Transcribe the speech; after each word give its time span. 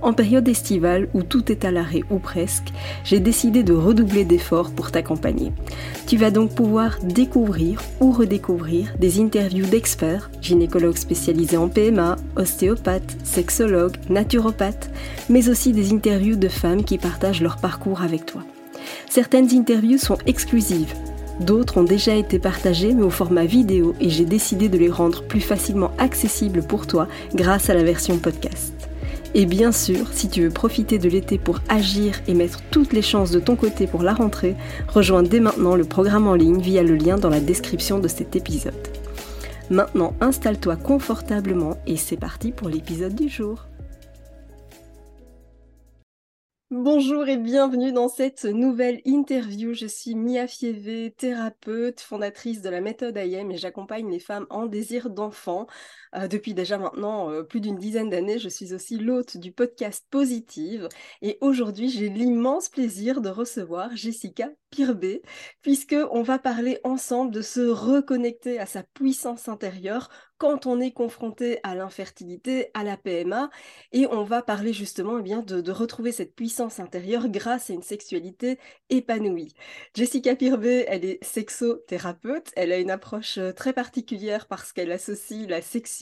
En 0.00 0.12
période 0.12 0.48
estivale 0.48 1.08
où 1.12 1.22
tout 1.22 1.50
est 1.50 1.64
à 1.64 1.70
l'arrêt 1.70 2.02
ou 2.10 2.18
presque, 2.18 2.72
j'ai 3.04 3.20
décidé 3.20 3.62
de 3.62 3.72
redoubler 3.72 4.24
d'efforts 4.24 4.70
pour 4.70 4.90
t'accompagner. 4.90 5.52
Tu 6.06 6.16
vas 6.16 6.30
donc 6.30 6.54
pouvoir 6.54 6.98
découvrir 7.02 7.80
ou 8.00 8.12
redécouvrir 8.12 8.94
des 8.98 9.20
interviews 9.20 9.66
d'experts, 9.66 10.30
gynécologues 10.40 10.96
spécialisés 10.96 11.56
en 11.56 11.68
PMA, 11.68 12.16
ostéopathes, 12.36 13.16
sexologues, 13.24 13.96
naturopathes, 14.08 14.90
mais 15.28 15.48
aussi 15.48 15.72
des 15.72 15.92
interviews 15.92 16.36
de 16.36 16.48
femmes 16.48 16.84
qui 16.84 16.98
partagent 16.98 17.42
leur 17.42 17.56
parcours 17.56 18.02
avec 18.02 18.24
toi. 18.24 18.42
Certaines 19.10 19.52
interviews 19.52 19.98
sont 19.98 20.18
exclusives, 20.26 20.94
D'autres 21.40 21.78
ont 21.78 21.84
déjà 21.84 22.14
été 22.14 22.38
partagées 22.38 22.92
mais 22.92 23.04
au 23.04 23.10
format 23.10 23.44
vidéo 23.44 23.94
et 24.00 24.10
j'ai 24.10 24.24
décidé 24.24 24.68
de 24.68 24.78
les 24.78 24.90
rendre 24.90 25.22
plus 25.22 25.40
facilement 25.40 25.92
accessibles 25.98 26.62
pour 26.62 26.86
toi 26.86 27.06
grâce 27.34 27.70
à 27.70 27.74
la 27.74 27.84
version 27.84 28.18
podcast. 28.18 28.77
Et 29.34 29.44
bien 29.44 29.72
sûr, 29.72 30.08
si 30.12 30.28
tu 30.28 30.42
veux 30.42 30.50
profiter 30.50 30.98
de 30.98 31.08
l'été 31.08 31.36
pour 31.38 31.60
agir 31.68 32.20
et 32.26 32.34
mettre 32.34 32.62
toutes 32.70 32.94
les 32.94 33.02
chances 33.02 33.30
de 33.30 33.38
ton 33.38 33.56
côté 33.56 33.86
pour 33.86 34.02
la 34.02 34.14
rentrée, 34.14 34.56
rejoins 34.88 35.22
dès 35.22 35.40
maintenant 35.40 35.76
le 35.76 35.84
programme 35.84 36.26
en 36.26 36.34
ligne 36.34 36.60
via 36.60 36.82
le 36.82 36.96
lien 36.96 37.18
dans 37.18 37.28
la 37.28 37.40
description 37.40 37.98
de 37.98 38.08
cet 38.08 38.36
épisode. 38.36 38.88
Maintenant, 39.70 40.14
installe-toi 40.22 40.76
confortablement 40.76 41.76
et 41.86 41.96
c'est 41.96 42.16
parti 42.16 42.52
pour 42.52 42.70
l'épisode 42.70 43.14
du 43.14 43.28
jour. 43.28 43.68
Bonjour 46.70 47.26
et 47.28 47.38
bienvenue 47.38 47.92
dans 47.92 48.08
cette 48.08 48.44
nouvelle 48.44 49.00
interview. 49.06 49.72
Je 49.72 49.86
suis 49.86 50.14
Mia 50.14 50.46
Fievé, 50.46 51.14
thérapeute, 51.16 52.00
fondatrice 52.00 52.60
de 52.60 52.68
la 52.68 52.82
méthode 52.82 53.16
IM 53.16 53.50
et 53.50 53.56
j'accompagne 53.56 54.10
les 54.10 54.20
femmes 54.20 54.46
en 54.50 54.66
désir 54.66 55.08
d'enfant. 55.08 55.66
Euh, 56.14 56.28
depuis 56.28 56.54
déjà 56.54 56.78
maintenant 56.78 57.30
euh, 57.30 57.42
plus 57.42 57.60
d'une 57.60 57.76
dizaine 57.76 58.10
d'années, 58.10 58.38
je 58.38 58.48
suis 58.48 58.74
aussi 58.74 58.98
l'hôte 58.98 59.36
du 59.36 59.52
podcast 59.52 60.06
Positive. 60.10 60.88
Et 61.22 61.38
aujourd'hui 61.40 61.90
j'ai 61.90 62.08
l'immense 62.08 62.68
plaisir 62.68 63.20
de 63.20 63.28
recevoir 63.28 63.94
Jessica 63.96 64.48
Pirbé 64.70 65.22
puisque 65.62 65.96
on 66.10 66.22
va 66.22 66.38
parler 66.38 66.78
ensemble 66.84 67.32
de 67.32 67.42
se 67.42 67.60
reconnecter 67.60 68.58
à 68.58 68.66
sa 68.66 68.82
puissance 68.82 69.48
intérieure 69.48 70.08
quand 70.38 70.66
on 70.66 70.80
est 70.80 70.92
confronté 70.92 71.58
à 71.64 71.74
l'infertilité, 71.74 72.70
à 72.72 72.84
la 72.84 72.96
PMA, 72.96 73.50
et 73.90 74.06
on 74.06 74.22
va 74.22 74.40
parler 74.40 74.72
justement 74.72 75.18
eh 75.18 75.22
bien, 75.22 75.42
de, 75.42 75.72
retrouver 75.72 76.12
cette 76.12 76.36
puissance 76.36 76.78
intérieure 76.78 77.28
grâce 77.28 77.70
à 77.70 77.72
une 77.72 77.82
sexualité 77.82 78.60
épanouie. 78.88 79.52
Jessica 79.94 80.36
Pirbé, 80.36 80.84
elle 80.86 81.04
est 81.04 81.18
sexothérapeute, 81.24 82.52
elle 82.54 82.70
a 82.70 82.78
une 82.78 82.92
approche 82.92 83.36
euh, 83.38 83.52
très 83.52 83.72
particulière 83.72 84.46
parce 84.46 84.72
qu'elle 84.72 84.92
associe 84.92 85.48
la 85.48 85.60
sexualité 85.60 85.97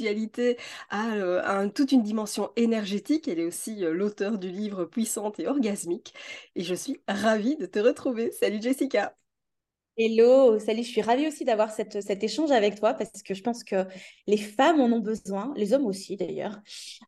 à, 0.91 1.15
euh, 1.15 1.69
toute 1.69 1.93
une 1.93 2.03
dimension 2.03 2.51
énergétique, 2.57 3.29
elle 3.29 3.39
est 3.39 3.45
aussi 3.45 3.85
euh, 3.85 3.93
l'auteur 3.93 4.39
du 4.39 4.51
livre 4.51 4.85
Puissante 4.85 5.41
et 5.41 5.47
orgasmique, 5.47 6.15
et 6.55 6.63
je 6.63 6.75
suis 6.75 7.01
ravie 7.09 7.57
de 7.57 7.67
te 7.67 7.79
retrouver. 7.79 8.33
Salut 8.33 8.61
Jessica 8.61 9.15
Hello, 9.99 10.59
salut, 10.59 10.83
je 10.83 10.91
suis 10.91 11.01
ravie 11.01 11.27
aussi 11.27 11.47
d'avoir 11.47 11.71
cet 11.71 12.23
échange 12.23 12.51
avec 12.51 12.79
toi 12.79 12.93
parce 12.93 13.23
que 13.23 13.33
je 13.33 13.43
pense 13.43 13.65
que 13.65 13.87
les 14.27 14.37
femmes 14.37 14.79
en 14.79 14.95
ont 14.95 15.01
besoin, 15.01 15.55
les 15.57 15.73
hommes 15.73 15.87
aussi 15.87 16.17
d'ailleurs. 16.19 16.61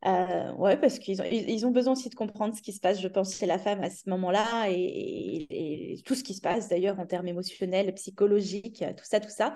Euh, 0.06 0.54
ouais, 0.54 0.78
parce 0.78 0.98
qu'ils 0.98 1.20
ont, 1.20 1.26
ils 1.30 1.66
ont 1.66 1.70
besoin 1.70 1.92
aussi 1.92 2.08
de 2.08 2.14
comprendre 2.14 2.56
ce 2.56 2.62
qui 2.62 2.72
se 2.72 2.80
passe, 2.80 2.98
je 2.98 3.08
pense, 3.08 3.36
chez 3.36 3.44
la 3.44 3.58
femme 3.58 3.82
à 3.82 3.90
ce 3.90 4.08
moment-là 4.08 4.70
et, 4.70 6.00
tout 6.06 6.14
ce 6.14 6.24
qui 6.24 6.32
se 6.32 6.40
passe 6.40 6.68
d'ailleurs 6.70 6.98
en 6.98 7.04
termes 7.04 7.28
émotionnels, 7.28 7.92
psychologiques, 7.92 8.82
tout 8.96 9.04
ça, 9.04 9.20
tout 9.20 9.28
ça. 9.28 9.54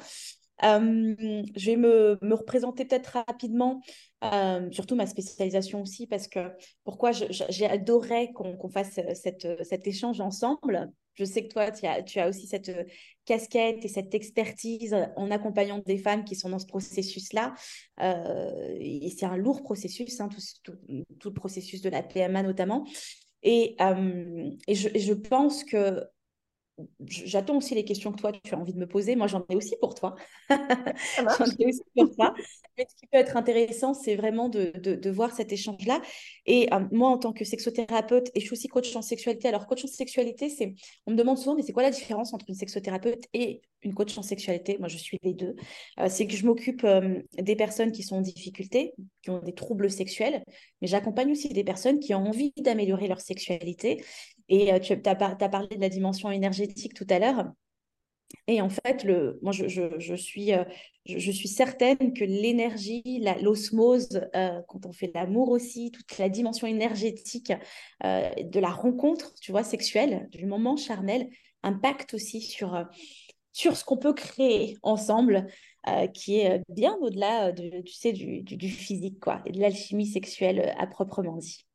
Euh, 0.64 1.14
je 1.56 1.66
vais 1.66 1.76
me, 1.76 2.18
me 2.22 2.34
représenter 2.34 2.84
peut-être 2.84 3.18
rapidement, 3.26 3.80
euh, 4.24 4.70
surtout 4.70 4.94
ma 4.94 5.06
spécialisation 5.06 5.82
aussi, 5.82 6.06
parce 6.06 6.28
que 6.28 6.40
pourquoi 6.84 7.12
j'ai 7.12 7.66
adoré 7.66 8.32
qu'on 8.32 8.68
fasse 8.68 8.98
cette, 9.14 9.64
cet 9.64 9.86
échange 9.86 10.20
ensemble 10.20 10.92
je 11.14 11.24
sais 11.24 11.46
que 11.46 11.52
toi, 11.52 11.70
tu 11.70 11.86
as, 11.86 12.28
aussi 12.28 12.46
cette 12.46 12.70
euh, 12.70 12.84
casquette 13.24 13.84
et 13.84 13.88
cette 13.88 14.14
expertise 14.14 14.96
en 15.16 15.30
accompagnant 15.30 15.78
des 15.78 15.98
femmes 15.98 16.24
qui 16.24 16.34
sont 16.34 16.48
dans 16.48 16.58
ce 16.58 16.66
processus-là. 16.66 17.54
Euh, 18.00 18.76
et 18.80 19.12
c'est 19.16 19.26
un 19.26 19.36
lourd 19.36 19.62
processus, 19.62 20.20
hein, 20.20 20.28
tout, 20.62 20.74
le 20.88 21.32
processus 21.32 21.82
de 21.82 21.90
la 21.90 22.02
PMA 22.02 22.42
notamment. 22.42 22.86
Euh, 23.44 24.50
et, 24.66 24.74
je, 24.74 25.12
pense 25.12 25.64
que 25.64 26.02
J'attends 27.06 27.56
aussi 27.56 27.74
les 27.74 27.84
questions 27.84 28.12
que 28.12 28.18
toi, 28.18 28.32
tu 28.32 28.54
as 28.54 28.58
envie 28.58 28.72
de 28.72 28.78
me 28.78 28.86
poser. 28.86 29.16
Moi, 29.16 29.26
j'en 29.26 29.44
ai 29.48 29.56
aussi 29.56 29.76
pour 29.80 29.94
toi. 29.94 30.14
j'en 30.50 31.46
ai 31.58 31.66
aussi 31.66 31.82
pour 31.94 32.14
toi. 32.14 32.34
Mais 32.78 32.86
ce 32.88 32.94
qui 32.96 33.06
peut 33.06 33.18
être 33.18 33.36
intéressant, 33.36 33.94
c'est 33.94 34.16
vraiment 34.16 34.48
de, 34.48 34.72
de, 34.76 35.10
voir 35.10 35.34
cet 35.34 35.52
échange-là. 35.52 36.00
Et 36.46 36.72
euh, 36.72 36.80
moi, 36.90 37.08
en 37.08 37.18
tant 37.18 37.32
que 37.32 37.44
sexothérapeute, 37.44 38.30
et 38.34 38.40
je 38.40 38.46
suis 38.46 38.54
aussi 38.54 38.68
coach 38.68 38.94
en 38.96 39.02
sexualité. 39.02 39.48
Alors, 39.48 39.66
coach 39.66 39.84
en 39.84 39.88
sexualité, 39.88 40.48
c'est, 40.48 40.74
on 41.06 41.12
me 41.12 41.16
demande 41.16 41.38
souvent, 41.38 41.54
mais 41.54 41.62
c'est 41.62 41.72
quoi 41.72 41.82
la 41.82 41.90
différence 41.90 42.32
entre 42.32 42.46
une 42.48 42.54
sexothérapeute 42.54 43.24
et 43.34 43.60
une 43.82 43.94
coach 43.94 44.16
en 44.16 44.22
sexualité? 44.22 44.76
Moi, 44.78 44.88
je 44.88 44.96
suis 44.96 45.18
les 45.22 45.34
deux. 45.34 45.54
Euh, 46.00 46.06
c'est 46.08 46.26
que 46.26 46.34
je 46.34 46.46
m'occupe 46.46 46.84
euh, 46.84 47.20
des 47.34 47.56
personnes 47.56 47.92
qui 47.92 48.02
sont 48.02 48.16
en 48.16 48.20
difficulté, 48.20 48.94
qui 49.22 49.30
ont 49.30 49.40
des 49.40 49.54
troubles 49.54 49.90
sexuels, 49.90 50.42
mais 50.80 50.88
j'accompagne 50.88 51.30
aussi 51.30 51.48
des 51.48 51.64
personnes 51.64 51.98
qui 51.98 52.14
ont 52.14 52.26
envie 52.26 52.52
d'améliorer 52.58 53.08
leur 53.08 53.20
sexualité 53.20 54.02
et 54.48 54.72
euh, 54.72 54.78
tu 54.78 54.92
as, 54.92 55.14
parlé 55.14 55.68
de 55.76 55.80
la 55.80 55.88
dimension 55.88 56.30
énergétique 56.30 56.94
tout 56.94 57.06
à 57.10 57.18
l'heure. 57.18 57.46
Et 58.46 58.62
en 58.62 58.70
fait, 58.70 59.06
moi, 59.42 59.52
je, 59.52 59.68
je, 59.68 60.14
suis, 60.14 60.54
euh, 60.54 60.64
je, 61.04 61.30
suis 61.30 61.48
certaine 61.48 62.14
que 62.14 62.24
l'énergie, 62.24 63.22
l'osmose, 63.42 64.22
euh, 64.34 64.60
quand 64.68 64.86
on 64.86 64.92
fait 64.92 65.10
l'amour 65.14 65.50
aussi, 65.50 65.90
toute 65.90 66.16
la 66.16 66.30
dimension 66.30 66.66
énergétique 66.66 67.52
de 68.02 68.60
la 68.60 68.70
rencontre, 68.70 69.34
tu 69.40 69.52
vois, 69.52 69.62
sexuelle, 69.62 70.28
du 70.32 70.46
moment 70.46 70.76
charnel, 70.76 71.28
impacte 71.62 72.14
aussi 72.14 72.40
sur, 72.40 72.88
ce 73.52 73.84
qu'on 73.84 73.98
peut 73.98 74.14
créer 74.14 74.78
ensemble, 74.82 75.46
qui 76.14 76.38
est 76.38 76.62
bien 76.70 76.96
au-delà 77.02 77.52
du, 77.52 77.82
physique, 78.70 79.20
quoi, 79.20 79.42
et 79.44 79.52
de 79.52 79.60
l'alchimie 79.60 80.06
sexuelle 80.06 80.74
à 80.78 80.86
proprement 80.86 81.36
dit. 81.36 81.66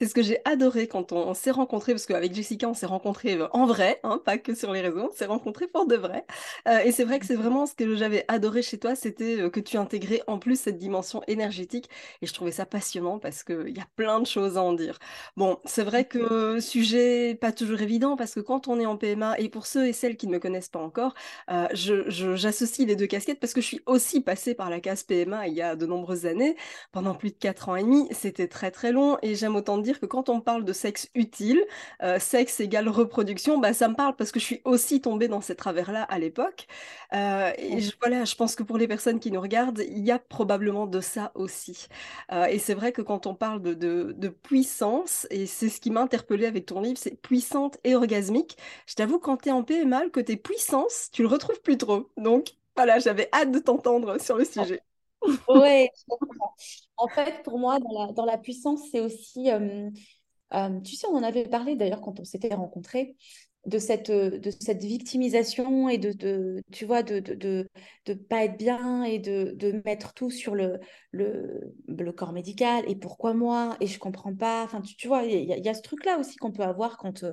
C'est 0.00 0.06
ce 0.06 0.14
que 0.14 0.22
j'ai 0.22 0.38
adoré 0.44 0.86
quand 0.86 1.10
on, 1.10 1.34
s'est 1.34 1.50
rencontrés, 1.50 1.92
parce 1.92 2.06
qu'avec 2.06 2.32
Jessica, 2.32 2.68
on 2.68 2.74
s'est 2.74 2.86
rencontrés 2.86 3.34
euh, 3.34 3.48
en 3.52 3.66
vrai, 3.66 3.98
hein, 4.04 4.20
pas 4.24 4.38
que 4.38 4.54
sur 4.54 4.72
les 4.72 4.80
réseaux, 4.80 5.08
on 5.10 5.12
s'est 5.12 5.26
rencontrés 5.26 5.66
pour 5.66 5.86
de 5.86 5.96
vrai. 5.96 6.24
Euh, 6.68 6.78
et 6.84 6.92
c'est 6.92 7.02
vrai 7.02 7.18
que 7.18 7.26
c'est 7.26 7.34
vraiment 7.34 7.66
ce 7.66 7.74
que 7.74 7.96
j'avais 7.96 8.24
adoré 8.28 8.62
chez 8.62 8.78
toi, 8.78 8.94
c'était 8.94 9.40
euh, 9.40 9.50
que 9.50 9.58
tu 9.58 9.76
intégrais 9.76 10.22
en 10.28 10.38
plus 10.38 10.60
cette 10.60 10.78
dimension 10.78 11.22
énergétique. 11.26 11.90
Et 12.22 12.26
je 12.28 12.32
trouvais 12.32 12.52
ça 12.52 12.64
passionnant 12.64 13.18
parce 13.18 13.42
qu'il 13.42 13.76
y 13.76 13.80
a 13.80 13.88
plein 13.96 14.20
de 14.20 14.26
choses 14.26 14.56
à 14.56 14.62
en 14.62 14.72
dire. 14.72 15.00
Bon, 15.36 15.58
c'est 15.64 15.82
vrai 15.82 16.04
que 16.04 16.60
sujet 16.60 17.34
pas 17.34 17.50
toujours 17.50 17.80
évident, 17.80 18.16
parce 18.16 18.34
que 18.34 18.40
quand 18.40 18.68
on 18.68 18.78
est 18.78 18.86
en 18.86 18.96
PMA, 18.96 19.40
et 19.40 19.48
pour 19.48 19.66
ceux 19.66 19.88
et 19.88 19.92
celles 19.92 20.16
qui 20.16 20.28
ne 20.28 20.32
me 20.32 20.38
connaissent 20.38 20.68
pas 20.68 20.78
encore, 20.78 21.14
j'associe 21.72 22.86
les 22.86 22.94
deux 22.94 23.06
casquettes 23.06 23.40
parce 23.40 23.52
que 23.52 23.60
je 23.60 23.66
suis 23.66 23.80
aussi 23.86 24.20
passée 24.20 24.54
par 24.54 24.70
la 24.70 24.78
case 24.78 25.02
PMA 25.02 25.48
il 25.48 25.54
y 25.54 25.62
a 25.62 25.74
de 25.74 25.86
nombreuses 25.86 26.26
années, 26.26 26.56
pendant 26.92 27.14
plus 27.16 27.30
de 27.30 27.36
4 27.36 27.68
ans 27.70 27.76
et 27.76 27.82
demi. 27.82 28.06
C'était 28.12 28.48
très 28.48 28.70
très 28.70 28.92
long 28.92 29.18
et 29.22 29.34
j'aime 29.34 29.56
autant 29.56 29.78
dire 29.78 29.87
dire 29.88 30.00
que 30.00 30.06
quand 30.06 30.28
on 30.28 30.40
parle 30.40 30.64
de 30.64 30.72
sexe 30.72 31.08
utile, 31.14 31.62
euh, 32.02 32.18
sexe 32.18 32.60
égale 32.60 32.88
reproduction, 32.88 33.58
bah, 33.58 33.72
ça 33.72 33.88
me 33.88 33.94
parle 33.94 34.14
parce 34.16 34.32
que 34.32 34.40
je 34.40 34.44
suis 34.44 34.60
aussi 34.64 35.00
tombée 35.00 35.28
dans 35.28 35.40
ces 35.40 35.54
travers-là 35.56 36.02
à 36.02 36.18
l'époque. 36.18 36.66
Euh, 37.14 37.52
et 37.58 37.80
je, 37.80 37.92
voilà, 38.00 38.24
je 38.24 38.34
pense 38.34 38.54
que 38.54 38.62
pour 38.62 38.78
les 38.78 38.86
personnes 38.88 39.20
qui 39.20 39.30
nous 39.30 39.40
regardent, 39.40 39.82
il 39.88 40.04
y 40.04 40.10
a 40.10 40.18
probablement 40.18 40.86
de 40.86 41.00
ça 41.00 41.32
aussi. 41.34 41.88
Euh, 42.32 42.46
et 42.46 42.58
c'est 42.58 42.74
vrai 42.74 42.92
que 42.92 43.02
quand 43.02 43.26
on 43.26 43.34
parle 43.34 43.62
de, 43.62 43.74
de, 43.74 44.28
puissance, 44.28 45.26
et 45.30 45.46
c'est 45.46 45.68
ce 45.68 45.80
qui 45.80 45.90
m'a 45.90 46.02
interpellée 46.02 46.46
avec 46.46 46.66
ton 46.66 46.80
livre, 46.80 46.98
c'est 46.98 47.20
puissante 47.20 47.78
et 47.84 47.94
orgasmique. 47.94 48.56
Je 48.86 48.94
t'avoue, 48.94 49.18
quand 49.18 49.38
tu 49.38 49.48
es 49.48 49.52
en 49.52 49.62
PMA, 49.64 50.04
le 50.04 50.10
côté 50.10 50.36
puissance, 50.36 51.08
tu 51.12 51.22
le 51.22 51.28
retrouves 51.28 51.60
plus 51.62 51.78
trop. 51.78 52.10
Donc 52.16 52.50
voilà, 52.76 52.98
j'avais 52.98 53.28
hâte 53.32 53.50
de 53.52 53.58
t'entendre 53.58 54.20
sur 54.20 54.36
le 54.36 54.44
sujet. 54.44 54.82
Oui, 55.48 55.88
en 56.96 57.08
fait, 57.08 57.42
pour 57.42 57.58
moi, 57.58 57.78
dans 57.78 58.06
la, 58.06 58.12
dans 58.12 58.24
la 58.24 58.38
puissance, 58.38 58.80
c'est 58.90 59.00
aussi, 59.00 59.50
euh, 59.50 59.90
euh, 60.54 60.80
tu 60.80 60.96
sais, 60.96 61.06
on 61.08 61.16
en 61.16 61.22
avait 61.22 61.48
parlé 61.48 61.76
d'ailleurs 61.76 62.00
quand 62.00 62.20
on 62.20 62.24
s'était 62.24 62.54
rencontrés, 62.54 63.16
de 63.66 63.78
cette, 63.78 64.10
de 64.10 64.50
cette 64.60 64.82
victimisation 64.82 65.88
et 65.88 65.98
de, 65.98 66.12
de 66.12 66.62
tu 66.72 66.86
vois, 66.86 67.02
de 67.02 67.18
de, 67.18 67.68
de, 68.06 68.14
pas 68.14 68.44
être 68.44 68.56
bien 68.56 69.02
et 69.02 69.18
de, 69.18 69.52
de 69.56 69.82
mettre 69.84 70.14
tout 70.14 70.30
sur 70.30 70.54
le, 70.54 70.78
le, 71.10 71.74
le, 71.86 72.12
corps 72.12 72.32
médical 72.32 72.84
et 72.88 72.94
pourquoi 72.96 73.34
moi 73.34 73.76
et 73.80 73.86
je 73.86 73.98
comprends 73.98 74.34
pas. 74.34 74.64
Enfin, 74.64 74.80
tu, 74.80 74.96
tu 74.96 75.08
vois, 75.08 75.24
il 75.24 75.44
y, 75.44 75.68
a 75.68 75.74
ce 75.74 75.82
truc-là 75.82 76.18
aussi 76.18 76.36
qu'on 76.36 76.52
peut 76.52 76.62
avoir 76.62 76.96
quand, 76.96 77.24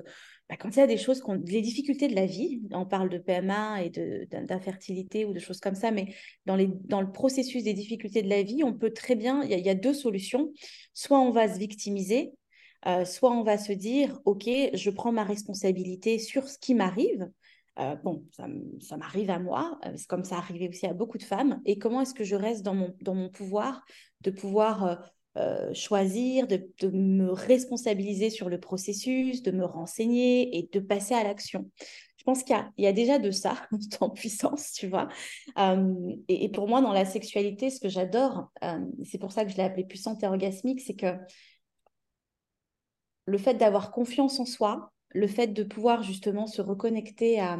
bah, 0.48 0.56
quand 0.56 0.70
il 0.76 0.78
y 0.78 0.82
a 0.82 0.86
des 0.86 0.96
choses, 0.96 1.22
les 1.46 1.60
difficultés 1.60 2.06
de 2.06 2.14
la 2.14 2.26
vie, 2.26 2.62
on 2.70 2.86
parle 2.86 3.08
de 3.08 3.18
PMA 3.18 3.82
et 3.82 3.90
d'infertilité 3.90 5.24
ou 5.24 5.32
de 5.32 5.40
choses 5.40 5.58
comme 5.58 5.74
ça, 5.74 5.90
mais 5.90 6.14
dans, 6.44 6.56
le 6.56 7.10
processus 7.10 7.64
des 7.64 7.74
difficultés 7.74 8.22
de 8.22 8.28
la 8.28 8.42
vie, 8.42 8.62
on 8.62 8.72
peut 8.72 8.92
très 8.92 9.16
bien, 9.16 9.42
il 9.42 9.58
y, 9.58 9.68
a 9.68 9.74
deux 9.74 9.94
solutions. 9.94 10.52
Soit 10.94 11.18
on 11.18 11.30
va 11.30 11.52
se 11.52 11.58
victimiser, 11.58 12.32
euh, 12.86 13.04
soit 13.04 13.32
on 13.32 13.42
va 13.42 13.58
se 13.58 13.72
dire, 13.72 14.20
OK, 14.24 14.48
je 14.72 14.90
prends 14.90 15.10
ma 15.10 15.24
responsabilité 15.24 16.18
sur 16.20 16.48
ce 16.48 16.58
qui 16.58 16.74
m'arrive. 16.74 17.28
Euh, 17.78 17.96
bon, 17.96 18.24
ça, 18.30 18.96
m'arrive 18.96 19.30
à 19.30 19.38
moi, 19.38 19.78
euh, 19.84 19.92
c'est 19.96 20.06
comme 20.06 20.24
ça 20.24 20.36
arrivait 20.36 20.68
aussi 20.68 20.86
à 20.86 20.94
beaucoup 20.94 21.18
de 21.18 21.24
femmes. 21.24 21.60
Et 21.66 21.76
comment 21.76 22.00
est-ce 22.00 22.14
que 22.14 22.24
je 22.24 22.36
reste 22.36 22.62
dans 22.62 22.74
mon 22.74 23.28
pouvoir 23.30 23.84
de 24.22 24.30
pouvoir 24.30 25.12
euh, 25.36 25.72
choisir, 25.74 26.46
de, 26.46 26.66
me 26.88 27.30
responsabiliser 27.30 28.30
sur 28.30 28.48
le 28.48 28.58
processus, 28.58 29.42
de 29.42 29.50
me 29.50 29.64
renseigner 29.64 30.56
et 30.56 30.68
de 30.72 30.80
passer 30.80 31.14
à 31.14 31.24
l'action. 31.24 31.70
Je 32.16 32.24
pense 32.24 32.42
qu'il 32.42 32.56
y, 32.78 32.86
a 32.86 32.92
déjà 32.92 33.18
de 33.18 33.30
ça 33.30 33.54
en 34.00 34.10
puissance, 34.10 34.72
tu 34.72 34.88
vois. 34.88 35.08
Euh, 35.58 35.94
et, 36.28 36.48
pour 36.48 36.68
moi, 36.68 36.80
dans 36.80 36.92
la 36.92 37.04
sexualité, 37.04 37.70
ce 37.70 37.80
que 37.80 37.88
j'adore, 37.88 38.50
euh, 38.64 38.80
c'est 39.04 39.18
pour 39.18 39.30
ça 39.30 39.44
que 39.44 39.50
je 39.50 39.56
l'ai 39.56 39.62
appelé 39.62 39.84
puissante 39.84 40.22
et 40.22 40.26
orgasmique, 40.26 40.80
c'est 40.80 40.96
que 40.96 41.14
le 43.26 43.38
fait 43.38 43.54
d'avoir 43.54 43.90
confiance 43.90 44.40
en 44.40 44.46
soi, 44.46 44.92
le 45.10 45.26
fait 45.26 45.48
de 45.48 45.64
pouvoir 45.64 46.02
justement 46.02 46.46
se 46.46 46.62
reconnecter 46.62 47.40
à, 47.40 47.58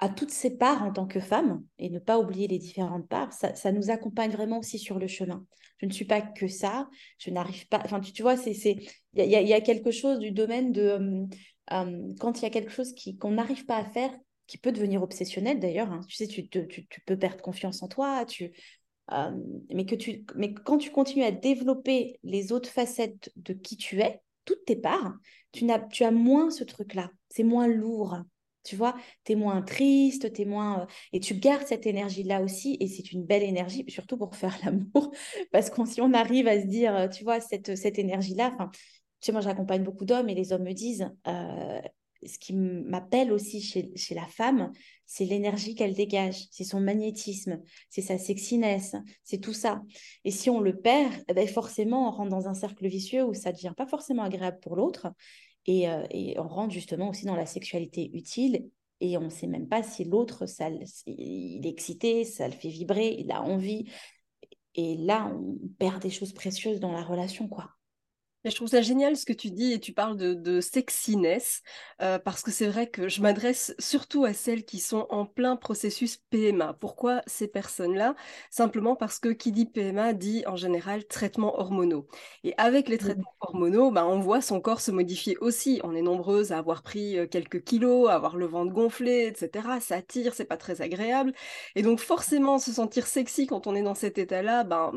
à 0.00 0.08
toutes 0.08 0.30
ces 0.30 0.56
parts 0.56 0.82
en 0.82 0.92
tant 0.92 1.06
que 1.06 1.20
femme 1.20 1.62
et 1.78 1.90
ne 1.90 1.98
pas 1.98 2.18
oublier 2.18 2.48
les 2.48 2.58
différentes 2.58 3.06
parts, 3.06 3.32
ça, 3.34 3.72
nous 3.72 3.90
accompagne 3.90 4.30
vraiment 4.30 4.58
aussi 4.58 4.78
sur 4.78 4.98
le 4.98 5.06
chemin. 5.06 5.44
Je 5.76 5.86
ne 5.86 5.92
suis 5.92 6.06
pas 6.06 6.22
que 6.22 6.48
ça, 6.48 6.88
je 7.18 7.30
n'arrive 7.30 7.68
pas. 7.68 7.82
Enfin, 7.84 8.00
tu, 8.00 8.22
vois, 8.22 8.38
c'est 8.38 8.52
il 8.52 8.86
y, 9.14 9.52
a, 9.52 9.60
quelque 9.60 9.90
chose 9.90 10.18
du 10.18 10.30
domaine 10.30 10.72
de 10.72 10.82
euh, 10.82 11.26
euh, 11.72 12.14
quand 12.18 12.40
il 12.40 12.42
y 12.42 12.46
a 12.46 12.50
quelque 12.50 12.72
chose 12.72 12.94
qui 12.94 13.18
qu'on 13.18 13.32
n'arrive 13.32 13.66
pas 13.66 13.76
à 13.76 13.84
faire, 13.84 14.10
qui 14.46 14.56
peut 14.56 14.72
devenir 14.72 15.02
obsessionnel 15.02 15.60
d'ailleurs. 15.60 15.92
Hein. 15.92 16.00
Tu 16.08 16.16
sais, 16.16 16.26
tu, 16.26 16.48
tu, 16.48 16.86
peux 17.04 17.18
perdre 17.18 17.42
confiance 17.42 17.82
en 17.82 17.88
toi, 17.88 18.24
tu 18.24 18.52
euh, 19.12 19.30
mais 19.74 19.84
que 19.84 19.96
tu 19.96 20.24
mais 20.34 20.54
quand 20.54 20.78
tu 20.78 20.90
continues 20.90 21.24
à 21.24 21.30
développer 21.30 22.18
les 22.22 22.52
autres 22.52 22.70
facettes 22.70 23.30
de 23.36 23.52
qui 23.52 23.76
tu 23.76 24.00
es, 24.00 24.22
toutes 24.46 24.64
tes 24.64 24.76
parts, 24.76 25.12
tu 25.52 25.70
as 25.70 25.78
tu 25.78 26.04
as 26.04 26.10
moins 26.10 26.50
ce 26.50 26.64
truc 26.64 26.94
là, 26.94 27.10
c'est 27.28 27.44
moins 27.44 27.66
lourd. 27.66 28.16
Tu 28.62 28.76
vois, 28.76 28.94
tu 29.24 29.32
es 29.32 29.34
moins 29.36 29.62
triste, 29.62 30.32
tu 30.32 30.42
es 30.42 30.44
moins. 30.44 30.82
Euh, 30.82 30.86
et 31.12 31.20
tu 31.20 31.34
gardes 31.34 31.66
cette 31.66 31.86
énergie-là 31.86 32.42
aussi, 32.42 32.76
et 32.80 32.88
c'est 32.88 33.12
une 33.12 33.24
belle 33.24 33.42
énergie, 33.42 33.84
surtout 33.88 34.16
pour 34.16 34.36
faire 34.36 34.56
l'amour, 34.64 35.12
parce 35.52 35.70
que 35.70 35.84
si 35.86 36.00
on 36.00 36.12
arrive 36.12 36.46
à 36.48 36.60
se 36.60 36.66
dire, 36.66 36.94
euh, 36.94 37.08
tu 37.08 37.24
vois, 37.24 37.40
cette, 37.40 37.76
cette 37.76 37.98
énergie-là, 37.98 38.52
enfin, 38.54 38.70
tu 38.72 39.26
sais, 39.26 39.32
moi 39.32 39.40
j'accompagne 39.40 39.82
beaucoup 39.82 40.04
d'hommes, 40.04 40.28
et 40.28 40.34
les 40.34 40.52
hommes 40.52 40.64
me 40.64 40.72
disent, 40.72 41.10
euh, 41.26 41.80
ce 42.26 42.38
qui 42.38 42.52
m'appelle 42.54 43.32
aussi 43.32 43.62
chez, 43.62 43.90
chez 43.96 44.14
la 44.14 44.26
femme, 44.26 44.72
c'est 45.06 45.24
l'énergie 45.24 45.74
qu'elle 45.74 45.94
dégage, 45.94 46.46
c'est 46.50 46.64
son 46.64 46.80
magnétisme, 46.80 47.60
c'est 47.88 48.02
sa 48.02 48.18
sexiness, 48.18 48.94
c'est 49.24 49.38
tout 49.38 49.52
ça. 49.52 49.82
Et 50.24 50.30
si 50.30 50.50
on 50.50 50.60
le 50.60 50.76
perd, 50.76 51.12
eh 51.28 51.34
ben 51.34 51.48
forcément, 51.48 52.08
on 52.08 52.10
rentre 52.10 52.30
dans 52.30 52.48
un 52.48 52.54
cercle 52.54 52.86
vicieux 52.88 53.24
où 53.24 53.34
ça 53.34 53.50
ne 53.50 53.56
devient 53.56 53.72
pas 53.76 53.86
forcément 53.86 54.22
agréable 54.22 54.60
pour 54.60 54.76
l'autre. 54.76 55.08
Euh, 55.68 56.06
et, 56.10 56.38
on 56.38 56.48
rentre 56.48 56.72
justement 56.72 57.10
aussi 57.10 57.26
dans 57.26 57.36
la 57.36 57.46
sexualité 57.46 58.10
utile 58.14 58.70
et 59.00 59.16
on 59.16 59.22
ne 59.22 59.30
sait 59.30 59.46
même 59.46 59.68
pas 59.68 59.82
si 59.82 60.04
l'autre, 60.04 60.44
il 61.06 61.66
est 61.66 61.70
excité, 61.70 62.24
ça 62.24 62.46
le 62.46 62.52
fait 62.52 62.68
vibrer, 62.68 63.16
il 63.18 63.30
a 63.30 63.42
envie. 63.42 63.90
Et 64.74 64.96
là, 64.96 65.32
on 65.34 65.56
perd 65.78 66.02
des 66.02 66.10
choses 66.10 66.32
précieuses 66.32 66.80
dans 66.80 66.92
la 66.92 67.02
relation, 67.02 67.48
quoi 67.48 67.70
je 68.44 68.54
trouve 68.54 68.68
ça 68.68 68.80
génial 68.80 69.16
ce 69.16 69.26
que 69.26 69.32
tu 69.32 69.50
dis 69.50 69.72
et 69.72 69.80
tu 69.80 69.92
parles 69.92 70.16
de, 70.16 70.60
sexiness 70.60 71.62
euh, 72.02 72.18
parce 72.18 72.42
que 72.42 72.50
c'est 72.50 72.66
vrai 72.66 72.88
que 72.88 73.08
je 73.08 73.20
m'adresse 73.22 73.74
surtout 73.78 74.24
à 74.24 74.32
celles 74.32 74.64
qui 74.64 74.78
sont 74.78 75.06
en 75.10 75.26
plein 75.26 75.56
processus 75.56 76.18
PMA. 76.30 76.74
Pourquoi 76.74 77.22
ces 77.26 77.48
personnes-là? 77.48 78.14
Simplement 78.50 78.96
parce 78.96 79.18
que 79.18 79.28
qui 79.28 79.52
dit 79.52 79.66
PMA 79.66 80.12
dit 80.12 80.44
en 80.46 80.56
général 80.56 81.06
traitements 81.06 81.58
hormonaux. 81.58 82.08
Et 82.44 82.54
avec 82.56 82.88
les 82.88 82.98
traitements 82.98 83.34
hormonaux, 83.40 83.90
bah, 83.90 84.06
on 84.06 84.20
voit 84.20 84.40
son 84.40 84.60
corps 84.60 84.80
se 84.80 84.90
modifier 84.90 85.36
aussi. 85.38 85.80
On 85.84 85.94
est 85.94 86.02
nombreuses 86.02 86.52
à 86.52 86.58
avoir 86.58 86.82
pris 86.82 87.18
euh, 87.18 87.26
quelques 87.26 87.62
kilos, 87.64 88.08
à 88.08 88.14
avoir 88.14 88.36
le 88.36 88.46
ventre 88.46 88.72
gonflé, 88.72 89.26
etc. 89.26 89.80
Ça 89.80 90.02
tire, 90.02 90.34
c'est 90.34 90.44
pas 90.44 90.56
très 90.56 90.82
agréable. 90.82 91.32
Et 91.74 91.82
donc 91.82 92.00
forcément, 92.00 92.58
se 92.58 92.72
sentir 92.72 93.06
sexy 93.06 93.46
quand 93.46 93.66
on 93.66 93.74
est 93.74 93.82
dans 93.82 93.94
cet 93.94 94.18
état-là, 94.18 94.64
ben, 94.64 94.92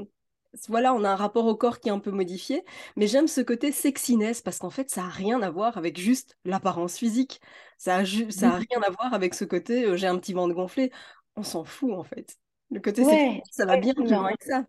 voilà, 0.70 0.94
on 0.94 1.04
a 1.04 1.10
un 1.10 1.16
rapport 1.16 1.46
au 1.46 1.56
corps 1.56 1.80
qui 1.80 1.90
est 1.90 1.92
un 1.92 2.00
peu 2.00 2.12
modifié, 2.12 2.64
mais 2.96 3.08
j'aime 3.08 3.28
ce 3.28 3.42
côté 3.42 3.72
sexiness 3.72 4.42
parce 4.42 4.60
qu'en 4.60 4.70
fait, 4.70 4.90
ça 4.90 5.02
n'a 5.04 5.10
rien 5.10 5.42
à 5.42 5.50
voir 5.50 5.78
avec 5.78 6.00
juste 6.00 6.38
l'apparence 6.46 6.98
physique. 6.98 7.42
Ça 7.78 8.02
n'a 8.02 8.06
ça 8.32 8.52
a 8.54 8.58
rien 8.58 8.82
à 8.86 8.90
voir 8.92 9.14
avec 9.14 9.34
ce 9.34 9.46
côté 9.46 9.86
euh, 9.86 9.98
j'ai 9.98 10.08
un 10.08 10.18
petit 10.18 10.34
ventre 10.34 10.54
gonflé. 10.54 10.92
On 11.36 11.44
s'en 11.44 11.64
fout 11.64 11.92
en 11.94 12.04
fait. 12.04 12.38
Le 12.72 12.80
côté 12.80 13.04
sexiness, 13.06 13.44
ça 13.52 13.66
va 13.66 13.78
bien 13.78 13.94
plus 13.94 14.14
loin 14.16 14.32
que 14.34 14.46
ça. 14.46 14.66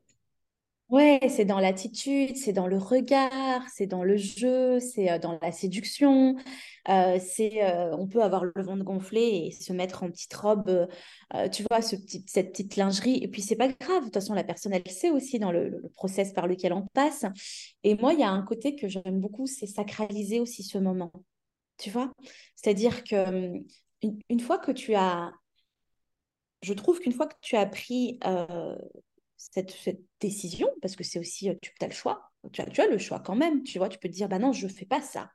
Ouais, 0.91 1.19
c'est 1.31 1.47
dans 1.47 1.61
l'attitude, 1.61 2.37
c'est 2.37 2.53
dans 2.53 2.67
le 2.67 2.77
regard, 2.77 3.63
c'est 3.75 3.87
dans 3.87 4.05
le 4.05 4.17
jeu, 4.17 4.79
c'est 4.81 5.11
euh, 5.11 5.19
dans 5.19 5.39
la 5.41 5.51
séduction. 5.51 6.37
Euh, 6.91 7.19
euh, 7.41 7.97
on 7.99 8.07
peut 8.07 8.23
avoir 8.23 8.45
le 8.45 8.53
ventre 8.63 8.85
gonflé 8.85 9.47
et 9.47 9.51
se 9.51 9.73
mettre 9.73 10.03
en 10.03 10.11
petite 10.11 10.35
robe, 10.35 10.87
tu 11.53 11.65
vois, 11.69 11.81
cette 11.81 12.53
petite 12.53 12.77
lingerie. 12.77 13.19
Et 13.23 13.29
puis, 13.29 13.41
c'est 13.41 13.57
pas 13.57 13.69
grave. 13.69 14.01
De 14.01 14.05
toute 14.05 14.15
façon, 14.15 14.35
la 14.35 14.45
personne, 14.45 14.75
elle 14.75 14.89
sait 14.91 15.11
aussi 15.11 15.39
dans 15.39 15.51
le, 15.53 15.71
le 15.71 15.89
process 15.89 16.33
par 16.35 16.47
lequel 16.47 16.75
on 16.75 16.87
passe. 16.93 17.25
Et 17.83 17.97
moi, 17.97 18.13
il 18.13 18.21
y 18.21 18.23
a 18.23 18.31
un 18.31 18.43
côté 18.43 18.77
que 18.77 18.87
j'aime 18.87 19.21
beaucoup, 19.21 19.47
c'est 19.47 19.67
sacraliser 19.67 20.39
aussi 20.39 20.63
ce 20.63 20.79
moment. 20.79 21.13
Tu 21.79 21.91
vois? 21.91 22.13
C'est-à-dire 22.57 23.03
hum, 23.13 23.65
une, 24.29 24.41
fois 24.41 24.59
que 24.59 24.71
tu 24.71 24.95
as 24.95 25.33
je 26.63 26.73
trouve 26.73 27.01
qu'une 27.01 27.13
fois 27.13 27.27
que 27.27 27.35
tu 27.41 27.57
as 27.57 27.67
pris 27.67 28.19
cette, 29.53 30.01
décision, 30.21 30.69
parce 30.81 30.97
que 30.97 31.05
c'est 31.05 31.19
aussi, 31.19 31.51
euh, 31.51 31.55
tu 31.61 31.73
as 31.81 31.87
le 31.87 31.93
choix, 31.93 32.31
tu 32.53 32.63
as, 32.63 32.87
le 32.87 32.99
choix 32.99 33.21
quand 33.21 33.37
même, 33.37 33.63
tu 33.63 33.79
vois, 33.79 33.89
tu 33.89 33.99
peux 33.99 34.09
te 34.09 34.15
dire, 34.15 34.29
bah 34.29 34.39
non, 34.39 34.53
je 34.53 34.67
ne 34.67 34.73
fais 34.73 34.87
pas 34.87 35.03
ça. 35.03 35.31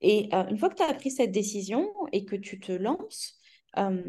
Et 0.00 0.28
euh, 0.34 0.46
une 0.48 0.58
fois 0.58 0.68
que 0.68 0.74
tu 0.74 0.82
as 0.82 0.92
pris 0.94 1.10
cette 1.10 1.32
décision 1.32 1.88
et 2.12 2.24
que 2.24 2.36
tu 2.36 2.58
te 2.58 2.72
lances, 2.72 3.38
euh, 3.78 4.02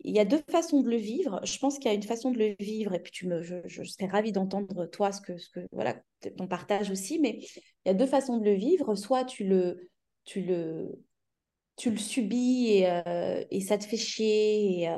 il 0.00 0.14
y 0.14 0.20
a 0.20 0.24
deux 0.24 0.42
façons 0.50 0.82
de 0.82 0.90
le 0.90 0.96
vivre. 0.96 1.40
Je 1.44 1.58
pense 1.58 1.78
qu'il 1.78 1.86
y 1.86 1.94
a 1.94 1.94
une 1.94 2.02
façon 2.02 2.30
de 2.30 2.38
le 2.38 2.54
vivre, 2.60 2.94
et 2.94 3.00
puis 3.00 3.12
tu 3.12 3.26
me, 3.26 3.42
je, 3.42 3.82
serais 3.82 4.06
ravie 4.06 4.32
d'entendre 4.32 4.86
toi 4.86 5.10
ce 5.10 5.20
que, 5.20 5.36
ce 5.36 5.48
que 5.50 5.60
voilà, 5.72 6.00
ton 6.36 6.46
partage 6.46 6.90
aussi, 6.90 7.18
mais 7.18 7.40
il 7.40 7.88
y 7.88 7.90
a 7.90 7.94
deux 7.94 8.06
façons 8.06 8.38
de 8.38 8.44
le 8.44 8.54
vivre. 8.54 8.94
Soit 8.94 9.24
tu 9.24 9.44
le, 9.44 9.90
tu 10.24 10.42
le, 10.42 11.02
tu 11.76 11.90
le 11.90 11.96
subis 11.96 12.68
et, 12.68 12.88
et 13.50 13.60
ça 13.60 13.78
te 13.78 13.84
fait 13.84 13.96
chier 13.96 14.88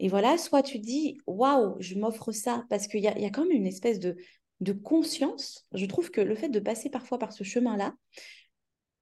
et 0.00 0.08
voilà, 0.08 0.38
soit 0.38 0.62
tu 0.62 0.78
dis, 0.78 1.18
waouh, 1.26 1.76
je 1.80 1.96
m'offre 1.96 2.32
ça, 2.32 2.64
parce 2.70 2.86
qu'il 2.86 3.00
y 3.00 3.08
a, 3.08 3.30
quand 3.30 3.42
même 3.42 3.56
une 3.56 3.66
espèce 3.66 3.98
de, 3.98 4.16
conscience. 4.84 5.66
Je 5.72 5.86
trouve 5.86 6.10
que 6.10 6.20
le 6.20 6.34
fait 6.34 6.48
de 6.48 6.60
passer 6.60 6.90
parfois 6.90 7.18
par 7.18 7.32
ce 7.32 7.44
chemin-là 7.44 7.94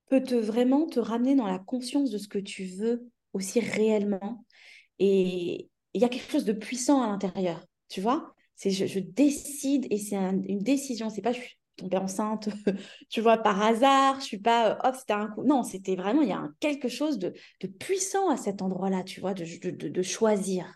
peut 0.09 0.23
vraiment 0.38 0.87
te 0.87 1.00
ramener 1.00 1.35
dans 1.35 1.47
la 1.47 1.59
conscience 1.59 2.11
de 2.11 2.19
ce 2.19 2.29
que 2.29 2.38
tu 2.38 2.65
veux 2.65 3.09
aussi 3.33 3.61
réellement. 3.61 4.45
Et 4.99 5.69
il 5.95 6.00
y 6.00 6.05
a 6.05 6.09
quelque 6.09 6.31
chose 6.31 6.45
de 6.45 6.53
puissant 6.53 7.03
à 7.03 7.09
l'intérieur, 7.09 7.67
tu 7.88 8.00
vois 8.00 8.37
c'est 8.57 8.71
je, 8.71 8.99
décide 8.99 9.87
et 9.91 9.99
c'est 9.99 10.17
une 10.17 10.62
décision. 10.62 11.11
C'est 11.11 11.23
pas 11.23 11.33
je 11.33 11.41
suis 11.41 11.59
tombée 11.76 11.99
enceinte, 11.99 12.49
tu 13.11 13.21
vois, 13.21 13.37
par 13.37 13.62
hasard. 13.62 14.19
Je 14.21 14.25
suis 14.25 14.38
pas, 14.38 14.79
oh, 14.83 14.91
c'était 14.99 15.12
un 15.12 15.29
coup. 15.29 15.45
Non, 15.45 15.62
c'était 15.62 15.95
vraiment, 15.95 16.23
il 16.23 16.29
y 16.31 16.33
a 16.33 16.49
quelque 16.59 16.88
chose 16.88 17.19
de, 17.19 17.35
puissant 17.79 18.31
à 18.31 18.37
cet 18.37 18.62
endroit-là, 18.62 19.05
tu 19.05 19.21
vois, 19.21 19.35
de 19.35 20.03
choisir. 20.03 20.67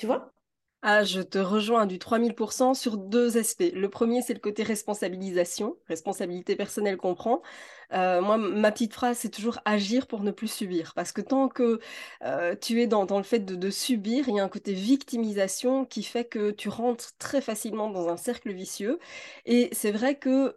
Tu 0.00 0.06
vois? 0.06 0.32
Ah, 0.80 1.04
je 1.04 1.20
te 1.20 1.36
rejoins 1.36 1.84
du 1.84 1.98
3000% 1.98 2.72
sur 2.72 2.96
deux 2.96 3.36
aspects. 3.36 3.70
Le 3.74 3.90
premier, 3.90 4.22
c'est 4.22 4.32
le 4.32 4.40
côté 4.40 4.62
responsabilisation, 4.62 5.76
responsabilité 5.88 6.56
personnelle 6.56 6.96
qu'on 6.96 7.14
prend. 7.14 7.42
Euh, 7.92 8.22
moi, 8.22 8.38
ma 8.38 8.72
petite 8.72 8.94
phrase, 8.94 9.18
c'est 9.18 9.28
toujours 9.28 9.58
agir 9.66 10.06
pour 10.06 10.22
ne 10.22 10.30
plus 10.30 10.50
subir. 10.50 10.94
Parce 10.94 11.12
que 11.12 11.20
tant 11.20 11.50
que 11.50 11.80
euh, 12.24 12.56
tu 12.58 12.80
es 12.80 12.86
dans, 12.86 13.04
dans 13.04 13.18
le 13.18 13.24
fait 13.24 13.40
de, 13.40 13.54
de, 13.56 13.68
subir, 13.68 14.26
il 14.26 14.36
y 14.36 14.40
a 14.40 14.44
un 14.44 14.48
côté 14.48 14.72
victimisation 14.72 15.84
qui 15.84 16.02
fait 16.02 16.24
que 16.24 16.50
tu 16.50 16.70
rentres 16.70 17.14
très 17.18 17.42
facilement 17.42 17.90
dans 17.90 18.08
un 18.08 18.16
cercle 18.16 18.50
vicieux. 18.50 18.98
Et 19.44 19.68
c'est 19.72 19.92
vrai 19.92 20.18
que 20.18 20.56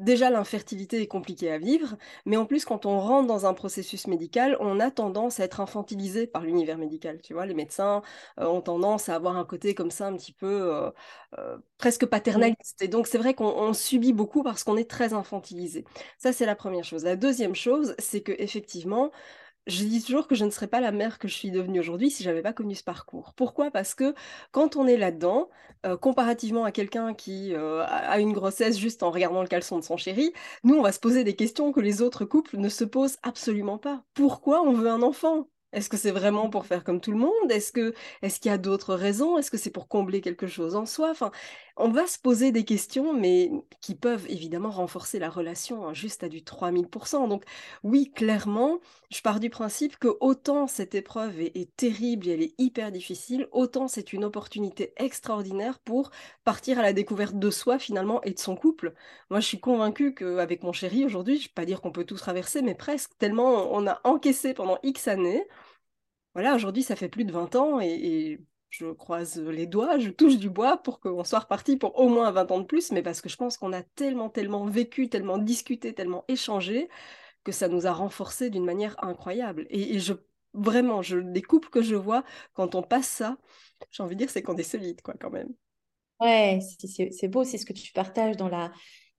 Déjà, 0.00 0.28
l'infertilité 0.28 1.00
est 1.02 1.06
compliquée 1.06 1.52
à 1.52 1.58
vivre, 1.58 1.96
mais 2.26 2.36
en 2.36 2.46
plus, 2.46 2.64
quand 2.64 2.84
on 2.84 2.98
rentre 2.98 3.28
dans 3.28 3.46
un 3.46 3.54
processus 3.54 4.08
médical, 4.08 4.56
on 4.58 4.80
a 4.80 4.90
tendance 4.90 5.38
à 5.38 5.44
être 5.44 5.60
infantilisé 5.60 6.26
par 6.26 6.42
l'univers 6.42 6.78
médical. 6.78 7.20
Tu 7.22 7.32
vois, 7.32 7.46
les 7.46 7.54
médecins 7.54 8.02
euh, 8.40 8.46
ont 8.46 8.60
tendance 8.60 9.08
à 9.08 9.14
avoir 9.14 9.36
un 9.36 9.44
côté 9.44 9.72
comme 9.76 9.92
ça, 9.92 10.08
un 10.08 10.16
petit 10.16 10.32
peu 10.32 10.46
euh, 10.74 10.90
euh, 11.38 11.58
presque 11.78 12.06
paternaliste. 12.06 12.82
Et 12.82 12.88
donc, 12.88 13.06
c'est 13.06 13.18
vrai 13.18 13.34
qu'on 13.34 13.72
subit 13.72 14.12
beaucoup 14.12 14.42
parce 14.42 14.64
qu'on 14.64 14.76
est 14.76 14.90
très 14.90 15.12
infantilisé. 15.12 15.84
Ça, 16.18 16.32
c'est 16.32 16.46
la 16.46 16.56
première 16.56 16.84
chose. 16.84 17.04
La 17.04 17.14
deuxième 17.14 17.54
chose, 17.54 17.94
c'est 18.00 18.20
que 18.22 18.32
effectivement, 18.38 19.12
je 19.66 19.84
dis 19.84 20.02
toujours 20.02 20.26
que 20.28 20.34
je 20.34 20.44
ne 20.44 20.50
serais 20.50 20.66
pas 20.66 20.80
la 20.80 20.92
mère 20.92 21.18
que 21.18 21.28
je 21.28 21.34
suis 21.34 21.50
devenue 21.50 21.80
aujourd'hui 21.80 22.10
si 22.10 22.22
j'avais 22.22 22.42
pas 22.42 22.52
connu 22.52 22.74
ce 22.74 22.84
parcours. 22.84 23.32
Pourquoi? 23.34 23.70
Parce 23.70 23.94
que 23.94 24.14
quand 24.52 24.76
on 24.76 24.86
est 24.86 24.96
là-dedans, 24.96 25.48
euh, 25.86 25.96
comparativement 25.96 26.64
à 26.64 26.72
quelqu'un 26.72 27.14
qui 27.14 27.54
euh, 27.54 27.84
a 27.86 28.18
une 28.20 28.32
grossesse 28.32 28.78
juste 28.78 29.02
en 29.02 29.10
regardant 29.10 29.42
le 29.42 29.48
caleçon 29.48 29.78
de 29.78 29.84
son 29.84 29.96
chéri, 29.96 30.32
nous, 30.64 30.74
on 30.74 30.82
va 30.82 30.92
se 30.92 31.00
poser 31.00 31.24
des 31.24 31.34
questions 31.36 31.72
que 31.72 31.80
les 31.80 32.02
autres 32.02 32.24
couples 32.24 32.58
ne 32.58 32.68
se 32.68 32.84
posent 32.84 33.18
absolument 33.22 33.78
pas. 33.78 34.04
Pourquoi 34.14 34.62
on 34.62 34.72
veut 34.72 34.88
un 34.90 35.02
enfant? 35.02 35.48
Est-ce 35.72 35.88
que 35.88 35.96
c'est 35.96 36.12
vraiment 36.12 36.50
pour 36.50 36.66
faire 36.66 36.84
comme 36.84 37.00
tout 37.00 37.10
le 37.10 37.18
monde? 37.18 37.50
Est-ce 37.50 37.72
que 37.72 37.94
est-ce 38.22 38.38
qu'il 38.38 38.50
y 38.50 38.54
a 38.54 38.58
d'autres 38.58 38.94
raisons? 38.94 39.38
Est-ce 39.38 39.50
que 39.50 39.56
c'est 39.56 39.70
pour 39.70 39.88
combler 39.88 40.20
quelque 40.20 40.46
chose 40.46 40.76
en 40.76 40.86
soi? 40.86 41.10
Enfin, 41.10 41.32
on 41.76 41.88
va 41.88 42.06
se 42.06 42.18
poser 42.18 42.52
des 42.52 42.64
questions, 42.64 43.12
mais 43.12 43.50
qui 43.80 43.94
peuvent 43.94 44.26
évidemment 44.28 44.70
renforcer 44.70 45.18
la 45.18 45.28
relation 45.28 45.86
hein, 45.86 45.94
juste 45.94 46.22
à 46.22 46.28
du 46.28 46.42
3000%. 46.42 47.28
Donc 47.28 47.44
oui, 47.82 48.12
clairement, 48.14 48.80
je 49.10 49.20
pars 49.22 49.40
du 49.40 49.50
principe 49.50 49.98
que 49.98 50.16
autant 50.20 50.66
cette 50.66 50.94
épreuve 50.94 51.40
est, 51.40 51.74
terrible 51.76 52.28
et 52.28 52.32
elle 52.32 52.42
est 52.42 52.54
hyper 52.58 52.92
difficile, 52.92 53.48
autant 53.52 53.88
c'est 53.88 54.12
une 54.12 54.24
opportunité 54.24 54.92
extraordinaire 54.96 55.78
pour 55.80 56.10
partir 56.44 56.78
à 56.78 56.82
la 56.82 56.92
découverte 56.92 57.38
de 57.38 57.50
soi 57.50 57.78
finalement 57.78 58.22
et 58.22 58.32
de 58.32 58.38
son 58.38 58.54
couple. 58.56 58.94
Moi, 59.30 59.40
je 59.40 59.46
suis 59.46 59.60
convaincue 59.60 60.14
qu'avec 60.14 60.62
mon 60.62 60.72
chéri 60.72 61.04
aujourd'hui, 61.04 61.36
je 61.36 61.42
ne 61.42 61.48
vais 61.48 61.54
pas 61.54 61.64
dire 61.64 61.80
qu'on 61.80 61.92
peut 61.92 62.04
tout 62.04 62.16
traverser, 62.16 62.62
mais 62.62 62.74
presque, 62.74 63.16
tellement 63.18 63.74
on 63.74 63.86
a 63.86 64.00
encaissé 64.04 64.54
pendant 64.54 64.78
X 64.82 65.08
années 65.08 65.44
voilà, 66.34 66.54
aujourd'hui, 66.54 66.82
ça 66.82 66.96
fait 66.96 67.08
plus 67.08 67.24
de 67.24 67.32
20 67.32 67.54
ans 67.56 67.80
et, 67.80 68.40
je 68.78 68.86
croise 68.86 69.38
les 69.38 69.66
doigts, 69.66 69.98
je 69.98 70.10
touche 70.10 70.36
du 70.36 70.50
bois 70.50 70.78
pour 70.78 70.98
qu'on 70.98 71.22
soit 71.22 71.40
reparti 71.40 71.76
pour 71.76 71.98
au 71.98 72.08
moins 72.08 72.30
20 72.32 72.50
ans 72.50 72.58
de 72.58 72.64
plus, 72.64 72.90
mais 72.90 73.02
parce 73.02 73.20
que 73.20 73.28
je 73.28 73.36
pense 73.36 73.56
qu'on 73.56 73.72
a 73.72 73.82
tellement, 73.82 74.28
tellement 74.28 74.64
vécu, 74.66 75.08
tellement 75.08 75.38
discuté, 75.38 75.94
tellement 75.94 76.24
échangé, 76.26 76.88
que 77.44 77.52
ça 77.52 77.68
nous 77.68 77.86
a 77.86 77.92
renforcés 77.92 78.50
d'une 78.50 78.64
manière 78.64 78.96
incroyable. 79.04 79.66
Et, 79.70 80.00
je, 80.00 80.14
vraiment, 80.54 81.02
je, 81.02 81.18
les 81.18 81.42
couples 81.42 81.68
que 81.68 81.82
je 81.82 81.94
vois, 81.94 82.24
quand 82.54 82.74
on 82.74 82.82
passe 82.82 83.06
ça, 83.06 83.36
j'ai 83.92 84.02
envie 84.02 84.16
de 84.16 84.20
dire, 84.20 84.30
c'est 84.30 84.42
qu'on 84.42 84.56
est 84.56 84.64
solide, 84.64 85.02
quoi, 85.02 85.14
quand 85.20 85.30
même. 85.30 85.52
Ouais, 86.20 86.58
c'est 86.80 87.28
beau, 87.28 87.44
c'est 87.44 87.58
ce 87.58 87.66
que 87.66 87.72
tu 87.72 87.92
partages 87.92 88.36
dans 88.36 88.48
la, 88.48 88.72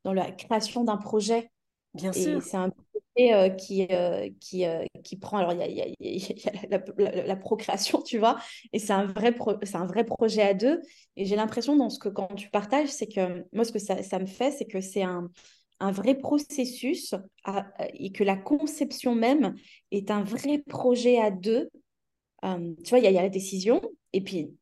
dans 0.04 0.14
la 0.14 0.32
création 0.32 0.84
d'un 0.84 0.98
projet. 0.98 1.50
Bien 1.94 2.12
sûr. 2.12 2.42
C'est 2.42 2.58
un 2.58 2.72
euh, 3.18 3.50
qui, 3.50 3.88
euh, 3.92 4.30
qui, 4.42 4.66
euh, 4.66 4.84
qui 5.06 5.16
prend. 5.16 5.38
Alors, 5.38 5.54
il 5.54 5.72
y 5.72 5.82
a, 5.82 7.26
la, 7.26 7.36
procréation, 7.38 8.02
tu 8.02 8.18
vois, 8.18 8.38
et 8.74 8.80
c'est 8.80 8.92
un, 8.92 9.06
vrai 9.06 9.32
projet 9.32 10.42
à 10.42 10.54
deux. 10.54 10.82
Et 11.16 11.24
j'ai 11.24 11.38
l'impression, 11.38 11.78
dans 11.78 11.90
ce 11.90 11.98
que 11.98 12.10
quand 12.10 12.28
tu 12.36 12.50
partages, 12.50 12.90
c'est 12.90 13.08
que 13.08 13.46
moi, 13.54 13.64
ce 13.64 13.72
que 13.72 13.80
ça, 13.80 14.20
me 14.20 14.26
fait, 14.26 14.52
c'est 14.52 14.66
que 14.66 14.82
c'est 14.82 15.04
un 15.04 15.30
vrai 15.80 16.16
processus 16.16 17.16
et 17.94 18.12
que 18.12 18.26
la 18.26 18.36
conception 18.36 19.16
même 19.16 19.56
est 19.92 20.12
un 20.12 20.22
vrai 20.22 20.58
projet 20.68 21.18
à 21.18 21.32
deux. 21.32 21.70
Tu 22.84 22.90
vois, 22.90 23.00
il 23.00 23.04
y, 23.04 23.18
a 23.18 23.22
la 23.22 23.30
décision, 23.30 23.82
et 24.16 24.22
puis, 24.22 24.58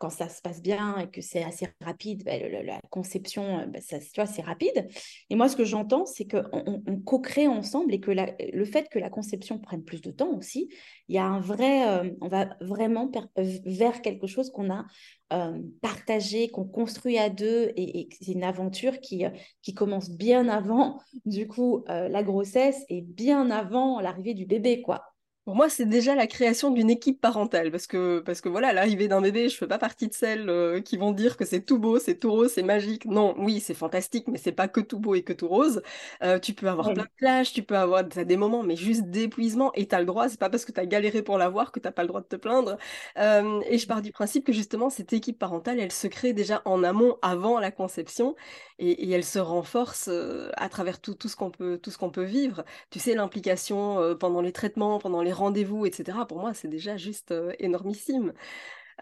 quand 0.00 0.10
ça 0.10 0.28
se 0.28 0.42
passe 0.42 0.60
bien 0.60 0.98
et 0.98 1.08
que 1.08 1.20
c'est 1.20 1.44
assez 1.44 1.68
rapide, 1.80 2.24
bah, 2.24 2.32
la 2.64 2.80
conception, 2.90 3.60
euh, 3.60 3.66
bah, 3.66 3.80
ça, 3.80 4.00
tu 4.00 4.10
vois, 4.16 4.26
c'est 4.26 4.42
rapide. 4.42 4.88
Et 5.30 5.36
moi, 5.36 5.48
ce 5.48 5.54
que 5.54 5.62
j'entends, 5.64 6.04
c'est 6.04 6.26
qu'on 6.26 6.82
on, 6.84 7.00
co-crée 7.02 7.46
ensemble 7.46 7.94
et 7.94 8.00
que 8.00 8.10
le 8.10 8.64
fait 8.64 8.88
que 8.88 8.98
la 8.98 9.08
conception 9.08 9.60
prenne 9.60 9.84
plus 9.84 10.00
de 10.00 10.10
temps 10.10 10.32
aussi, 10.36 10.68
il 11.06 11.14
y 11.14 11.18
a 11.18 11.24
un 11.24 11.38
vrai, 11.38 11.88
euh, 11.88 12.10
on 12.20 12.26
va 12.26 12.56
vraiment 12.60 13.08
vers 13.36 14.02
quelque 14.02 14.26
chose 14.26 14.50
qu'on 14.50 14.68
a 14.68 14.84
euh, 15.32 15.62
partagé, 15.80 16.48
qu'on 16.48 16.64
construit 16.64 17.18
à 17.18 17.30
deux 17.30 17.70
et, 17.76 18.00
et 18.00 18.08
c'est 18.20 18.32
une 18.32 18.42
aventure 18.42 18.98
qui, 18.98 19.24
qui 19.62 19.74
commence 19.74 20.10
bien 20.10 20.48
avant, 20.48 20.98
du 21.24 21.46
coup, 21.46 21.84
la 21.86 22.24
grossesse 22.24 22.84
et 22.88 23.00
bien 23.02 23.52
avant 23.52 24.00
l'arrivée 24.00 24.34
du 24.34 24.44
bébé, 24.44 24.82
quoi. 24.82 25.04
Pour 25.48 25.56
moi, 25.56 25.70
c'est 25.70 25.86
déjà 25.86 26.14
la 26.14 26.26
création 26.26 26.70
d'une 26.70 26.90
équipe 26.90 27.22
parentale, 27.22 27.70
parce 27.70 27.86
que, 27.86 28.18
parce 28.18 28.42
que 28.42 28.50
voilà, 28.50 28.74
l'arrivée 28.74 29.08
d'un 29.08 29.22
bébé, 29.22 29.48
je 29.48 29.56
fais 29.56 29.66
pas 29.66 29.78
partie 29.78 30.06
de 30.06 30.12
celles 30.12 30.50
euh, 30.50 30.82
qui 30.82 30.98
vont 30.98 31.10
dire 31.10 31.38
que 31.38 31.46
c'est 31.46 31.62
tout 31.62 31.78
beau, 31.78 31.98
c'est 31.98 32.16
tout 32.16 32.30
rose, 32.30 32.52
c'est 32.52 32.62
magique. 32.62 33.06
Non, 33.06 33.34
oui, 33.38 33.58
c'est 33.58 33.72
fantastique, 33.72 34.28
mais 34.28 34.36
c'est 34.36 34.52
pas 34.52 34.68
que 34.68 34.80
tout 34.80 34.98
beau 34.98 35.14
et 35.14 35.22
que 35.22 35.32
tout 35.32 35.48
rose. 35.48 35.80
Euh, 36.22 36.38
tu 36.38 36.52
peux 36.52 36.68
avoir 36.68 36.92
plein 36.92 37.04
de 37.04 37.08
plages, 37.16 37.54
tu 37.54 37.62
peux 37.62 37.78
avoir 37.78 38.04
des 38.04 38.36
moments, 38.36 38.62
mais 38.62 38.76
juste 38.76 39.04
d'épuisement, 39.04 39.72
et 39.74 39.88
tu 39.88 39.94
as 39.94 40.00
le 40.00 40.04
droit, 40.04 40.28
c'est 40.28 40.38
pas 40.38 40.50
parce 40.50 40.66
que 40.66 40.72
tu 40.72 40.80
as 40.80 40.84
galéré 40.84 41.22
pour 41.22 41.38
l'avoir 41.38 41.72
que 41.72 41.80
tu 41.80 41.90
pas 41.90 42.02
le 42.02 42.08
droit 42.08 42.20
de 42.20 42.26
te 42.26 42.36
plaindre. 42.36 42.76
Euh, 43.16 43.62
et 43.70 43.78
je 43.78 43.86
pars 43.86 44.02
du 44.02 44.12
principe 44.12 44.44
que 44.44 44.52
justement, 44.52 44.90
cette 44.90 45.14
équipe 45.14 45.38
parentale, 45.38 45.80
elle 45.80 45.92
se 45.92 46.08
crée 46.08 46.34
déjà 46.34 46.60
en 46.66 46.84
amont, 46.84 47.16
avant 47.22 47.58
la 47.58 47.70
conception, 47.70 48.36
et, 48.78 48.90
et 48.90 49.10
elle 49.12 49.24
se 49.24 49.38
renforce 49.38 50.10
à 50.58 50.68
travers 50.68 51.00
tout, 51.00 51.14
tout 51.14 51.28
ce 51.28 51.36
qu'on 51.36 51.50
peut, 51.50 51.78
tout 51.82 51.90
ce 51.90 51.96
qu'on 51.96 52.10
peut 52.10 52.22
vivre. 52.24 52.66
Tu 52.90 52.98
sais, 52.98 53.14
l'implication 53.14 54.14
pendant 54.20 54.42
les 54.42 54.52
traitements, 54.52 54.98
pendant 54.98 55.22
les 55.22 55.37
rendez-vous, 55.38 55.86
etc. 55.86 56.26
Pour 56.26 56.38
moi, 56.38 56.54
c'est 56.54 56.68
déjà 56.68 56.96
juste 56.96 57.32
euh, 57.32 57.52
énormissime. 57.58 58.32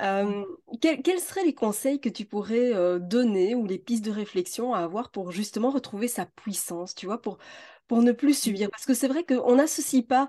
Euh, 0.02 0.44
quels 0.80 1.20
seraient 1.20 1.44
les 1.44 1.54
conseils 1.54 2.00
que 2.00 2.08
tu 2.10 2.24
pourrais 2.26 2.74
euh, 2.74 2.98
donner 2.98 3.54
ou 3.54 3.66
les 3.66 3.78
pistes 3.78 4.04
de 4.04 4.10
réflexion 4.10 4.74
à 4.74 4.80
avoir 4.80 5.10
pour 5.10 5.32
justement 5.32 5.70
retrouver 5.70 6.08
sa 6.08 6.26
puissance, 6.26 6.94
tu 6.94 7.06
vois, 7.06 7.22
pour, 7.22 7.38
pour 7.88 8.02
ne 8.02 8.12
plus 8.12 8.38
subir? 8.38 8.70
Parce 8.70 8.86
que 8.86 8.94
c'est 8.94 9.08
vrai 9.08 9.24
qu'on 9.24 9.56
n'associe 9.56 10.04
pas 10.06 10.28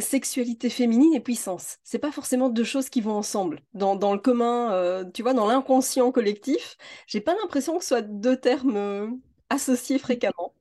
sexualité 0.00 0.70
féminine 0.70 1.14
et 1.14 1.20
puissance. 1.20 1.78
C'est 1.84 1.98
pas 1.98 2.12
forcément 2.12 2.48
deux 2.48 2.64
choses 2.64 2.90
qui 2.90 3.00
vont 3.00 3.16
ensemble. 3.16 3.60
Dans, 3.74 3.96
dans 3.96 4.12
le 4.12 4.20
commun, 4.20 5.04
tu 5.14 5.22
vois, 5.22 5.34
dans 5.34 5.46
l'inconscient 5.46 6.12
collectif, 6.12 6.76
j'ai 7.06 7.20
pas 7.20 7.34
l'impression 7.34 7.76
que 7.78 7.82
ce 7.84 7.88
soit 7.88 8.02
deux 8.02 8.36
termes 8.36 9.18
associés 9.50 9.98
fréquemment. 9.98 10.54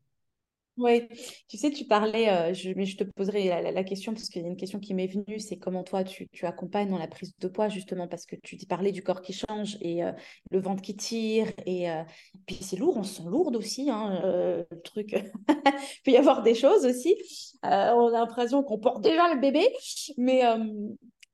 Oui, 0.78 1.08
tu 1.50 1.58
sais, 1.58 1.72
tu 1.72 1.86
parlais, 1.86 2.30
euh, 2.30 2.54
je, 2.54 2.70
mais 2.76 2.86
je 2.86 2.98
te 2.98 3.04
poserai 3.04 3.48
la, 3.72 3.84
question 3.84 4.14
parce 4.14 4.30
qu'il 4.30 4.44
y 4.44 4.46
a 4.46 4.48
une 4.48 4.58
question 4.58 4.80
qui 4.80 4.94
m'est 4.94 5.08
venue, 5.08 5.40
c'est 5.40 5.58
comment 5.58 5.84
toi 5.84 6.04
tu, 6.04 6.28
accompagnes 6.44 6.92
dans 6.92 7.00
la 7.00 7.08
prise 7.08 7.34
de 7.40 7.48
poids 7.48 7.68
justement 7.68 8.08
parce 8.08 8.28
que 8.28 8.36
tu 8.36 8.58
parlais 8.68 8.92
du 8.92 9.02
corps 9.02 9.24
qui 9.24 9.34
change 9.34 9.78
et 9.82 10.04
euh, 10.04 10.12
le 10.52 10.60
ventre 10.60 10.84
qui 10.84 10.96
tire 10.96 11.52
et 11.66 11.90
euh, 11.90 12.04
puis 12.46 12.60
c'est 12.62 12.78
lourd, 12.78 12.96
on 12.96 13.02
se 13.02 13.16
sent 13.16 13.28
lourde 13.28 13.56
aussi, 13.56 13.90
hein, 13.90 14.22
le 14.24 14.82
truc, 14.84 15.14
il 15.50 16.02
peut 16.06 16.12
y 16.12 16.18
avoir 16.18 16.44
des 16.44 16.54
choses 16.54 16.86
aussi, 16.86 17.16
on 17.64 17.68
a 18.08 18.12
l'impression 18.12 18.62
qu'on 18.62 18.78
porte 18.78 19.02
déjà 19.02 19.34
le 19.34 19.40
bébé, 19.40 19.68
mais 20.18 20.44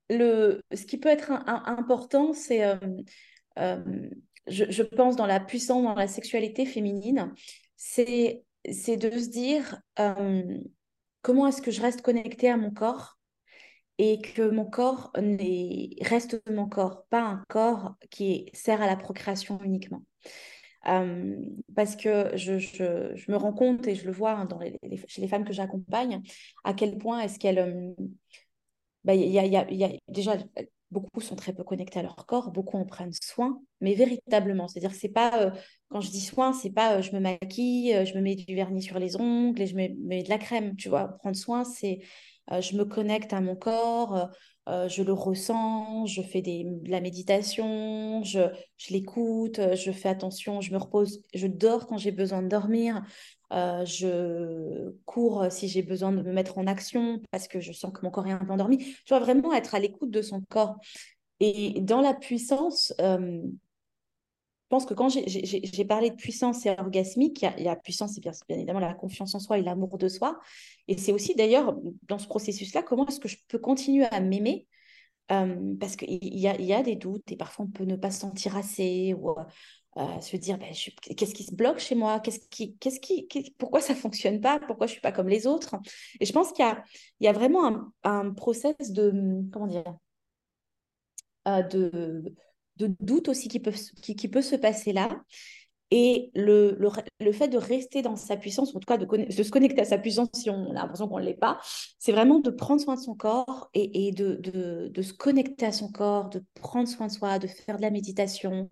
le, 0.10 0.62
ce 0.74 0.86
qui 0.86 0.98
peut 0.98 1.10
être 1.10 1.32
important, 1.48 2.32
c'est, 2.32 2.62
je 3.58 4.84
pense 4.84 5.18
dans 5.18 5.28
la 5.28 5.42
puissance, 5.42 5.84
dans 5.84 5.96
la 5.96 6.08
sexualité 6.08 6.66
féminine, 6.66 7.34
c'est 7.76 8.46
c'est 8.72 8.98
de 8.98 9.12
se 9.18 9.30
dire 9.30 9.82
euh, 10.00 10.58
comment 11.22 11.48
est-ce 11.48 11.62
que 11.62 11.72
je 11.72 11.82
reste 11.82 12.02
connectée 12.02 12.50
à 12.50 12.58
mon 12.58 12.72
corps 12.72 13.18
et 13.98 14.22
que 14.22 14.50
mon 14.50 14.66
corps 14.66 15.12
reste 16.02 16.42
mon 16.50 16.68
corps, 16.68 17.06
pas 17.10 17.22
un 17.22 17.44
corps 17.48 17.96
qui 18.10 18.50
sert 18.54 18.82
à 18.82 18.88
la 18.88 18.96
procréation 18.96 19.60
uniquement. 19.64 20.04
Euh, 20.88 21.38
parce 21.76 21.96
que 21.96 22.36
je, 22.36 23.32
me 23.32 23.38
rends 23.38 23.54
compte 23.54 23.88
et 23.88 23.96
je 23.96 24.06
le 24.06 24.12
vois 24.12 24.32
hein, 24.32 24.46
dans 24.46 24.60
chez 25.08 25.22
les 25.22 25.28
femmes 25.28 25.46
que 25.46 25.54
j'accompagne, 25.54 26.22
à 26.64 26.74
quel 26.74 26.98
point 26.98 27.22
est-ce 27.22 27.40
qu'elles... 27.40 27.60
Euh, 27.60 27.94
bah, 29.04 29.16
y 29.16 29.38
a, 29.38 29.46
y 29.46 29.84
a, 29.84 29.90
déjà, 30.08 30.38
beaucoup 30.94 31.20
sont 31.22 31.36
très 31.36 31.54
peu 31.54 31.64
connectés 31.64 32.00
à 32.00 32.04
leur 32.04 32.26
corps, 32.26 32.52
beaucoup 32.52 32.78
en 32.78 32.86
prennent 32.86 33.12
soin, 33.14 33.62
mais 33.82 33.96
véritablement. 33.96 34.68
C'est-à-dire 34.68 34.96
c'est 34.96 35.10
pas, 35.10 35.42
euh, 35.42 35.52
quand 35.90 36.00
je 36.02 36.12
dis 36.12 36.22
soin, 36.22 36.54
c'est 36.54 36.72
pas 36.72 36.98
euh, 36.98 37.02
je 37.02 37.12
me 37.14 37.20
maquille, 37.20 37.94
euh, 37.94 38.06
je 38.06 38.14
me 38.16 38.22
mets 38.22 38.36
du 38.36 38.56
vernis 38.56 38.84
sur 38.84 39.00
les 39.00 39.18
ongles 39.18 39.62
et 39.62 39.68
je 39.68 39.76
me 39.76 39.90
mets 40.06 40.24
de 40.24 40.30
la 40.30 40.38
crème, 40.38 40.76
tu 40.76 40.90
vois. 40.90 41.10
Prendre 41.20 41.36
soin, 41.36 41.64
c'est 41.64 42.00
je 42.52 42.76
me 42.76 42.84
connecte 42.84 43.32
à 43.32 43.40
mon 43.40 43.56
corps, 43.56 44.30
je 44.68 45.02
le 45.02 45.14
ressens, 45.14 46.06
je 46.08 46.22
fais 46.22 46.42
de 46.42 46.92
la 46.92 47.00
méditation, 47.00 48.22
je 48.24 48.50
l'écoute, 48.90 49.62
je 49.76 49.92
fais 49.94 50.10
attention, 50.10 50.60
je 50.60 50.74
me 50.74 50.78
repose, 50.78 51.22
je 51.34 51.48
dors 51.48 51.88
quand 51.88 51.98
j'ai 51.98 52.12
besoin 52.12 52.44
de 52.44 52.50
dormir, 52.50 53.02
je 53.54 54.92
cours 55.06 55.46
si 55.50 55.68
j'ai 55.68 55.84
besoin 55.84 56.12
de 56.12 56.22
me 56.22 56.34
mettre 56.34 56.58
en 56.58 56.68
action 56.68 57.22
parce 57.32 57.48
que 57.48 57.60
je 57.60 57.72
sens 57.72 57.92
que 57.94 58.04
mon 58.04 58.12
corps 58.12 58.28
est 58.28 58.32
un 58.32 58.38
peu 58.40 58.52
endormi. 58.52 58.78
Tu 58.78 59.10
vois, 59.10 59.20
vraiment 59.20 59.54
être 59.54 59.76
à 59.76 59.80
l'écoute 59.80 60.12
de 60.12 60.22
son 60.22 60.42
corps. 60.50 60.78
Et 61.40 61.82
dans 61.82 62.02
la 62.02 62.14
puissance, 62.14 62.94
je 64.74 64.78
pense 64.78 64.86
que 64.88 64.96
quand 64.96 65.10
j'ai 65.10 65.86
parlé 65.86 66.10
de 66.10 66.16
puissance 66.16 66.66
et 66.66 66.72
orgasmique, 66.72 67.46
il 67.58 67.64
y, 67.64 67.68
a, 67.68 67.76
puissance, 67.76 68.14
c'est 68.16 68.22
bien, 68.22 68.32
évidemment 68.50 68.80
la 68.80 68.96
confiance 68.96 69.36
en 69.36 69.40
soi 69.40 69.60
et 69.60 69.62
l'amour 69.62 70.00
de 70.00 70.08
soi. 70.08 70.40
Et 70.88 70.98
c'est 70.98 71.12
aussi 71.12 71.36
d'ailleurs 71.36 71.76
dans 72.08 72.18
ce 72.18 72.26
processus-là, 72.26 72.82
comment 72.82 73.06
est-ce 73.06 73.20
que 73.20 73.28
je 73.28 73.38
peux 73.48 73.60
continuer 73.60 74.06
à 74.06 74.20
m'aimer? 74.20 74.68
Parce 75.28 75.96
qu'il 75.96 76.24
y 76.24 76.40
y 76.40 76.74
a, 76.74 76.82
des 76.82 76.96
doutes 76.96 77.32
et 77.32 77.36
parfois 77.36 77.66
on 77.66 77.68
peut 77.68 77.86
ne 77.86 77.96
pas 77.96 78.10
se 78.10 78.22
sentir 78.22 78.58
assez 78.58 79.14
ou 79.14 79.36
se 80.22 80.38
dire 80.38 80.58
ben, 80.58 80.74
qu'est-ce 81.16 81.34
qui 81.34 81.44
se 81.44 81.54
bloque 81.56 81.80
chez 81.80 81.96
moi? 81.96 82.20
Qu'est-ce 82.20 82.40
qui, 82.50 82.76
qu'est-ce 82.78 83.00
qui, 83.00 83.28
pourquoi 83.58 83.82
ça 83.82 83.96
fonctionne 83.96 84.42
pas? 84.42 84.60
Pourquoi 84.60 84.88
je 84.88 84.94
suis 84.94 85.02
pas 85.02 85.12
comme 85.12 85.30
les 85.30 85.48
autres? 85.48 85.76
Et 86.20 86.26
je 86.26 86.34
pense 86.34 86.52
qu'il 86.52 86.66
y 86.66 86.68
a, 86.68 86.84
il 87.20 87.26
y 87.26 87.28
a 87.28 87.34
vraiment 87.34 87.68
un, 87.68 87.94
un 88.04 88.34
process 88.34 88.76
de 88.80 89.44
comment 89.52 89.68
dire? 89.68 89.84
Euh, 91.48 91.62
de, 91.62 92.24
de 92.78 92.96
doute 93.02 93.28
aussi 93.28 93.50
qui 93.50 93.60
peut, 93.60 93.74
qui, 94.02 94.16
qui, 94.16 94.28
peut 94.30 94.42
se 94.42 94.56
passer 94.56 94.94
là 94.94 95.10
Et 95.96 96.32
le, 96.34 96.76
le, 97.20 97.32
fait 97.32 97.50
de 97.50 97.58
rester 97.60 98.02
dans 98.02 98.16
sa 98.16 98.36
puissance, 98.36 98.76
en 98.76 98.80
tout 98.80 98.88
cas 98.88 98.98
de, 98.98 99.06
se 99.32 99.52
connecter 99.52 99.82
à 99.82 99.86
sa 99.86 100.00
puissance 100.00 100.30
si 100.34 100.50
on 100.50 100.72
a 100.72 100.74
l'impression 100.74 101.08
qu'on 101.08 101.20
ne 101.20 101.24
l'est 101.24 101.36
pas, 101.36 101.60
c'est 102.00 102.12
vraiment 102.12 102.40
de 102.40 102.50
prendre 102.50 102.82
soin 102.82 102.96
de 102.96 103.00
son 103.00 103.14
corps 103.14 103.70
et, 103.76 104.08
et 104.08 104.12
de, 104.12 104.34
de, 104.34 104.88
de, 104.88 105.02
se 105.04 105.14
connecter 105.14 105.68
à 105.68 105.72
son 105.72 105.92
corps, 105.92 106.30
de 106.30 106.44
prendre 106.56 106.88
soin 106.88 107.06
de 107.06 107.12
soi, 107.12 107.38
de 107.38 107.46
faire 107.46 107.78
de 107.78 107.84
la 107.84 107.92
méditation, 107.92 108.70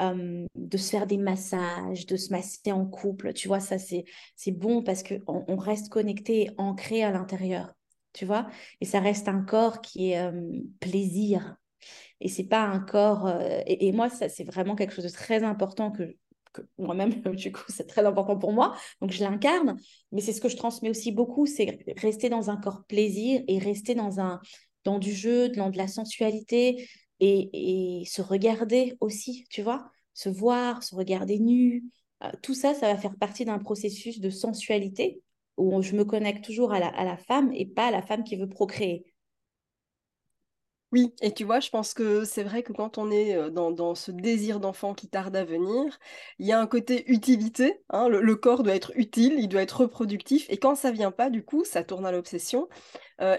euh, 0.00 0.46
de 0.54 0.76
se 0.76 0.90
faire 0.90 1.08
des 1.08 1.16
massages, 1.16 2.06
de 2.06 2.16
se 2.16 2.30
masser 2.30 2.70
en 2.70 2.86
couple. 2.86 3.32
Tu 3.32 3.48
vois, 3.48 3.58
ça, 3.58 3.76
c'est 3.76 4.04
bon 4.52 4.84
parce 4.84 5.02
qu'on 5.02 5.44
on 5.48 5.56
reste 5.56 5.88
connecté, 5.88 6.50
ancré 6.56 7.02
à 7.02 7.10
l'intérieur. 7.10 7.74
Tu 8.12 8.26
vois, 8.26 8.46
et 8.80 8.84
ça 8.84 9.00
reste 9.00 9.26
un 9.26 9.42
corps 9.42 9.80
qui 9.80 10.12
est 10.12 10.20
euh, 10.20 10.62
plaisir. 10.78 11.56
Et 12.20 12.28
c'est 12.28 12.44
pas 12.44 12.62
un 12.62 12.78
corps. 12.78 13.26
Euh, 13.26 13.60
et, 13.66 13.88
et, 13.88 13.92
moi, 13.92 14.08
ça, 14.08 14.28
c'est 14.28 14.44
vraiment 14.44 14.76
quelque 14.76 14.94
chose 14.94 15.04
de 15.04 15.10
très 15.10 15.42
important 15.42 15.90
que, 15.90 16.16
moi-même, 16.78 17.12
du 17.34 17.52
coup, 17.52 17.62
c'est 17.68 17.86
très 17.86 18.04
important 18.04 18.38
pour 18.38 18.52
moi, 18.52 18.74
donc 19.00 19.10
je 19.10 19.22
l'incarne, 19.22 19.76
mais 20.12 20.20
c'est 20.20 20.32
ce 20.32 20.40
que 20.40 20.48
je 20.48 20.56
transmets 20.56 20.90
aussi 20.90 21.12
beaucoup, 21.12 21.46
c'est 21.46 21.78
rester 21.96 22.28
dans 22.28 22.50
un 22.50 22.56
corps 22.56 22.84
plaisir 22.84 23.42
et 23.48 23.58
rester 23.58 23.94
dans, 23.94 24.20
un, 24.20 24.40
dans 24.84 24.98
du 24.98 25.12
jeu, 25.12 25.48
dans 25.48 25.70
de 25.70 25.78
la 25.78 25.88
sensualité 25.88 26.88
et, 27.20 28.00
et 28.00 28.04
se 28.04 28.22
regarder 28.22 28.96
aussi, 29.00 29.46
tu 29.50 29.62
vois, 29.62 29.90
se 30.14 30.28
voir, 30.28 30.82
se 30.82 30.94
regarder 30.94 31.38
nu. 31.38 31.84
Euh, 32.22 32.30
tout 32.42 32.54
ça, 32.54 32.74
ça 32.74 32.92
va 32.92 32.98
faire 32.98 33.16
partie 33.16 33.44
d'un 33.44 33.58
processus 33.58 34.20
de 34.20 34.30
sensualité 34.30 35.22
où 35.56 35.82
je 35.82 35.94
me 35.94 36.04
connecte 36.04 36.44
toujours 36.44 36.72
à 36.72 36.80
la, 36.80 36.88
à 36.88 37.04
la 37.04 37.16
femme 37.16 37.50
et 37.52 37.66
pas 37.66 37.88
à 37.88 37.90
la 37.90 38.02
femme 38.02 38.24
qui 38.24 38.36
veut 38.36 38.48
procréer. 38.48 39.09
Oui, 40.92 41.14
et 41.22 41.32
tu 41.32 41.44
vois, 41.44 41.60
je 41.60 41.70
pense 41.70 41.94
que 41.94 42.24
c'est 42.24 42.42
vrai 42.42 42.64
que 42.64 42.72
quand 42.72 42.98
on 42.98 43.12
est 43.12 43.50
dans, 43.52 43.94
ce 43.94 44.10
désir 44.10 44.58
d'enfant 44.58 44.92
qui 44.92 45.08
tarde 45.08 45.36
à 45.36 45.44
venir, 45.44 45.98
il 46.40 46.46
y 46.46 46.52
a 46.52 46.60
un 46.60 46.66
côté 46.66 47.08
utilité. 47.12 47.80
Hein, 47.90 48.08
le, 48.08 48.34
corps 48.34 48.64
doit 48.64 48.74
être 48.74 48.90
utile, 48.96 49.34
il 49.38 49.48
doit 49.48 49.62
être 49.62 49.82
reproductif. 49.82 50.46
Et 50.50 50.56
quand 50.56 50.74
ça 50.74 50.90
vient 50.90 51.12
pas, 51.12 51.30
du 51.30 51.44
coup, 51.44 51.64
ça 51.64 51.84
tourne 51.84 52.06
à 52.06 52.12
l'obsession. 52.12 52.68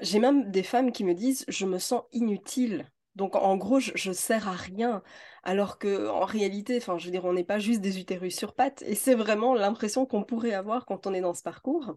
J'ai 0.01 0.19
même 0.19 0.49
des 0.51 0.63
femmes 0.63 0.91
qui 0.93 1.03
me 1.03 1.13
disent, 1.13 1.43
je 1.49 1.65
me 1.65 1.77
sens 1.79 2.03
inutile. 2.13 2.89
Donc 3.15 3.35
en 3.35 3.57
gros, 3.57 3.79
je, 3.79 3.91
je 3.95 4.11
sers 4.13 4.47
à 4.47 4.53
rien. 4.53 5.03
Alors 5.43 5.77
que 5.79 6.07
en 6.07 6.25
réalité, 6.25 6.77
enfin, 6.77 6.97
je 6.97 7.05
veux 7.05 7.11
dire, 7.11 7.25
on 7.25 7.33
n'est 7.33 7.43
pas 7.43 7.59
juste 7.59 7.81
des 7.81 7.99
utérus 7.99 8.35
sur 8.37 8.53
pattes. 8.53 8.83
Et 8.83 8.95
c'est 8.95 9.15
vraiment 9.15 9.55
l'impression 9.55 10.05
qu'on 10.05 10.23
pourrait 10.23 10.53
avoir 10.53 10.85
quand 10.85 11.07
on 11.07 11.13
est 11.13 11.21
dans 11.21 11.33
ce 11.33 11.43
parcours. 11.43 11.95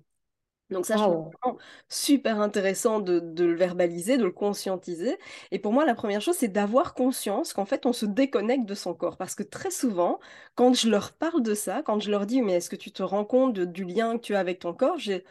Donc 0.71 0.87
ça, 0.87 0.97
je 0.97 1.03
trouve 1.03 1.31
vraiment 1.43 1.59
super 1.89 2.41
intéressant 2.41 2.99
de, 3.01 3.21
le 3.45 3.55
verbaliser, 3.55 4.17
de 4.17 4.25
le 4.25 4.31
conscientiser. 4.31 5.19
Et 5.51 5.59
pour 5.59 5.73
moi, 5.73 5.85
la 5.85 5.95
première 5.95 6.21
chose, 6.23 6.37
c'est 6.37 6.49
d'avoir 6.49 6.95
conscience 6.95 7.53
qu'en 7.53 7.67
fait, 7.67 7.87
on 7.87 7.93
se 7.93 8.07
déconnecte 8.07 8.65
de 8.67 8.75
son 8.75 8.95
corps. 8.95 9.17
Parce 9.17 9.35
que 9.35 9.43
très 9.43 9.71
souvent, 9.71 10.21
quand 10.55 10.75
je 10.75 10.89
leur 10.89 11.13
parle 11.13 11.43
de 11.43 11.55
ça, 11.55 11.83
quand 11.83 12.01
je 12.01 12.11
leur 12.11 12.27
dis, 12.27 12.41
mais 12.43 12.55
est-ce 12.55 12.71
que 12.71 12.77
tu 12.77 12.93
te 12.93 13.03
rends 13.03 13.25
compte 13.27 13.59
du 13.61 13.85
lien 13.85 14.17
que 14.17 14.23
tu 14.23 14.35
as 14.35 14.41
avec 14.41 14.59
ton 14.61 14.73
corps, 14.75 14.99
j'ai, 14.99 15.25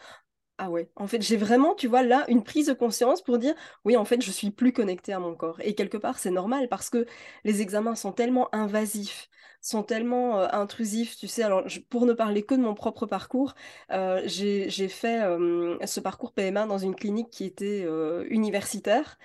ah 0.59 0.69
ouais, 0.69 0.89
en 0.95 1.07
fait, 1.07 1.21
j'ai 1.21 1.37
vraiment, 1.37 1.75
tu 1.75 1.87
vois, 1.87 2.03
là, 2.03 2.25
une 2.29 2.43
prise 2.43 2.67
de 2.67 2.73
conscience 2.73 3.21
pour 3.21 3.39
dire, 3.39 3.55
oui, 3.85 3.97
en 3.97 4.05
fait, 4.05 4.21
je 4.21 4.31
suis 4.31 4.51
plus 4.51 4.73
connectée 4.73 5.13
à 5.13 5.19
mon 5.19 5.35
corps. 5.35 5.59
Et 5.61 5.75
quelque 5.75 5.97
part, 5.97 6.19
c'est 6.19 6.31
normal 6.31 6.69
parce 6.69 6.89
que 6.89 7.05
les 7.43 7.61
examens 7.61 7.95
sont 7.95 8.11
tellement 8.11 8.53
invasifs 8.55 9.29
sont 9.63 9.83
tellement 9.83 10.39
euh, 10.39 10.47
intrusifs, 10.51 11.17
tu 11.17 11.27
sais. 11.27 11.41
Alors, 11.43 11.63
pour 11.89 12.05
ne 12.05 12.13
parler 12.13 12.43
que 12.43 12.53
de 12.53 12.59
mon 12.61 12.75
propre 12.75 13.05
parcours, 13.05 13.55
euh, 13.91 14.21
j'ai 14.25 14.69
fait 14.89 15.23
euh, 15.23 15.77
ce 15.85 15.99
parcours 16.01 16.33
PMA 16.33 16.65
dans 16.67 16.77
une 16.77 16.95
clinique 16.95 17.29
qui 17.31 17.45
était 17.45 17.87
universitaire. 18.29 19.17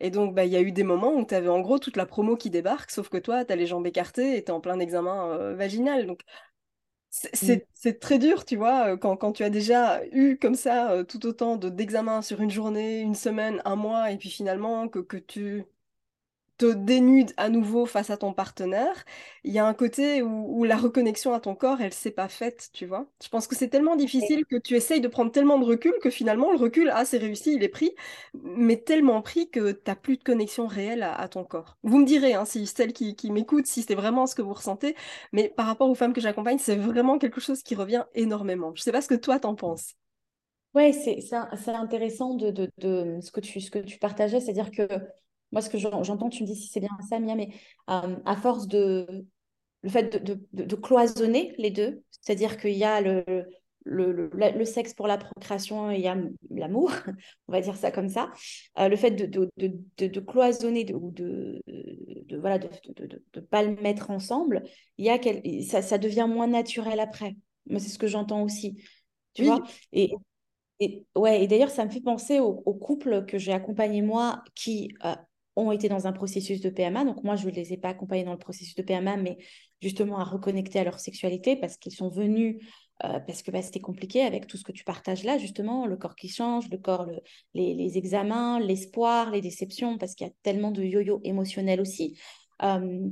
Et 0.00 0.10
donc, 0.10 0.34
bah, 0.34 0.44
il 0.44 0.52
y 0.52 0.56
a 0.56 0.60
eu 0.60 0.72
des 0.72 0.82
moments 0.82 1.14
où 1.14 1.24
tu 1.24 1.34
avais 1.34 1.48
en 1.48 1.60
gros 1.60 1.78
toute 1.78 1.96
la 1.96 2.06
promo 2.06 2.36
qui 2.36 2.50
débarque, 2.50 2.90
sauf 2.90 3.08
que 3.08 3.16
toi, 3.16 3.44
tu 3.44 3.52
as 3.52 3.56
les 3.56 3.66
jambes 3.66 3.86
écartées 3.86 4.36
et 4.36 4.44
tu 4.44 4.50
es 4.50 4.54
en 4.54 4.60
plein 4.60 4.80
examen 4.80 5.54
vaginal. 5.54 6.06
Donc, 6.06 6.22
mm. 7.42 7.58
c'est 7.72 8.00
très 8.00 8.18
dur, 8.18 8.44
tu 8.44 8.56
vois, 8.56 8.96
quand, 8.98 9.16
quand, 9.16 9.32
tu 9.32 9.44
as 9.44 9.50
déjà 9.50 10.04
eu 10.12 10.36
comme 10.38 10.56
ça 10.56 11.04
tout 11.04 11.24
autant 11.26 11.56
d'examens 11.56 12.22
sur 12.22 12.40
une 12.40 12.50
journée, 12.50 13.00
une 13.00 13.14
semaine, 13.14 13.62
un 13.64 13.76
mois, 13.76 14.10
et 14.10 14.18
puis 14.18 14.30
finalement 14.30 14.88
que, 14.88 14.98
que 14.98 15.16
tu 15.16 15.64
te 16.56 16.72
dénude 16.72 17.32
à 17.36 17.48
nouveau 17.48 17.84
face 17.86 18.10
à 18.10 18.16
ton 18.16 18.32
partenaire, 18.32 19.04
il 19.42 19.52
y 19.52 19.58
a 19.58 19.66
un 19.66 19.74
côté 19.74 20.22
où, 20.22 20.64
la 20.64 20.76
reconnexion 20.76 21.34
à 21.34 21.40
ton 21.40 21.54
corps, 21.54 21.80
elle 21.80 21.92
s'est 21.92 22.10
pas 22.10 22.28
faite, 22.28 22.70
tu 22.72 22.86
vois. 22.86 23.06
Je 23.22 23.28
pense 23.28 23.46
que 23.46 23.56
c'est 23.56 23.68
tellement 23.68 23.96
difficile 23.96 24.44
que 24.46 24.56
tu 24.56 24.76
essayes 24.76 25.00
de 25.00 25.08
prendre 25.08 25.32
tellement 25.32 25.58
de 25.58 25.64
recul 25.64 25.94
que 26.02 26.10
finalement 26.10 26.52
le 26.52 26.58
recul, 26.58 26.90
ah 26.94 27.04
c'est 27.04 27.18
réussi, 27.18 27.54
il 27.54 27.62
est 27.62 27.68
pris, 27.68 27.94
mais 28.34 28.76
tellement 28.76 29.20
pris 29.20 29.50
que 29.50 29.72
tu 29.72 29.80
n'as 29.86 29.96
plus 29.96 30.16
de 30.16 30.22
connexion 30.22 30.66
réelle 30.66 31.02
à, 31.02 31.28
ton 31.28 31.44
corps. 31.44 31.76
Vous 31.82 31.98
me 31.98 32.06
direz, 32.06 32.34
hein, 32.34 32.44
si 32.44 32.66
celles 32.66 32.92
qui, 32.92 33.16
qui 33.16 33.30
m'écoutent, 33.30 33.66
si 33.66 33.82
c'est 33.82 33.94
vraiment 33.94 34.26
ce 34.26 34.34
que 34.34 34.42
vous 34.42 34.54
ressentez, 34.54 34.94
mais 35.32 35.48
par 35.48 35.66
rapport 35.66 35.90
aux 35.90 35.94
femmes 35.94 36.12
que 36.12 36.20
j'accompagne, 36.20 36.58
c'est 36.58 36.76
vraiment 36.76 37.18
quelque 37.18 37.40
chose 37.40 37.62
qui 37.62 37.74
revient 37.74 38.04
énormément. 38.14 38.72
Je 38.74 38.82
sais 38.82 38.92
pas 38.92 39.02
ce 39.02 39.08
que 39.08 39.14
toi 39.14 39.38
t'en 39.38 39.54
penses. 39.54 39.94
Ouais, 40.74 40.92
c'est 40.92 41.68
intéressant 41.68 42.34
de, 42.34 42.50
de, 42.50 42.68
de, 42.78 43.20
ce, 43.20 43.30
que 43.30 43.40
tu, 43.40 43.60
ce 43.60 43.70
que 43.70 43.78
tu 43.78 43.98
partageais, 43.98 44.40
c'est-à-dire 44.40 44.72
que 44.72 44.88
moi, 45.54 45.62
ce 45.62 45.70
que 45.70 45.78
j'entends, 45.78 46.28
tu 46.28 46.42
me 46.42 46.48
dis 46.48 46.56
si 46.56 46.66
c'est 46.66 46.80
bien 46.80 46.90
ça, 47.08 47.20
Mia, 47.20 47.36
mais 47.36 47.48
euh, 47.88 48.16
à 48.24 48.36
force 48.36 48.66
de. 48.66 49.06
Le 49.82 49.90
fait 49.90 50.24
de, 50.24 50.40
de, 50.52 50.76
cloisonner 50.76 51.54
les 51.58 51.70
deux, 51.70 52.02
c'est-à-dire 52.10 52.56
qu'il 52.56 52.72
y 52.72 52.84
a 52.84 53.02
le, 53.02 53.22
le, 53.84 54.30
le, 54.32 54.64
sexe 54.64 54.94
pour 54.94 55.06
la 55.06 55.18
procréation 55.18 55.90
et 55.90 55.96
il 55.96 56.00
y 56.00 56.08
a 56.08 56.16
l'amour, 56.50 56.90
on 57.48 57.52
va 57.52 57.60
dire 57.60 57.76
ça 57.76 57.92
comme 57.92 58.08
ça. 58.08 58.30
Euh, 58.78 58.88
le 58.88 58.96
fait 58.96 59.10
de, 59.10 59.26
de, 59.26 60.06
de 60.06 60.20
cloisonner 60.20 60.92
ou 60.94 61.10
de, 61.10 61.62
de, 61.66 62.36
voilà, 62.38 62.58
de 62.58 62.68
ne 63.36 63.40
pas 63.42 63.62
le 63.62 63.76
mettre 63.82 64.10
ensemble, 64.10 64.62
il 64.96 65.04
y 65.04 65.10
a 65.10 65.20
ça, 65.68 65.82
ça 65.82 65.98
devient 65.98 66.26
moins 66.26 66.46
naturel 66.48 66.98
après. 66.98 67.36
Moi, 67.66 67.78
c'est 67.78 67.90
ce 67.90 67.98
que 67.98 68.06
j'entends 68.06 68.42
aussi. 68.42 68.82
Tu 69.34 69.44
vois 69.44 69.62
et, 69.92 70.14
et, 70.80 71.04
ouais, 71.14 71.44
et 71.44 71.46
d'ailleurs, 71.46 71.70
ça 71.70 71.84
me 71.84 71.90
fait 71.90 72.00
penser 72.00 72.40
aux, 72.40 72.54
couples 72.74 73.26
que 73.26 73.36
j'ai 73.38 73.52
accompagnés 73.52 74.02
moi 74.02 74.42
qui 74.54 74.94
euh, 75.04 75.14
ont 75.56 75.72
été 75.72 75.88
dans 75.88 76.06
un 76.06 76.12
processus 76.12 76.60
de 76.60 76.70
PMA. 76.70 77.04
Donc 77.04 77.22
moi, 77.22 77.36
je 77.36 77.46
ne 77.46 77.52
les 77.52 77.72
ai 77.72 77.76
pas 77.76 77.90
accompagnés 77.90 78.24
dans 78.24 78.32
le 78.32 78.38
processus 78.38 78.74
de 78.74 78.82
PMA, 78.82 79.16
mais 79.16 79.38
justement 79.80 80.18
à 80.18 80.24
reconnecter 80.24 80.78
à 80.80 80.84
leur 80.84 80.98
sexualité 80.98 81.56
parce 81.56 81.76
qu'ils 81.76 81.94
sont 81.94 82.08
venus, 82.08 82.56
euh, 83.04 83.20
parce 83.20 83.42
que 83.42 83.50
bah, 83.50 83.62
c'était 83.62 83.80
compliqué 83.80 84.22
avec 84.22 84.46
tout 84.46 84.56
ce 84.56 84.64
que 84.64 84.72
tu 84.72 84.84
partages 84.84 85.24
là, 85.24 85.38
justement, 85.38 85.86
le 85.86 85.96
corps 85.96 86.16
qui 86.16 86.28
change, 86.28 86.68
le 86.70 86.78
corps, 86.78 87.08
les, 87.54 87.98
examens, 87.98 88.58
l'espoir, 88.60 89.30
les 89.30 89.40
déceptions, 89.40 89.98
parce 89.98 90.14
qu'il 90.14 90.26
y 90.26 90.30
a 90.30 90.32
tellement 90.42 90.70
de 90.70 90.82
yo-yo 90.82 91.20
émotionnel 91.24 91.80
aussi. 91.80 92.18
Euh, 92.62 93.10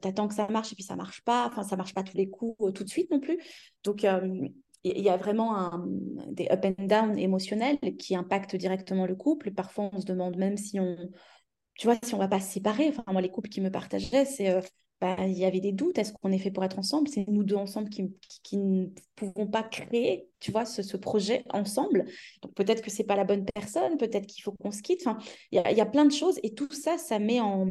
t'attends 0.00 0.28
que 0.28 0.34
ça 0.34 0.48
marche 0.48 0.72
et 0.72 0.76
puis 0.76 0.84
ça 0.84 0.96
marche 0.96 1.22
pas. 1.22 1.46
Enfin, 1.48 1.64
ça 1.64 1.76
marche 1.76 1.94
pas 1.94 2.02
tous 2.02 2.16
les 2.16 2.30
coups 2.30 2.56
euh, 2.60 2.72
tout 2.72 2.84
de 2.84 2.88
suite 2.88 3.10
non 3.10 3.20
plus. 3.20 3.38
Donc, 3.84 4.04
il 4.04 5.00
y 5.00 5.08
a 5.08 5.16
vraiment 5.16 5.56
un, 5.56 5.84
des 6.30 6.48
up 6.50 6.64
and 6.64 6.86
down 6.86 7.18
émotionnels 7.18 7.78
qui 7.98 8.14
impactent 8.14 8.56
directement 8.56 9.06
le 9.06 9.16
couple. 9.16 9.50
Parfois, 9.50 9.90
on 9.92 10.00
se 10.00 10.06
demande 10.06 10.36
même 10.36 10.56
si 10.56 10.78
on, 10.78 10.96
tu 11.78 11.86
vois, 11.86 11.96
si 12.02 12.14
on 12.14 12.18
va 12.18 12.28
pas 12.28 12.40
se 12.40 12.52
séparer, 12.52 12.88
enfin, 12.88 13.04
moi, 13.12 13.20
les 13.20 13.30
couples 13.30 13.50
qui 13.50 13.60
me 13.60 13.70
partageaient, 13.70 14.24
c'est, 14.24 14.50
euh, 14.50 14.60
bah, 15.00 15.16
il 15.26 15.36
y 15.36 15.44
avait 15.44 15.60
des 15.60 15.72
doutes, 15.72 15.98
est-ce 15.98 16.12
qu'on 16.12 16.32
est 16.32 16.38
fait 16.38 16.50
pour 16.50 16.64
être 16.64 16.78
ensemble? 16.78 17.08
C'est 17.08 17.26
nous 17.28 17.44
deux 17.44 17.56
ensemble 17.56 17.90
qui, 17.90 18.14
qui, 18.42 18.56
ne 18.56 18.86
pouvons 19.14 19.46
pas 19.46 19.62
créer, 19.62 20.28
tu 20.40 20.50
vois, 20.52 20.64
ce, 20.64 20.82
ce 20.82 20.96
projet 20.96 21.44
ensemble. 21.50 22.06
Donc, 22.42 22.54
peut-être 22.54 22.82
que 22.82 22.90
c'est 22.90 23.04
pas 23.04 23.16
la 23.16 23.24
bonne 23.24 23.44
personne, 23.54 23.98
peut-être 23.98 24.26
qu'il 24.26 24.42
faut 24.42 24.52
qu'on 24.52 24.70
se 24.70 24.82
quitte. 24.82 25.06
Enfin, 25.06 25.18
il 25.52 25.56
y 25.56 25.58
a, 25.58 25.70
y 25.72 25.80
a, 25.80 25.86
plein 25.86 26.06
de 26.06 26.12
choses 26.12 26.40
et 26.42 26.54
tout 26.54 26.72
ça, 26.72 26.98
ça 26.98 27.18
met 27.18 27.40
en... 27.40 27.66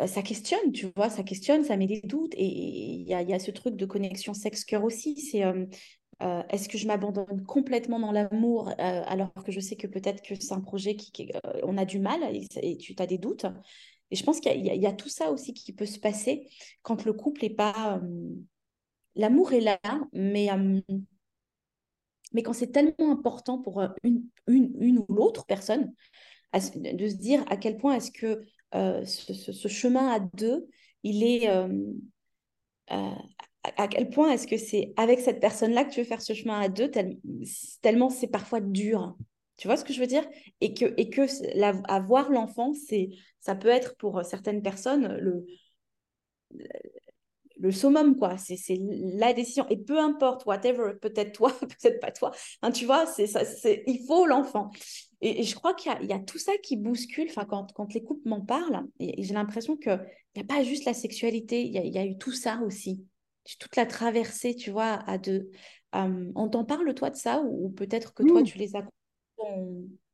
Euh, 0.00 0.06
ça 0.06 0.22
questionne, 0.22 0.72
tu 0.72 0.86
vois, 0.96 1.10
ça 1.10 1.24
questionne, 1.24 1.64
ça 1.64 1.76
met 1.76 1.86
des 1.86 2.00
doutes. 2.02 2.34
Et 2.36 2.46
il 2.46 3.08
y 3.08 3.14
a, 3.14 3.22
y 3.22 3.34
a, 3.34 3.38
ce 3.38 3.50
truc 3.50 3.76
de 3.76 3.84
connexion 3.84 4.32
sexe-cœur 4.32 4.84
aussi. 4.84 5.20
C'est 5.20 5.44
euh, 5.44 5.66
euh, 6.20 6.42
est-ce 6.48 6.68
que 6.68 6.78
je 6.78 6.86
m'abandonne 6.86 7.44
complètement 7.44 8.00
dans 8.00 8.10
l'amour 8.10 8.68
euh, 8.68 8.72
alors 8.78 9.32
que 9.34 9.52
je 9.52 9.60
sais 9.60 9.76
que 9.76 9.86
peut-être 9.86 10.20
que 10.22 10.34
c'est 10.34 10.52
un 10.52 10.60
projet 10.60 10.96
qui, 10.96 11.30
euh, 11.32 11.60
on 11.62 11.78
a 11.78 11.84
du 11.84 12.00
mal 12.00 12.20
et, 12.34 12.76
tu 12.76 12.94
as 12.98 13.06
des 13.06 13.18
doutes? 13.18 13.46
Et 14.10 14.16
je 14.16 14.24
pense 14.24 14.40
qu'il 14.40 14.66
y, 14.66 14.86
a 14.86 14.92
tout 14.92 15.10
ça 15.10 15.30
aussi 15.30 15.52
qui 15.52 15.72
peut 15.72 15.86
se 15.86 15.98
passer 15.98 16.48
quand 16.82 17.04
le 17.04 17.12
couple 17.12 17.42
n'est 17.42 17.50
pas... 17.50 18.00
L'amour 19.14 19.52
est 19.52 19.60
là, 19.60 19.78
mais, 20.12 20.48
mais 22.32 22.42
quand 22.42 22.54
c'est 22.54 22.72
tellement 22.72 23.12
important 23.12 23.58
pour 23.58 23.82
une, 24.02 24.24
une, 24.46 24.72
une 24.80 24.98
ou 24.98 25.06
l'autre 25.10 25.44
personne 25.44 25.92
de 26.54 27.08
se 27.08 27.16
dire 27.16 27.44
à 27.50 27.58
quel 27.58 27.76
point 27.76 27.96
est-ce 27.96 28.10
que 28.10 28.40
ce, 28.72 29.34
ce, 29.34 29.68
chemin 29.68 30.08
à 30.08 30.20
deux, 30.20 30.66
il 31.02 31.22
est 31.22 31.50
à 33.76 33.88
quel 33.88 34.10
point 34.10 34.30
est-ce 34.32 34.46
que 34.46 34.56
c'est 34.56 34.92
avec 34.96 35.20
cette 35.20 35.40
personne-là 35.40 35.84
que 35.84 35.90
tu 35.90 36.00
veux 36.00 36.06
faire 36.06 36.22
ce 36.22 36.32
chemin 36.32 36.60
à 36.60 36.68
deux, 36.68 36.90
tellement 37.82 38.10
c'est 38.10 38.28
parfois 38.28 38.60
dur. 38.60 39.16
Tu 39.56 39.66
vois 39.66 39.76
ce 39.76 39.84
que 39.84 39.92
je 39.92 40.00
veux 40.00 40.06
dire? 40.06 40.26
Et 40.60 40.72
que, 40.72 40.94
et 40.96 41.10
que 41.10 41.22
avoir 41.90 42.30
l'enfant, 42.30 42.72
ça 43.40 43.54
peut 43.54 43.68
être 43.68 43.96
pour 43.96 44.24
certaines 44.24 44.62
personnes 44.62 45.16
le, 45.16 45.46
le 47.58 47.72
summum, 47.72 48.16
quoi. 48.16 48.36
C'est, 48.38 48.78
la 48.78 49.32
décision. 49.32 49.66
Et 49.68 49.76
peu 49.76 49.98
importe, 49.98 50.46
whatever, 50.46 50.92
peut-être 51.00 51.32
toi, 51.32 51.52
peut-être 51.60 52.00
pas 52.00 52.12
toi. 52.12 52.30
Tu 52.72 52.86
vois, 52.86 53.06
ça, 53.06 53.42
il 53.86 54.04
faut 54.06 54.26
l'enfant. 54.26 54.70
Et, 55.20 55.42
je 55.42 55.54
crois 55.54 55.74
qu'il 55.74 55.92
y 56.02 56.12
a, 56.12 56.18
tout 56.20 56.38
ça 56.38 56.52
qui 56.62 56.76
bouscule. 56.76 57.30
Quand, 57.48 57.72
quand 57.74 57.92
les 57.94 58.02
couples 58.02 58.28
m'en 58.28 58.40
parlent, 58.40 58.86
et, 59.00 59.22
j'ai 59.22 59.34
l'impression 59.34 59.76
qu'il 59.76 60.00
n'y 60.36 60.42
a 60.42 60.44
pas 60.44 60.62
juste 60.62 60.84
la 60.84 60.94
sexualité, 60.94 61.62
il 61.62 61.74
y 61.74 61.98
a 61.98 62.06
eu 62.06 62.16
tout 62.16 62.32
ça 62.32 62.60
aussi 62.64 63.04
toute 63.56 63.76
la 63.76 63.86
traversée, 63.86 64.54
tu 64.54 64.70
vois, 64.70 65.02
à 65.06 65.16
deux. 65.18 65.50
on 65.92 66.48
t'en 66.48 66.64
parle, 66.64 66.92
toi, 66.94 67.10
de 67.10 67.16
ça 67.16 67.42
Ou, 67.42 67.70
peut-être 67.70 68.12
que 68.12 68.22
toi, 68.22 68.42
tu 68.42 68.58
les 68.58 68.76
as 68.76 68.84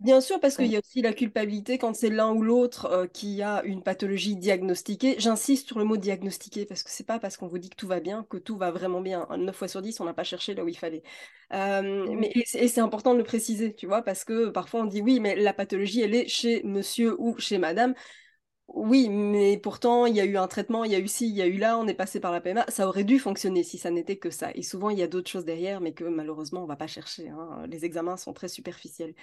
Bien 0.01 0.21
sûr, 0.21 0.39
parce 0.39 0.57
qu'il 0.57 0.67
y 0.67 0.77
a 0.77 0.81
aussi 0.81 1.01
la 1.01 1.15
culpabilité 1.15 1.79
quand 1.79 1.97
c'est 1.97 2.11
l'un 2.11 2.31
ou 2.33 2.43
l'autre 2.43 2.87
euh, 2.87 3.07
qui 3.07 3.41
a 3.41 3.63
une 3.65 3.83
pathologie 3.83 4.37
diagnostiquée. 4.37 5.15
J'insiste 5.19 5.69
sur 5.69 5.79
le 5.79 5.85
mot 5.87 5.97
diagnostiqué 5.97 6.67
parce 6.67 6.83
que 6.83 6.91
c'est 6.91 7.07
pas 7.07 7.19
parce 7.19 7.39
qu'on 7.39 7.47
vous 7.47 7.59
dit 7.59 7.71
que 7.71 7.77
tout 7.77 7.87
va 7.87 8.01
bien 8.01 8.27
que 8.29 8.37
tout 8.37 8.59
va 8.59 8.71
vraiment 8.71 9.01
bien. 9.01 9.27
9 9.39 9.57
fois 9.57 9.69
sur 9.69 9.81
10, 9.81 9.99
on 10.01 10.05
n'a 10.05 10.13
pas 10.13 10.25
cherché 10.25 10.55
là 10.55 10.63
où 10.63 10.69
il 10.69 10.77
fallait. 10.77 11.03
Euh, 11.55 12.07
mais, 12.19 12.33
et 12.35 12.69
c'est 12.69 12.81
important 12.83 13.15
de 13.15 13.19
le 13.19 13.25
préciser, 13.25 13.75
tu 13.75 13.87
vois, 13.87 14.03
parce 14.03 14.25
que 14.25 14.51
parfois 14.51 14.83
on 14.83 14.87
dit 14.87 15.01
oui, 15.01 15.21
mais 15.21 15.37
la 15.37 15.55
pathologie, 15.55 16.03
elle 16.03 16.15
est 16.15 16.29
chez 16.29 16.63
monsieur 16.65 17.19
ou 17.19 17.39
chez 17.39 17.57
madame. 17.57 17.95
Oui, 18.69 19.09
mais 19.11 19.59
pourtant, 19.59 20.07
il 20.07 20.17
y 20.17 20.21
a 20.21 20.25
eu 20.25 20.37
un 20.37 20.49
traitement, 20.49 20.85
il 20.85 20.91
y 20.91 20.95
a 20.95 20.99
eu 20.99 21.07
ci, 21.07 21.29
il 21.29 21.35
y 21.37 21.43
a 21.43 21.47
eu 21.47 21.59
là, 21.59 21.79
on 21.79 21.87
est 21.87 21.95
passé 21.95 22.19
par 22.19 22.33
la 22.33 22.41
PMA. 22.41 22.65
Ça 22.69 22.89
aurait 22.89 23.05
dû 23.05 23.19
fonctionner 23.19 23.63
si 23.63 23.79
ça 23.79 23.91
n'était 23.91 24.17
que 24.17 24.31
ça. 24.31 24.51
Et 24.55 24.63
souvent, 24.63 24.91
il 24.91 24.99
y 24.99 25.03
a 25.03 25.07
d'autres 25.07 25.31
choses 25.31 25.45
derrière, 25.45 25.81
mais 25.81 25.93
que 25.93 26.05
malheureusement, 26.05 26.61
on 26.61 26.63
ne 26.65 26.69
va 26.69 26.77
pas 26.77 26.87
chercher. 26.87 27.29
Hein. 27.29 27.67
Les 27.69 27.85
examens 27.85 28.17
sont 28.17 28.33
très 28.33 28.49
superficiels. 28.49 29.15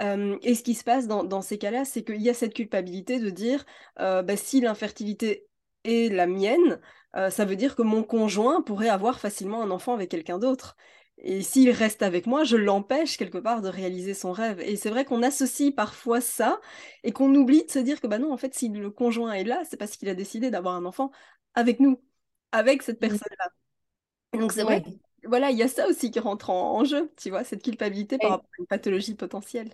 et 0.00 0.54
ce 0.54 0.62
qui 0.62 0.74
se 0.74 0.84
passe 0.84 1.06
dans, 1.08 1.42
ces 1.42 1.58
cas-là, 1.58 1.84
c'est 1.84 2.04
qu'il 2.04 2.22
y 2.22 2.30
a 2.30 2.34
cette 2.34 2.54
culpabilité 2.54 3.20
de 3.20 3.30
dire, 3.30 3.64
euh, 4.00 4.22
bah, 4.22 4.36
si 4.36 4.60
l'infertilité 4.60 5.48
est 5.84 6.12
la 6.12 6.26
mienne, 6.26 6.80
euh, 7.16 7.30
ça 7.30 7.44
veut 7.44 7.56
dire 7.56 7.76
que 7.76 7.82
mon 7.82 8.02
conjoint 8.02 8.62
pourrait 8.62 8.88
avoir 8.88 9.20
facilement 9.20 9.62
un 9.62 9.70
enfant 9.70 9.94
avec 9.94 10.10
quelqu'un 10.10 10.38
d'autre. 10.38 10.76
Et 11.18 11.42
s'il 11.42 11.70
reste 11.70 12.02
avec 12.02 12.26
moi, 12.26 12.44
je 12.44 12.56
l'empêche 12.56 13.16
quelque 13.16 13.38
part 13.38 13.62
de 13.62 13.68
réaliser 13.68 14.14
son 14.14 14.32
rêve. 14.32 14.60
Et 14.60 14.76
c'est 14.76 14.90
vrai 14.90 15.04
qu'on 15.04 15.22
associe 15.22 15.74
parfois 15.74 16.20
ça 16.20 16.60
et 17.02 17.12
qu'on 17.12 17.34
oublie 17.34 17.64
de 17.64 17.70
se 17.70 17.78
dire 17.78 18.00
que 18.00 18.06
bah 18.06 18.18
non, 18.18 18.32
en 18.32 18.36
fait, 18.36 18.54
si 18.54 18.68
le 18.68 18.90
conjoint 18.90 19.32
est 19.32 19.44
là, 19.44 19.62
c'est 19.68 19.76
parce 19.76 19.96
qu'il 19.96 20.08
a 20.08 20.14
décidé 20.14 20.50
d'avoir 20.50 20.74
un 20.74 20.84
enfant 20.84 21.10
avec 21.54 21.80
nous, 21.80 22.02
avec 22.52 22.82
cette 22.82 22.98
personne-là. 22.98 23.50
Donc 24.38 24.52
c'est 24.52 24.64
vrai, 24.64 24.82
voilà, 25.24 25.50
il 25.50 25.58
y 25.58 25.62
a 25.62 25.68
ça 25.68 25.88
aussi 25.88 26.10
qui 26.10 26.18
rentre 26.18 26.50
en, 26.50 26.84
jeu, 26.84 27.12
tu 27.16 27.30
vois, 27.30 27.44
cette 27.44 27.62
culpabilité 27.62 28.18
par 28.18 28.30
rapport 28.30 28.50
à 28.52 28.60
une 28.60 28.66
pathologie 28.66 29.14
potentielle. 29.14 29.72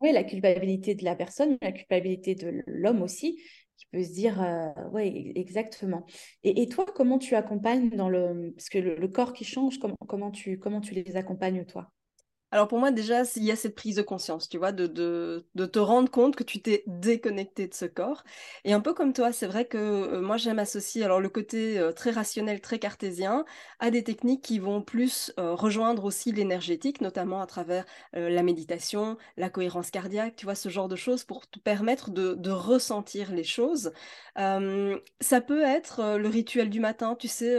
Oui, 0.00 0.12
la 0.12 0.24
culpabilité 0.24 0.94
de 0.94 1.04
la 1.04 1.14
personne, 1.14 1.56
la 1.62 1.72
culpabilité 1.72 2.34
de 2.34 2.62
l'homme 2.66 3.02
aussi 3.02 3.40
qui 3.76 3.86
peut 3.92 4.02
se 4.02 4.12
dire, 4.12 4.42
euh, 4.42 4.68
oui, 4.92 5.32
exactement. 5.34 6.06
Et, 6.44 6.68
toi, 6.68 6.86
comment 6.94 7.18
tu 7.18 7.34
accompagnes 7.34 7.90
dans 7.90 8.08
le... 8.08 8.52
Parce 8.56 8.68
que 8.68 8.78
le, 8.78 9.08
corps 9.08 9.32
qui 9.32 9.44
change, 9.44 9.78
comment, 9.78 9.96
comment 10.06 10.30
tu 10.80 10.94
les 10.94 11.16
accompagnes, 11.16 11.64
toi? 11.64 11.92
Alors 12.52 12.68
pour 12.68 12.78
moi 12.78 12.92
déjà, 12.92 13.22
il 13.34 13.42
y 13.44 13.50
a 13.50 13.56
cette 13.56 13.74
prise 13.74 13.96
de 13.96 14.02
conscience, 14.02 14.48
tu 14.48 14.56
vois, 14.56 14.70
de, 14.70 14.86
de, 14.86 15.66
te 15.66 15.78
rendre 15.80 16.10
compte 16.10 16.36
que 16.36 16.44
tu 16.44 16.62
t'es 16.62 16.84
déconnecté 16.86 17.66
de 17.66 17.74
ce 17.74 17.86
corps. 17.86 18.22
Et 18.64 18.72
un 18.72 18.80
peu 18.80 18.94
comme 18.94 19.12
toi, 19.12 19.32
c'est 19.32 19.48
vrai 19.48 19.64
que 19.64 19.76
euh, 19.76 20.20
moi 20.20 20.36
j'aime 20.36 20.60
associer 20.60 21.02
alors 21.04 21.20
le 21.20 21.28
côté 21.28 21.76
euh, 21.78 21.92
très 21.92 22.12
rationnel, 22.12 22.60
très 22.60 22.78
cartésien, 22.78 23.44
à 23.80 23.90
des 23.90 24.04
techniques 24.04 24.42
qui 24.42 24.60
vont 24.60 24.80
plus 24.80 25.32
euh, 25.40 25.54
rejoindre 25.54 26.04
aussi 26.04 26.30
l'énergétique, 26.30 27.00
notamment 27.00 27.40
à 27.40 27.46
travers 27.46 27.84
la 28.12 28.42
méditation, 28.42 29.16
la 29.36 29.50
cohérence 29.50 29.90
cardiaque, 29.90 30.36
tu 30.36 30.46
vois, 30.46 30.54
ce 30.54 30.68
genre 30.68 30.88
de 30.88 30.96
choses 30.96 31.24
pour 31.24 31.48
te 31.48 31.58
permettre 31.58 32.10
de, 32.10 32.50
ressentir 32.50 33.32
les 33.32 33.44
choses. 33.44 33.92
ça 34.36 35.40
peut 35.40 35.62
être 35.62 36.16
le 36.16 36.28
rituel 36.28 36.70
du 36.70 36.80
matin, 36.80 37.16
tu 37.18 37.28
sais, 37.28 37.56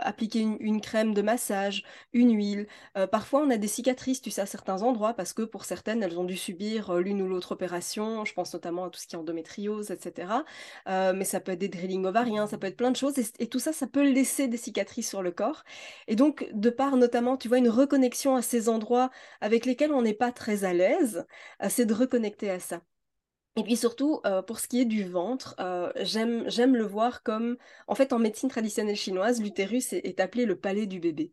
appliquer 0.00 0.40
une, 0.40 0.56
une, 0.60 0.80
crème 0.80 1.12
de 1.14 1.22
massage, 1.22 1.84
une 2.12 2.34
huile. 2.34 2.66
parfois 3.10 3.42
on 3.42 3.50
a 3.50 3.56
des 3.56 3.68
cicatrices, 3.68 4.22
à 4.36 4.46
certains 4.46 4.82
endroits 4.82 5.14
parce 5.14 5.32
que 5.32 5.42
pour 5.42 5.64
certaines, 5.64 6.02
elles 6.02 6.18
ont 6.18 6.24
dû 6.24 6.36
subir 6.36 6.90
euh, 6.90 7.00
l'une 7.00 7.22
ou 7.22 7.28
l'autre 7.28 7.52
opération. 7.52 8.24
Je 8.24 8.34
pense 8.34 8.52
notamment 8.52 8.84
à 8.84 8.90
tout 8.90 9.00
ce 9.00 9.06
qui 9.06 9.16
est 9.16 9.18
endométriose, 9.18 9.90
etc. 9.90 10.44
Euh, 10.88 11.12
mais 11.14 11.24
ça 11.24 11.40
peut 11.40 11.52
être 11.52 11.58
des 11.58 11.68
drillings 11.68 12.04
ovariens, 12.04 12.46
ça 12.46 12.58
peut 12.58 12.66
être 12.66 12.76
plein 12.76 12.90
de 12.90 12.96
choses. 12.96 13.14
Et, 13.38 13.48
tout 13.48 13.58
ça, 13.58 13.72
ça 13.72 13.86
peut 13.86 14.02
laisser 14.02 14.48
des 14.48 14.58
cicatrices 14.58 15.08
sur 15.08 15.22
le 15.22 15.30
corps. 15.30 15.64
Et 16.06 16.16
donc, 16.16 16.48
de 16.52 16.70
part 16.70 16.96
notamment, 16.96 17.36
tu 17.36 17.48
vois, 17.48 17.58
une 17.58 17.70
reconnexion 17.70 18.36
à 18.36 18.42
ces 18.42 18.68
endroits 18.68 19.10
avec 19.40 19.64
lesquels 19.64 19.92
on 19.92 20.02
n'est 20.02 20.14
pas 20.14 20.32
très 20.32 20.64
à 20.64 20.74
l'aise, 20.74 21.26
euh, 21.62 21.68
c'est 21.70 21.86
de 21.86 21.94
reconnecter 21.94 22.50
à 22.50 22.60
ça. 22.60 22.82
Et 23.56 23.64
puis 23.64 23.76
surtout, 23.76 24.20
pour 24.46 24.60
ce 24.60 24.68
qui 24.68 24.80
est 24.80 24.84
du 24.84 25.02
ventre, 25.02 25.56
j'aime, 25.96 26.48
j'aime 26.48 26.76
le 26.76 26.84
voir 26.84 27.24
comme, 27.24 27.56
en 27.88 27.96
fait, 27.96 28.12
en 28.12 28.20
médecine 28.20 28.48
traditionnelle 28.48 28.94
chinoise, 28.94 29.42
l'utérus 29.42 29.92
est, 29.92 30.20
appelé 30.20 30.46
le 30.46 30.54
palais 30.54 30.86
du 30.86 31.00
bébé. 31.00 31.32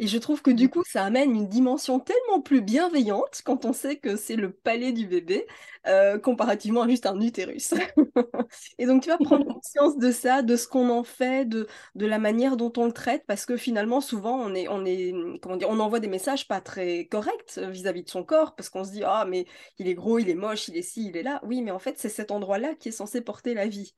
Et 0.00 0.08
je 0.08 0.18
trouve 0.18 0.42
que 0.42 0.50
du 0.50 0.68
coup, 0.68 0.82
ça 0.84 1.04
amène 1.04 1.36
une 1.36 1.46
dimension 1.46 2.00
tellement 2.00 2.40
plus 2.40 2.60
bienveillante 2.60 3.42
quand 3.44 3.64
on 3.64 3.72
sait 3.72 3.96
que 3.96 4.16
c'est 4.16 4.34
le 4.34 4.50
palais 4.50 4.92
du 4.92 5.06
bébé, 5.06 5.46
euh, 5.86 6.18
comparativement 6.18 6.82
à 6.82 6.88
juste 6.88 7.06
un 7.06 7.20
utérus. 7.20 7.74
et 8.78 8.86
donc, 8.86 9.02
tu 9.04 9.08
vas 9.08 9.18
prendre 9.18 9.46
conscience 9.46 9.96
de 9.96 10.10
ça, 10.10 10.42
de 10.42 10.56
ce 10.56 10.66
qu'on 10.66 10.90
en 10.90 11.04
fait, 11.04 11.44
de, 11.44 11.68
de 11.94 12.06
la 12.06 12.18
manière 12.18 12.56
dont 12.56 12.72
on 12.76 12.86
le 12.86 12.92
traite, 12.92 13.24
parce 13.28 13.46
que 13.46 13.56
finalement, 13.56 14.00
souvent, 14.00 14.36
on, 14.36 14.52
est, 14.54 14.66
on, 14.66 14.84
est, 14.84 15.14
comment 15.40 15.56
dire, 15.56 15.70
on 15.70 15.78
envoie 15.78 16.00
des 16.00 16.08
messages 16.08 16.48
pas 16.48 16.60
très 16.60 17.06
corrects 17.06 17.58
vis-à-vis 17.58 18.02
de 18.02 18.10
son 18.10 18.24
corps, 18.24 18.56
parce 18.56 18.70
qu'on 18.70 18.82
se 18.82 18.90
dit, 18.90 19.04
ah, 19.04 19.24
mais 19.28 19.46
il 19.78 19.86
est 19.86 19.94
gros, 19.94 20.18
il 20.18 20.28
est 20.28 20.34
moche, 20.34 20.66
il 20.66 20.76
est 20.76 20.82
ci, 20.82 21.06
il 21.06 21.16
est 21.16 21.22
là. 21.22 21.40
Oui, 21.44 21.62
mais 21.62 21.70
en 21.70 21.78
fait, 21.78 21.98
c'est 21.98 22.08
cet 22.08 22.32
endroit-là 22.32 22.74
qui 22.74 22.88
est 22.88 22.92
censé 22.92 23.20
porter 23.20 23.54
la 23.54 23.68
vie. 23.68 23.94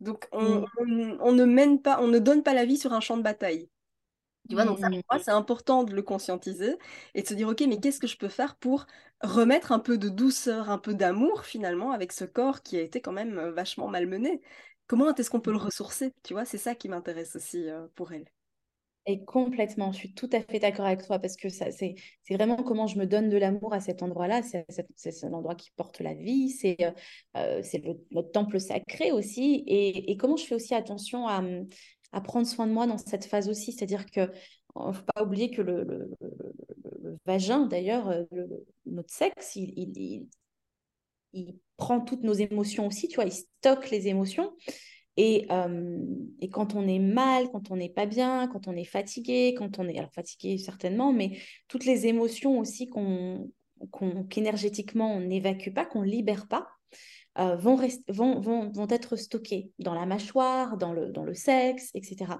Donc, 0.00 0.28
on, 0.32 0.60
mmh. 0.60 1.18
on, 1.20 1.32
ne 1.32 1.44
mène 1.46 1.80
pas, 1.80 2.00
on 2.02 2.08
ne 2.08 2.18
donne 2.18 2.42
pas 2.42 2.52
la 2.54 2.66
vie 2.66 2.76
sur 2.76 2.92
un 2.92 3.00
champ 3.00 3.16
de 3.16 3.22
bataille. 3.22 3.70
Tu 4.48 4.54
vois, 4.54 4.64
donc 4.64 4.78
ça, 4.78 4.88
pour 4.88 4.98
moi, 5.10 5.18
mmh. 5.18 5.22
c'est 5.22 5.30
important 5.30 5.84
de 5.84 5.94
le 5.94 6.02
conscientiser 6.02 6.76
et 7.14 7.22
de 7.22 7.26
se 7.26 7.34
dire, 7.34 7.48
OK, 7.48 7.62
mais 7.68 7.78
qu'est-ce 7.78 8.00
que 8.00 8.06
je 8.06 8.16
peux 8.16 8.28
faire 8.28 8.56
pour 8.56 8.86
remettre 9.20 9.72
un 9.72 9.78
peu 9.78 9.98
de 9.98 10.08
douceur, 10.08 10.70
un 10.70 10.78
peu 10.78 10.94
d'amour 10.94 11.44
finalement 11.44 11.92
avec 11.92 12.12
ce 12.12 12.24
corps 12.24 12.62
qui 12.62 12.76
a 12.78 12.80
été 12.80 13.00
quand 13.00 13.12
même 13.12 13.38
vachement 13.50 13.88
malmené? 13.88 14.40
Comment 14.86 15.14
est-ce 15.14 15.30
qu'on 15.30 15.40
peut 15.40 15.50
le 15.50 15.58
ressourcer? 15.58 16.14
Tu 16.22 16.32
vois, 16.32 16.46
c'est 16.46 16.58
ça 16.58 16.74
qui 16.74 16.88
m'intéresse 16.88 17.36
aussi 17.36 17.66
pour 17.94 18.12
elle. 18.12 18.24
Et 19.10 19.24
complètement, 19.24 19.90
je 19.90 19.98
suis 19.98 20.12
tout 20.12 20.28
à 20.32 20.42
fait 20.42 20.58
d'accord 20.58 20.84
avec 20.84 21.02
toi 21.02 21.18
parce 21.18 21.36
que 21.36 21.48
ça, 21.48 21.70
c'est, 21.70 21.94
c'est 22.24 22.34
vraiment 22.34 22.62
comment 22.62 22.86
je 22.86 22.98
me 22.98 23.06
donne 23.06 23.30
de 23.30 23.38
l'amour 23.38 23.72
à 23.72 23.80
cet 23.80 24.02
endroit-là. 24.02 24.42
C'est, 24.42 24.66
c'est, 24.96 25.24
un 25.24 25.32
endroit 25.32 25.54
qui 25.54 25.70
porte 25.70 26.00
la 26.00 26.12
vie, 26.12 26.50
c'est, 26.50 26.76
c'est 27.34 27.82
le, 27.82 27.94
notre 28.10 28.30
temple 28.32 28.60
sacré 28.60 29.10
aussi. 29.10 29.64
Et, 29.66 30.10
et, 30.10 30.16
comment 30.18 30.36
je 30.36 30.44
fais 30.44 30.54
aussi 30.54 30.74
attention 30.74 31.26
à, 31.26 31.42
à 32.12 32.20
prendre 32.20 32.46
soin 32.46 32.66
de 32.66 32.72
moi 32.72 32.86
dans 32.86 32.98
cette 32.98 33.24
phase 33.24 33.48
aussi. 33.48 33.72
C'est-à-dire 33.72 34.06
que 34.06 34.30
ne 34.86 34.92
faut 34.92 35.04
pas 35.14 35.22
oublier 35.22 35.50
que 35.50 35.62
le, 35.62 36.10
vagin, 37.26 37.66
d'ailleurs, 37.66 38.08
euh, 38.08 38.24
notre 38.86 39.12
sexe, 39.12 39.56
il, 39.56 40.26
prend 41.76 42.00
toutes 42.00 42.24
nos 42.24 42.32
émotions 42.32 42.86
aussi, 42.86 43.06
tu 43.06 43.16
vois, 43.16 43.26
il 43.26 43.32
stocke 43.32 43.90
les 43.90 44.08
émotions. 44.08 44.52
Et, 45.16 45.46
euh, 45.50 46.00
et 46.40 46.48
quand 46.48 46.74
on 46.74 46.86
est 46.86 46.98
mal, 46.98 47.50
quand 47.50 47.70
on 47.70 47.76
n'est 47.76 47.88
pas 47.88 48.06
bien, 48.06 48.48
quand 48.48 48.68
on 48.68 48.72
est 48.72 48.84
fatigué, 48.84 49.54
quand 49.56 49.78
on 49.78 49.88
est, 49.88 49.98
alors 49.98 50.12
fatigué 50.12 50.58
certainement, 50.58 51.12
mais 51.12 51.38
toutes 51.66 51.84
les 51.84 52.06
émotions 52.06 52.58
aussi 52.58 52.88
qu'on, 52.88 53.50
qu'énergétiquement 54.30 55.14
on 55.14 55.20
n'évacue 55.20 55.72
pas, 55.72 55.84
qu'on 55.84 56.02
libère 56.02 56.46
pas, 56.46 56.68
euh, 57.38 57.54
vont, 57.54 57.76
vont, 58.08 58.40
vont, 58.40 58.70
vont, 58.70 58.86
être 58.88 59.14
stockés 59.14 59.72
dans 59.78 59.94
la 59.94 60.06
mâchoire, 60.06 60.76
dans 60.76 60.92
le, 60.92 61.12
dans 61.12 61.22
le 61.22 61.34
sexe, 61.34 61.90
etc. 61.94 62.32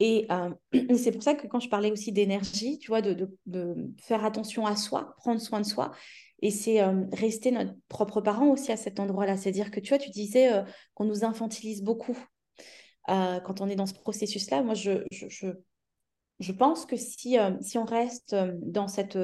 Et 0.00 0.26
euh, 0.30 0.50
c'est 0.96 1.12
pour 1.12 1.22
ça 1.22 1.34
que 1.34 1.46
quand 1.46 1.60
je 1.60 1.68
parlais 1.68 1.90
aussi 1.90 2.12
d'énergie, 2.12 2.78
tu 2.78 2.88
vois, 2.88 3.02
de, 3.02 3.30
de, 3.46 3.74
faire 4.00 4.24
attention 4.24 4.64
à 4.64 4.74
soi, 4.74 5.14
prendre 5.18 5.40
soin 5.40 5.60
de 5.60 5.66
soi, 5.66 5.92
et 6.40 6.50
c'est 6.50 6.82
euh, 6.82 7.04
rester 7.12 7.50
notre 7.50 7.74
propre 7.88 8.22
parent 8.22 8.48
aussi 8.48 8.72
à 8.72 8.76
cet 8.78 9.00
endroit-là. 9.00 9.36
C'est-à-dire 9.36 9.70
que 9.70 9.80
tu 9.80 9.90
vois, 9.90 9.98
tu 9.98 10.10
disais 10.10 10.50
qu'on 10.94 11.04
nous 11.04 11.24
infantilise 11.24 11.82
beaucoup 11.82 12.18
quand 13.06 13.60
on 13.60 13.68
est 13.68 13.76
dans 13.76 13.86
ce 13.86 13.94
processus-là. 13.94 14.62
Moi, 14.62 14.74
je, 14.74 15.04
je, 15.10 15.48
je, 16.38 16.52
pense 16.52 16.86
que 16.86 16.96
si, 16.96 17.36
si 17.60 17.78
on 17.78 17.84
reste 17.84 18.34
dans, 18.62 18.88
cette, 18.88 19.18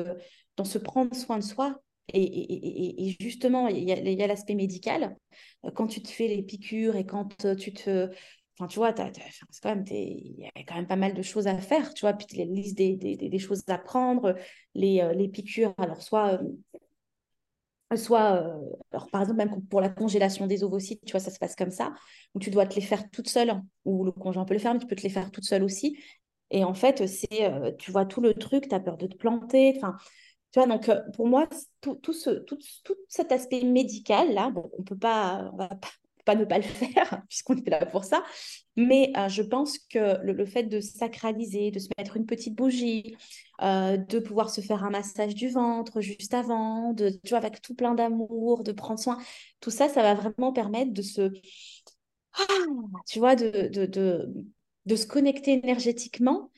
dans 0.57 0.65
ce 0.65 0.79
prendre 0.79 1.15
soin 1.15 1.39
de 1.39 1.45
soi, 1.45 1.81
et, 2.15 3.17
justement, 3.21 3.69
il 3.69 3.85
y 3.85 4.23
a, 4.23 4.27
l'aspect 4.27 4.55
médical. 4.55 5.17
Euh, 5.65 5.71
quand 5.71 5.87
tu 5.87 6.03
te 6.03 6.09
fais 6.09 6.29
les 6.29 6.43
piqûres 6.43 6.97
et 6.97 7.07
quand 7.07 7.45
euh, 7.45 7.55
tu 7.55 7.73
te... 7.73 8.11
Enfin, 8.59 8.67
tu 8.67 8.79
vois, 8.81 8.93
c'est 8.97 9.63
quand 9.63 9.69
même, 9.69 9.85
il 9.89 10.41
y 10.41 10.47
a 10.47 10.65
quand 10.67 10.75
même 10.75 10.89
pas 10.89 10.97
mal 10.97 11.15
de 11.15 11.23
choses 11.23 11.47
à 11.47 11.57
faire, 11.59 11.95
tu 11.95 12.01
vois, 12.01 12.13
puis 12.13 12.27
les 12.37 12.45
listes 12.45 12.77
des, 12.77 12.97
des, 12.97 13.39
choses 13.39 13.63
à 13.69 13.79
prendre, 13.79 14.35
les, 14.75 15.01
euh, 15.01 15.29
piqûres, 15.29 15.75
alors 15.79 16.03
soit, 16.03 16.41
soit 17.95 18.53
alors 18.91 19.09
par 19.13 19.21
exemple, 19.21 19.37
même 19.37 19.63
pour 19.69 19.81
la 19.81 19.91
congélation 19.91 20.49
des 20.49 20.65
ovocytes, 20.65 21.05
tu 21.05 21.13
vois, 21.13 21.21
ça 21.21 21.31
se 21.31 21.39
passe 21.39 21.55
comme 21.55 21.71
ça, 21.71 21.95
où 22.35 22.41
tu 22.41 22.51
dois 22.51 22.67
te 22.67 22.75
les 22.75 22.81
faire 22.81 23.09
toute 23.11 23.29
seule, 23.29 23.63
ou 23.85 24.05
le 24.05 24.11
conjoint 24.11 24.45
peut 24.45 24.55
le 24.55 24.61
faire, 24.61 24.75
mais 24.75 24.81
tu 24.81 24.89
peux 24.89 24.97
te 24.97 25.05
les 25.05 25.09
faire 25.09 25.31
toute 25.31 25.45
seule 25.45 25.63
aussi. 25.63 25.97
Et 26.51 26.65
en 26.65 26.75
fait, 26.75 27.07
c'est, 27.07 27.53
tu 27.79 27.93
vois 27.93 28.07
tout 28.07 28.21
le 28.21 28.35
truc, 28.35 28.69
tu 28.69 28.75
as 28.75 28.81
peur 28.81 28.97
de 28.97 29.07
te 29.07 29.17
planter, 29.17 29.75
enfin, 29.77 29.97
tu 30.53 30.61
vois, 30.61 30.67
donc 30.67 30.89
euh, 30.89 31.01
pour 31.15 31.27
moi, 31.27 31.49
tout, 31.81 31.97
tout, 31.97 32.13
ce, 32.13 32.31
tout, 32.31 32.59
tout 32.85 32.97
cet 33.09 33.33
aspect 33.33 33.63
médical, 33.63 34.33
là, 34.33 34.51
bon, 34.51 34.71
on 34.79 34.83
peut 34.83 34.97
pas, 34.97 35.51
on 35.53 35.57
va 35.57 35.69
pas, 36.25 36.35
ne 36.35 36.45
pas 36.45 36.59
le 36.59 36.63
faire, 36.65 37.23
puisqu'on 37.29 37.57
est 37.57 37.69
là 37.69 37.87
pour 37.87 38.05
ça, 38.05 38.23
mais 38.77 39.13
euh, 39.17 39.29
je 39.29 39.43
pense 39.43 39.79
que 39.79 40.23
le, 40.23 40.47
fait 40.47 40.65
de 40.65 40.81
sacraliser, 40.81 41.71
de 41.71 41.79
se 41.79 41.89
mettre 41.99 42.17
une 42.17 42.27
petite 42.27 42.55
bougie, 42.55 43.17
euh, 43.63 43.97
de 43.97 44.19
pouvoir 44.19 44.51
se 44.51 44.61
faire 44.61 44.85
un 44.85 44.91
massage 44.91 45.35
du 45.35 45.49
ventre 45.49 46.01
juste 46.01 46.35
avant, 46.35 46.93
de, 46.93 47.11
tu 47.11 47.31
vois, 47.31 47.39
avec 47.39 47.61
tout 47.63 47.75
plein 47.75 47.95
d'amour, 47.95 48.63
de 48.65 48.73
prendre 48.73 49.01
soin, 49.01 49.19
tout 49.61 49.71
ça, 49.71 49.89
ça 49.89 50.03
va 50.03 50.15
vraiment 50.15 50.53
permettre 50.53 50.93
de 50.93 51.03
se... 51.03 51.31
Ah, 52.35 52.45
tu 53.09 53.19
vois, 53.19 53.35
de, 53.35 53.69
de, 53.69 53.87
de 53.87 54.33
de 54.89 54.97
se 54.97 55.07
connecter 55.07 55.53
énergétiquement. 55.53 56.51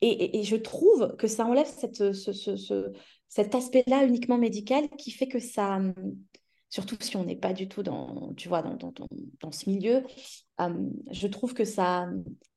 Et, 0.00 0.44
je 0.44 0.54
trouve 0.54 1.16
que 1.16 1.26
ça 1.26 1.44
enlève 1.44 1.66
cette, 1.66 2.12
ce, 2.12 2.92
cet 3.28 3.54
aspect-là 3.54 4.04
uniquement 4.04 4.38
médical 4.38 4.88
qui 4.98 5.10
fait 5.10 5.28
que 5.28 5.38
ça, 5.38 5.78
surtout 6.68 6.96
si 7.00 7.16
on 7.16 7.24
n'est 7.24 7.36
pas 7.36 7.52
du 7.52 7.68
tout 7.68 7.82
dans, 7.82 8.32
tu 8.36 8.48
vois, 8.48 8.62
dans, 8.62 8.74
dans, 8.74 8.92
dans 9.40 9.52
ce 9.52 9.68
milieu, 9.68 10.02
je 10.58 11.26
trouve 11.26 11.54
que 11.54 11.64
ça, 11.64 12.08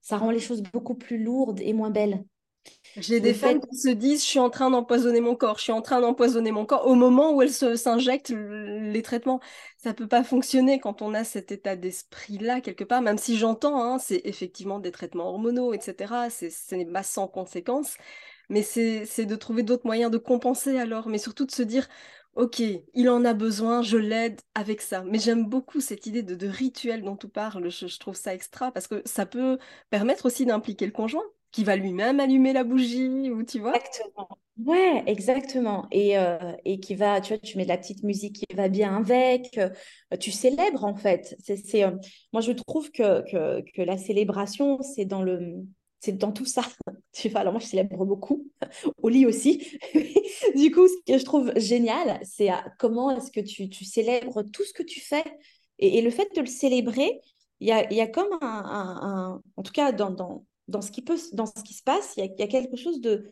ça 0.01 0.17
rend 0.17 0.31
les 0.31 0.39
choses 0.39 0.63
beaucoup 0.63 0.95
plus 0.95 1.23
lourdes 1.23 1.59
et 1.61 1.73
moins 1.73 1.91
belles. 1.91 2.23
J'ai 2.97 3.19
des 3.19 3.33
femmes 3.33 3.59
qui 3.59 3.75
se 3.75 3.89
disent 3.89 4.21
je 4.21 4.27
suis 4.27 4.39
en 4.39 4.49
train 4.51 4.69
d'empoisonner 4.69 5.21
mon 5.21 5.35
corps, 5.35 5.57
je 5.57 5.63
suis 5.63 5.71
en 5.71 5.81
train 5.81 5.99
d'empoisonner 6.01 6.51
mon 6.51 6.65
corps 6.65 6.85
au 6.85 6.93
moment 6.93 7.33
où 7.33 7.41
elles 7.41 7.51
s'injectent 7.51 8.29
les 8.29 9.01
traitements. 9.01 9.39
Ça 9.77 9.93
peut 9.93 10.07
pas 10.07 10.23
fonctionner 10.23 10.79
quand 10.79 11.01
on 11.01 11.13
a 11.13 11.23
cet 11.23 11.51
état 11.51 11.75
d'esprit-là 11.75 12.61
quelque 12.61 12.83
part, 12.83 13.01
même 13.01 13.17
si 13.17 13.37
j'entends, 13.37 13.81
hein, 13.81 13.97
c'est 13.97 14.21
effectivement 14.25 14.79
des 14.79 14.91
traitements 14.91 15.29
hormonaux, 15.29 15.73
etc. 15.73 16.29
Ce 16.29 16.75
n'est 16.75 16.85
pas 16.85 17.03
sans 17.03 17.27
conséquence, 17.27 17.95
mais 18.51 18.61
c'est 18.61 19.25
de 19.25 19.35
trouver 19.35 19.63
d'autres 19.63 19.85
moyens 19.85 20.11
de 20.11 20.17
compenser 20.19 20.77
alors, 20.77 21.07
mais 21.07 21.17
surtout 21.17 21.45
de 21.45 21.51
se 21.51 21.63
dire 21.63 21.87
ok, 22.35 22.61
il 22.93 23.09
en 23.09 23.25
a 23.25 23.33
besoin, 23.33 23.81
je 23.81 23.97
l'aide 23.97 24.39
avec 24.55 24.81
ça. 24.81 25.03
Mais 25.03 25.19
j'aime 25.19 25.45
beaucoup 25.45 25.81
cette 25.81 26.05
idée 26.05 26.23
de, 26.23 26.47
rituel 26.47 27.03
dont 27.03 27.15
tu 27.15 27.27
parles, 27.27 27.69
je, 27.69 27.99
trouve 27.99 28.15
ça 28.15 28.33
extra, 28.33 28.71
parce 28.71 28.87
que 28.87 29.01
ça 29.05 29.25
peut 29.25 29.57
permettre 29.89 30.25
aussi 30.25 30.45
d'impliquer 30.45 30.85
le 30.85 30.91
conjoint, 30.91 31.23
qui 31.51 31.63
va 31.63 31.75
lui-même 31.75 32.19
allumer 32.19 32.53
la 32.53 32.63
bougie, 32.63 33.29
ou 33.31 33.43
tu 33.43 33.59
vois? 33.59 33.75
Exactement. 33.75 34.29
Ouais, 34.57 35.03
exactement. 35.07 35.87
Et, 35.91 36.17
euh, 36.17 36.53
et 36.65 36.79
qui 36.79 36.95
va, 36.95 37.19
tu 37.19 37.33
vois, 37.33 37.39
tu 37.39 37.57
mets 37.57 37.63
de 37.63 37.69
la 37.69 37.77
petite 37.77 38.03
musique 38.03 38.45
qui 38.47 38.55
va 38.55 38.69
bien 38.69 38.95
avec, 38.97 39.57
euh, 39.57 39.69
tu 40.19 40.31
célèbres 40.31 40.83
en 40.83 40.95
fait. 40.95 41.35
C'est, 41.39 41.83
euh, 41.83 41.91
moi, 42.31 42.41
je 42.41 42.51
trouve 42.51 42.91
que, 42.91 43.21
que, 43.29 43.61
que 43.71 43.81
la 43.81 43.97
célébration, 43.97 44.81
c'est 44.81 45.05
dans 45.05 45.23
le 45.23 45.65
c'est 46.01 46.17
dans 46.17 46.33
tout 46.33 46.45
ça. 46.45 46.63
Tu 47.13 47.27
vois, 47.27 47.41
alors 47.41 47.51
moi, 47.51 47.59
je 47.59 47.67
célèbre 47.67 48.05
beaucoup, 48.05 48.49
au 49.03 49.09
lit 49.09 49.25
aussi. 49.25 49.67
du 50.55 50.71
coup, 50.71 50.87
ce 50.87 50.93
que 51.05 51.17
je 51.17 51.25
trouve 51.25 51.51
génial, 51.57 52.21
c'est 52.23 52.49
comment 52.79 53.11
est-ce 53.11 53.31
que 53.31 53.41
tu, 53.41 53.69
tu, 53.69 53.83
célèbres 53.83 54.43
tout 54.43 54.63
ce 54.63 54.71
que 54.71 54.81
tu 54.81 55.01
fais. 55.01 55.25
Et, 55.77 56.01
le 56.01 56.09
fait 56.09 56.33
de 56.33 56.39
le 56.39 56.47
célébrer, 56.47 57.19
il 57.59 57.67
y 57.67 57.73
a, 57.73 57.91
y 57.91 57.99
a, 57.99 58.07
comme 58.07 58.29
un, 58.39 59.41
En 59.57 59.63
tout 59.63 59.73
cas, 59.73 59.91
dans, 59.91 60.09
dans, 60.09 60.45
dans, 60.69 60.81
ce 60.81 60.89
qui 60.89 61.01
peut, 61.01 61.17
dans 61.33 61.45
ce 61.45 61.63
qui 61.63 61.73
se 61.73 61.83
passe, 61.83 62.13
il 62.15 62.33
y 62.39 62.43
a, 62.43 62.47
quelque 62.47 62.77
chose 62.77 63.01
de... 63.01 63.27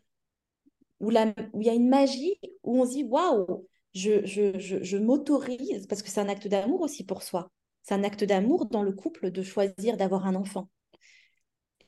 Où, 1.00 1.10
la, 1.10 1.28
où 1.54 1.62
il 1.62 1.68
y 1.68 1.70
a 1.70 1.74
une 1.74 1.88
magie, 1.88 2.36
où 2.64 2.82
on 2.82 2.86
se 2.86 2.92
dit, 2.92 3.04
waouh, 3.04 3.66
je, 3.94 4.26
je, 4.26 4.60
je 4.60 4.98
m'autorise, 4.98 5.88
parce 5.88 6.04
que 6.04 6.10
c'est 6.10 6.20
un 6.20 6.28
acte 6.28 6.50
d'amour 6.50 6.82
aussi 6.82 7.06
pour 7.06 7.24
soi. 7.24 7.50
C'est 7.84 7.94
un 7.94 8.04
acte 8.04 8.26
d'amour 8.26 8.66
dans 8.66 8.84
le 8.84 8.92
couple 8.92 9.32
de 9.32 9.42
choisir 9.42 9.96
d'avoir 9.96 10.28
un 10.28 10.36
enfant. 10.36 10.68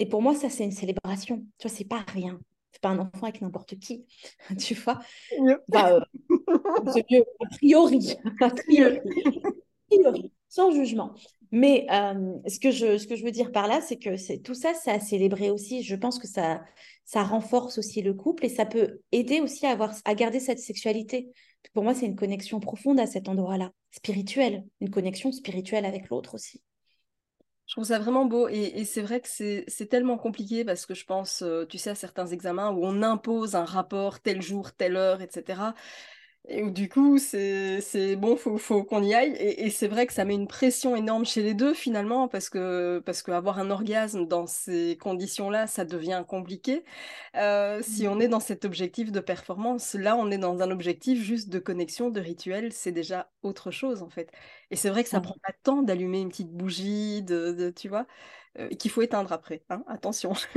Et 0.01 0.07
pour 0.07 0.23
moi, 0.23 0.33
ça, 0.33 0.49
c'est 0.49 0.63
une 0.63 0.71
célébration. 0.71 1.45
Tu 1.59 1.67
vois, 1.67 1.77
c'est 1.77 1.85
pas 1.85 2.03
rien. 2.07 2.39
C'est 2.71 2.81
pas 2.81 2.89
un 2.89 2.97
enfant 2.97 3.27
avec 3.27 3.39
n'importe 3.39 3.77
qui. 3.77 4.03
tu 4.59 4.73
vois 4.73 4.99
bah, 5.67 5.91
euh, 5.93 6.91
C'est 6.91 7.05
mieux, 7.11 7.23
a 7.39 7.45
priori. 7.51 8.17
a 8.41 8.49
priori. 8.49 8.99
Sans 10.49 10.71
jugement. 10.71 11.13
Mais 11.51 11.85
euh, 11.91 12.33
ce, 12.47 12.59
que 12.59 12.71
je, 12.71 12.97
ce 12.97 13.05
que 13.05 13.15
je 13.15 13.23
veux 13.23 13.29
dire 13.29 13.51
par 13.51 13.67
là, 13.67 13.79
c'est 13.79 13.97
que 13.97 14.17
c'est, 14.17 14.39
tout 14.39 14.55
ça, 14.55 14.73
c'est 14.73 14.89
à 14.89 14.99
célébrer 14.99 15.51
aussi. 15.51 15.83
Je 15.83 15.95
pense 15.95 16.17
que 16.17 16.27
ça, 16.27 16.63
ça 17.05 17.21
renforce 17.21 17.77
aussi 17.77 18.01
le 18.01 18.15
couple 18.15 18.45
et 18.45 18.49
ça 18.49 18.65
peut 18.65 19.01
aider 19.11 19.39
aussi 19.39 19.67
à, 19.67 19.69
avoir, 19.69 19.93
à 20.03 20.15
garder 20.15 20.39
cette 20.39 20.57
sexualité. 20.57 21.29
Pour 21.75 21.83
moi, 21.83 21.93
c'est 21.93 22.07
une 22.07 22.15
connexion 22.15 22.59
profonde 22.59 22.99
à 22.99 23.05
cet 23.05 23.29
endroit-là, 23.29 23.71
spirituelle, 23.91 24.65
une 24.79 24.89
connexion 24.89 25.31
spirituelle 25.31 25.85
avec 25.85 26.09
l'autre 26.09 26.33
aussi. 26.33 26.59
Je 27.71 27.75
trouve 27.75 27.85
ça 27.85 27.99
vraiment 27.99 28.25
beau 28.25 28.49
et, 28.49 28.83
c'est 28.83 29.01
vrai 29.01 29.21
que 29.21 29.29
c'est 29.29 29.85
tellement 29.89 30.17
compliqué 30.17 30.65
parce 30.65 30.85
que 30.85 30.93
je 30.93 31.05
pense, 31.05 31.41
euh, 31.41 31.65
tu 31.65 31.77
sais, 31.77 31.91
à 31.91 31.95
certains 31.95 32.27
examens 32.27 32.69
où 32.71 32.85
on 32.85 33.01
impose 33.01 33.55
un 33.55 33.63
rapport 33.63 34.19
tel 34.19 34.41
jour, 34.41 34.73
telle 34.73 34.97
heure, 34.97 35.21
etc. 35.21 35.73
Et 36.47 36.63
du 36.71 36.89
coup, 36.89 37.19
c'est 37.19 38.15
bon, 38.17 38.35
faut, 38.35 38.57
faut 38.57 38.83
qu'on 38.83 39.03
y 39.03 39.13
aille. 39.13 39.35
Et, 39.39 39.69
c'est 39.69 39.87
vrai 39.87 40.07
que 40.07 40.13
ça 40.13 40.25
met 40.25 40.33
une 40.33 40.47
pression 40.47 40.95
énorme 40.95 41.23
chez 41.23 41.43
les 41.43 41.53
deux 41.53 41.73
finalement, 41.75 42.27
parce 42.27 42.49
que 42.49 42.99
parce 43.05 43.21
qu'avoir 43.21 43.59
un 43.59 43.69
orgasme 43.69 44.25
dans 44.27 44.47
ces 44.47 44.97
conditions-là, 44.99 45.67
ça 45.67 45.85
devient 45.85 46.23
compliqué. 46.27 46.83
Euh, 47.35 47.81
si 47.83 48.07
on 48.07 48.19
est 48.19 48.27
dans 48.27 48.39
cet 48.39 48.65
objectif 48.65 49.11
de 49.11 49.19
performance, 49.19 49.93
là, 49.93 50.17
on 50.17 50.31
est 50.31 50.39
dans 50.39 50.61
un 50.61 50.71
objectif 50.71 51.21
juste 51.23 51.49
de 51.49 51.59
connexion, 51.59 52.09
de 52.09 52.19
rituel, 52.19 52.73
c'est 52.73 52.91
déjà 52.91 53.29
autre 53.43 53.69
chose 53.69 54.01
en 54.01 54.09
fait. 54.09 54.31
Et 54.71 54.75
c'est 54.75 54.89
vrai 54.89 55.03
que 55.03 55.09
ça 55.09 55.21
prend 55.21 55.35
pas 55.43 55.51
de 55.51 55.57
temps 55.63 55.83
d'allumer 55.83 56.21
une 56.21 56.29
petite 56.29 56.51
bougie, 56.51 57.21
de 57.21 57.71
tu 57.75 57.87
vois. 57.87 58.07
Euh, 58.59 58.67
qu'il 58.67 58.91
faut 58.91 59.01
éteindre 59.01 59.31
après. 59.31 59.63
Hein 59.69 59.81
Attention, 59.87 60.33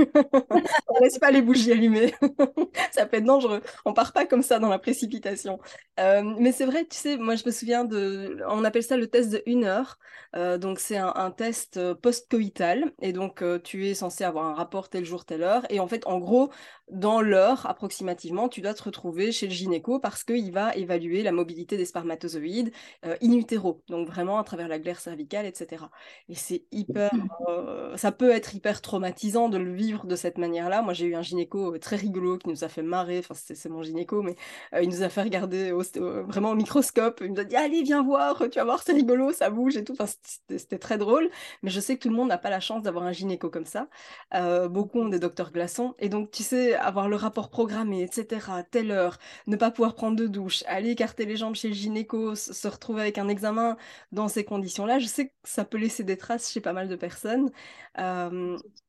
on 0.89 1.01
laisse 1.01 1.21
pas 1.21 1.31
les 1.31 1.43
bougies 1.43 1.71
allumées, 1.71 2.13
ça 2.91 3.07
peut 3.07 3.19
être 3.19 3.25
dangereux. 3.25 3.61
On 3.85 3.93
part 3.93 4.13
pas 4.13 4.27
comme 4.27 4.43
ça 4.43 4.59
dans 4.59 4.69
la 4.69 4.81
précipitation. 4.81 5.61
Euh, 6.01 6.23
mais 6.41 6.51
c'est 6.51 6.65
vrai, 6.67 6.87
tu 6.87 6.97
sais, 6.97 7.17
moi 7.17 7.37
je 7.37 7.45
me 7.47 7.53
souviens 7.53 7.85
de, 7.85 8.43
on 8.49 8.65
appelle 8.65 8.83
ça 8.83 8.97
le 8.97 9.07
test 9.07 9.31
de 9.31 9.45
une 9.47 9.63
heure. 9.63 10.01
Euh, 10.35 10.59
donc 10.59 10.81
c'est 10.81 10.97
un, 10.97 11.31
test 11.31 11.93
post-coïtal 11.95 12.93
et 13.01 13.13
donc 13.13 13.45
tu 13.63 13.87
es 13.87 13.95
censé 13.95 14.25
avoir 14.25 14.47
un 14.47 14.55
rapport 14.55 14.89
tel 14.89 15.05
jour 15.05 15.25
telle 15.25 15.45
heure 15.45 15.65
et 15.71 15.79
en 15.79 15.87
fait 15.87 16.05
en 16.07 16.19
gros 16.19 16.51
dans 16.91 17.21
l'heure 17.21 17.67
approximativement 17.67 18.49
tu 18.49 18.61
dois 18.61 18.75
te 18.75 18.83
retrouver 18.83 19.33
chez 19.33 19.47
le 19.47 19.53
gynéco 19.53 19.99
parce 19.99 20.25
qu'il 20.25 20.53
va 20.53 20.75
évaluer 20.77 21.23
la 21.23 21.33
mobilité 21.33 21.77
des 21.77 21.85
spermatozoïdes 21.85 22.73
in 23.03 23.33
utero, 23.33 23.83
donc 23.89 24.07
vraiment 24.07 24.39
à 24.39 24.45
travers 24.45 24.69
la 24.69 24.79
glaire 24.79 25.01
cervicale, 25.01 25.47
etc. 25.47 25.85
Et 26.29 26.35
c'est 26.35 26.65
hyper 26.73 27.11
euh, 27.49 27.97
ça 27.97 28.13
peut 28.13 28.31
être 28.31 28.55
hyper 28.55 28.81
traumatisant 28.81 29.49
de 29.49 29.59
le 29.59 29.73
vivre 29.73 30.07
de 30.07 30.17
cette 30.17 30.39
manière-là. 30.39 30.83
Moi, 30.83 30.93
j'ai 30.93 31.07
eu 31.07 31.15
un 31.15 31.23
gynéco 31.23 31.75
euh, 31.75 31.79
très 31.79 31.97
rigolo 31.97 32.39
qui 32.39 32.49
nous 32.49 32.65
a 32.65 32.69
fait 32.69 32.83
marrer. 32.83 33.19
Enfin, 33.19 33.35
c'est 33.35 33.69
mon 33.69 33.83
gynéco, 33.83 34.23
mais 34.23 34.37
euh, 34.75 34.83
il 34.83 34.89
nous 34.89 35.03
a 35.03 35.09
fait 35.09 35.23
regarder 35.23 35.73
vraiment 36.27 36.51
au 36.51 36.55
microscope. 36.55 37.21
Il 37.25 37.33
nous 37.33 37.41
a 37.41 37.45
dit 37.45 37.57
Allez, 37.57 37.83
viens 37.83 38.03
voir, 38.03 38.39
tu 38.51 38.59
vas 38.59 38.65
voir, 38.65 38.83
c'est 38.83 38.93
rigolo, 38.93 39.33
ça 39.33 39.51
bouge 39.51 39.77
et 39.77 39.85
tout. 39.85 39.95
Enfin, 39.99 40.13
c'était 40.49 40.79
très 40.79 40.99
drôle. 40.99 41.31
Mais 41.63 41.71
je 41.71 41.81
sais 41.81 41.97
que 41.97 42.03
tout 42.03 42.09
le 42.09 42.17
monde 42.17 42.29
n'a 42.29 42.39
pas 42.39 42.51
la 42.51 42.61
chance 42.61 42.83
d'avoir 42.83 43.05
un 43.05 43.13
gynéco 43.13 43.51
comme 43.51 43.67
ça. 43.67 43.89
beaucoup 44.69 45.01
ont 45.01 45.09
des 45.09 45.19
docteurs 45.19 45.53
glaçons. 45.53 45.95
Et 45.99 46.09
donc, 46.09 46.31
tu 46.31 46.43
sais, 46.43 46.74
avoir 46.75 47.09
le 47.09 47.17
rapport 47.17 47.51
programmé, 47.51 48.03
etc., 48.03 48.63
telle 48.71 48.91
heure, 48.91 49.19
ne 49.47 49.57
pas 49.57 49.71
pouvoir 49.71 49.95
prendre 49.95 50.17
de 50.17 50.27
douche, 50.27 50.65
aller 50.67 50.91
écarter 50.91 51.25
les 51.27 51.37
jambes 51.37 51.55
chez 51.55 51.69
le 51.69 51.75
gynéco, 51.75 52.35
se 52.35 52.69
retrouver 52.69 53.03
avec 53.03 53.19
un 53.19 53.29
examen 53.29 53.77
dans 54.13 54.29
ces 54.29 54.45
conditions-là, 54.45 54.99
je 54.99 55.07
sais 55.07 55.29
que 55.29 55.33
ça 55.45 55.65
peut 55.65 55.79
laisser 55.79 56.05
des 56.05 56.17
traces 56.17 56.51
chez 56.53 56.61
pas 56.61 56.73
mal 56.73 56.89
de 56.89 56.97
personnes 56.97 57.51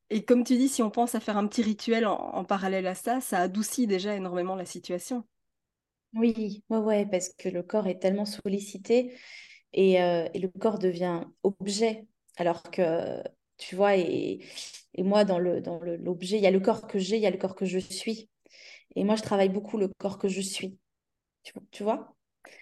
et 0.09 0.23
comme 0.23 0.43
tu 0.43 0.55
dis, 0.57 0.69
si 0.69 0.83
on 0.83 0.91
pense 0.91 1.15
à 1.15 1.19
faire 1.19 1.37
un 1.37 1.47
petit 1.47 1.63
rituel 1.63 2.05
en, 2.05 2.43
parallèle 2.45 2.87
à 2.87 2.95
ça, 2.95 3.21
ça 3.21 3.39
adoucit 3.39 3.87
déjà 3.87 4.15
énormément 4.15 4.55
la 4.55 4.65
situation. 4.65 5.23
Oui, 6.13 6.63
ouais, 6.69 7.05
parce 7.05 7.29
que 7.29 7.49
le 7.49 7.63
corps 7.63 7.87
est 7.87 7.99
tellement 7.99 8.25
sollicité 8.25 9.17
et, 9.73 9.93
et 9.95 10.39
le 10.39 10.47
corps 10.59 10.79
devient 10.79 11.21
objet. 11.43 12.05
Alors 12.37 12.63
que, 12.63 13.21
tu 13.57 13.75
vois, 13.75 13.97
et, 13.97 14.45
et 14.95 15.03
moi, 15.03 15.25
dans 15.25 15.39
l'objet, 15.39 15.61
dans 15.61 15.79
le, 15.79 15.99
il 16.21 16.37
y 16.37 16.47
a 16.47 16.51
le 16.51 16.59
corps 16.59 16.87
que 16.87 16.99
j'ai, 16.99 17.17
il 17.17 17.21
y 17.21 17.27
a 17.27 17.31
le 17.31 17.37
corps 17.37 17.55
que 17.55 17.65
je 17.65 17.79
suis. 17.79 18.29
Et 18.95 19.03
moi, 19.03 19.15
je 19.15 19.21
travaille 19.21 19.49
beaucoup 19.49 19.77
le 19.77 19.89
corps 19.97 20.17
que 20.17 20.29
je 20.29 20.41
suis. 20.41 20.77
Tu, 21.43 21.53
tu 21.69 21.83
vois? 21.83 22.15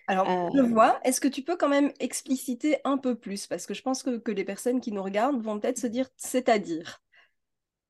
Alors, 0.08 0.52
je 0.54 0.60
euh, 0.60 0.67
vois. 0.67 1.00
Est-ce 1.04 1.22
que 1.22 1.28
tu 1.28 1.43
peux 1.43 1.56
quand 1.56 1.69
même 1.69 1.91
expliciter 2.00 2.78
un 2.84 2.98
peu 2.98 3.15
plus? 3.15 3.46
Parce 3.46 3.67
que 3.67 3.74
je 3.74 3.84
pense 3.84 4.02
que, 4.02 4.17
que 4.17 4.32
les 4.32 4.43
personnes 4.43 4.82
qui 4.82 4.91
nous 4.91 5.04
regardent 5.04 5.41
vont 5.41 5.60
peut-être 5.60 5.78
se 5.78 5.88
dire 5.88 6.10
c'est-à-dire. 6.17 7.02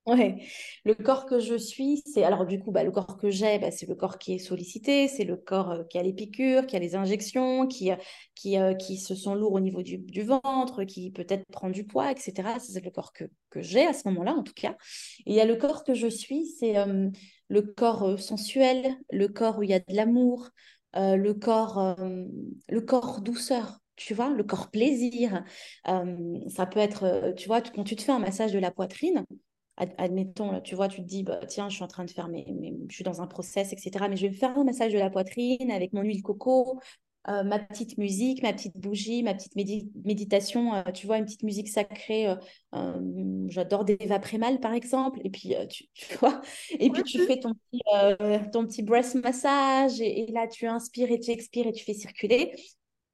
Ouais, 0.06 0.44
le 0.84 0.96
corps 0.96 1.26
que 1.26 1.40
je 1.40 1.56
suis, 1.56 2.04
c'est 2.06 2.26
alors 2.26 2.46
du 2.46 2.60
coup, 2.60 2.72
bah, 2.72 2.84
le 2.84 2.92
corps 2.92 3.16
que 3.18 3.30
j'ai, 3.30 3.58
bah, 3.58 3.72
c'est 3.72 3.86
le 3.86 3.96
corps 3.96 4.18
qui 4.18 4.34
est 4.34 4.38
sollicité, 4.38 5.08
c'est 5.08 5.24
le 5.24 5.38
corps 5.38 5.72
euh, 5.72 5.84
qui 5.86 5.98
a 5.98 6.04
les 6.04 6.12
piqûres, 6.12 6.68
qui 6.68 6.76
a 6.76 6.80
les 6.80 6.96
injections, 6.96 7.68
qui, 7.68 7.90
euh, 7.90 7.96
qui, 8.36 8.58
qui 8.80 8.98
se 8.98 9.16
sent 9.16 9.34
lourd 9.36 9.54
au 9.54 9.62
niveau 9.62 9.82
du, 9.82 9.98
du 10.00 10.24
ventre, 10.24 10.84
qui 10.84 11.10
peut-être 11.12 11.46
prend 11.54 11.70
du 11.70 11.86
poids, 11.86 12.12
etc. 12.12 12.60
C'est 12.60 12.84
le 12.84 12.92
corps 12.92 13.14
que, 13.14 13.24
que 13.50 13.62
j'ai 13.62 13.86
à 13.86 13.94
ce 13.94 14.06
moment-là, 14.10 14.34
en 14.34 14.44
tout 14.44 14.52
cas. 14.54 14.76
Et 15.26 15.32
il 15.32 15.36
y 15.36 15.40
a 15.40 15.46
le 15.46 15.56
corps 15.56 15.86
que 15.86 15.94
je 15.94 16.08
suis, 16.08 16.48
c'est 16.48 16.74
le 17.48 17.62
corps 17.62 18.20
sensuel, 18.20 18.98
le 19.12 19.28
corps 19.30 19.60
où 19.60 19.64
il 19.64 19.70
y 19.70 19.74
a 19.74 19.80
de 19.80 19.86
l'amour, 19.96 20.50
euh, 20.96 21.16
le 21.16 21.34
corps, 21.34 21.78
euh, 21.80 22.26
le 22.70 22.82
corps 22.82 23.22
douceur, 23.22 23.80
tu 23.96 24.14
vois, 24.14 24.30
le 24.32 24.44
corps 24.44 24.70
plaisir. 24.72 25.44
Euh, 25.88 26.40
ça 26.50 26.66
peut 26.66 26.80
être, 26.80 27.34
tu 27.38 27.48
vois, 27.48 27.62
quand 27.62 27.84
tu 27.84 27.96
te 27.96 28.02
fais 28.02 28.12
un 28.12 28.20
massage 28.20 28.52
de 28.54 28.60
la 28.60 28.72
poitrine, 28.72 29.26
admettons, 29.78 30.62
tu 30.62 30.76
vois, 30.76 30.88
tu 30.88 31.02
te 31.02 31.08
dis, 31.08 31.24
bah, 31.24 31.40
tiens, 31.48 31.70
je 31.70 31.76
suis 31.76 31.84
en 31.84 31.88
train 31.88 32.06
de 32.06 32.12
faire 32.12 32.28
mes, 32.28 32.46
je 32.90 32.96
suis 32.96 33.04
dans 33.04 33.22
un 33.22 33.28
process, 33.28 33.74
etc. 33.74 34.08
Mais 34.10 34.16
je 34.16 34.24
vais 34.24 34.30
me 34.30 34.36
faire 34.36 34.58
un 34.58 34.64
massage 34.64 34.94
de 34.94 35.00
la 35.00 35.10
poitrine 35.10 35.72
avec 35.72 35.94
mon 35.94 36.02
huile 36.02 36.22
coco, 36.22 36.80
euh, 37.30 37.44
ma 37.44 37.58
petite 37.58 37.98
musique, 37.98 38.44
ma 38.44 38.52
petite 38.52 38.78
bougie, 38.78 39.24
ma 39.24 39.34
petite 39.34 39.56
méditation, 39.56 40.76
euh, 40.76 40.84
tu 40.94 41.08
vois, 41.08 41.18
une 41.18 41.26
petite 41.26 41.44
musique 41.44 41.70
sacrée. 41.70 42.36
Euh, 42.76 43.46
j'adore 43.48 43.86
des 43.86 43.98
Prémal, 44.22 44.60
par 44.60 44.74
exemple. 44.74 45.22
Et 45.24 45.30
puis, 45.30 45.56
tu, 45.70 46.18
vois, 46.20 46.42
et 46.72 46.90
puis 46.90 47.04
tu 47.04 47.20
fais 47.26 47.40
ton 47.40 47.54
petit, 47.54 47.82
ton 48.52 48.66
petit 48.66 48.84
breath 48.84 49.16
massage. 49.16 50.02
Et, 50.02 50.28
là, 50.34 50.48
tu 50.48 50.68
inspires 50.68 51.12
et 51.12 51.20
tu 51.20 51.32
expires 51.32 51.68
et 51.68 51.72
tu 51.74 51.86
fais 51.86 51.94
circuler. 51.94 52.54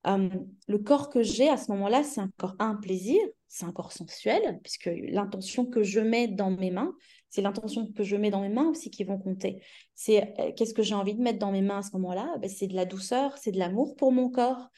Le 0.06 0.78
corps 0.78 1.10
que 1.10 1.24
j'ai 1.24 1.50
à 1.50 1.58
ce 1.58 1.72
moment-là, 1.72 2.04
c'est 2.04 2.22
un 2.22 2.30
corps, 2.38 2.56
un 2.60 2.76
plaisir, 2.76 3.20
c'est 3.48 3.66
un 3.66 3.72
corps 3.72 3.92
sensuel, 3.92 4.60
puisque 4.64 4.90
l'intention 5.10 5.66
que 5.66 5.84
je 5.84 6.00
mets 6.00 6.28
dans 6.28 6.52
mes 6.52 6.72
mains, 6.72 6.94
c'est 7.30 7.42
l'intention 7.42 7.92
que 7.92 8.04
je 8.04 8.16
mets 8.16 8.32
dans 8.32 8.42
mes 8.42 8.50
mains 8.50 8.70
aussi 8.70 8.90
qui 8.90 9.04
vont 9.04 9.18
compter. 9.18 9.62
C'est 9.96 10.34
qu'est-ce 10.56 10.74
que 10.74 10.84
j'ai 10.84 10.96
envie 10.96 11.16
de 11.16 11.22
mettre 11.22 11.40
dans 11.40 11.52
mes 11.52 11.62
mains 11.62 11.80
à 11.80 11.84
ce 11.84 11.92
moment-là? 11.94 12.36
Ben, 12.42 12.50
C'est 12.50 12.68
de 12.68 12.76
la 12.76 12.86
douceur, 12.86 13.38
c'est 13.38 13.52
de 13.52 13.60
l'amour 13.60 13.96
pour 13.96 14.12
mon 14.12 14.30
corps, 14.30 14.70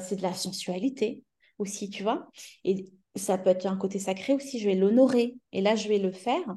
c'est 0.00 0.16
de 0.16 0.22
la 0.22 0.34
sensualité 0.34 1.24
aussi, 1.58 1.90
tu 1.90 2.02
vois? 2.02 2.28
Et 2.64 2.86
ça 3.16 3.38
peut 3.38 3.50
être 3.50 3.66
un 3.66 3.76
côté 3.76 3.98
sacré 3.98 4.32
aussi, 4.34 4.58
je 4.58 4.68
vais 4.68 4.74
l'honorer. 4.74 5.36
Et 5.52 5.60
là, 5.60 5.76
je 5.76 5.88
vais 5.88 5.98
le 5.98 6.10
faire. 6.10 6.56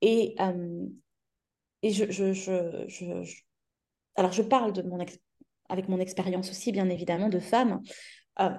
Et, 0.00 0.34
et 1.82 1.90
je, 1.90 2.10
je, 2.10 2.32
je, 2.32 3.42
Alors, 4.16 4.32
je 4.32 4.42
parle 4.42 4.72
de 4.72 4.82
mon 4.82 4.98
avec 5.70 5.88
mon 5.88 5.98
expérience 5.98 6.50
aussi, 6.50 6.72
bien 6.72 6.88
évidemment, 6.88 7.28
de 7.28 7.38
femme. 7.38 7.80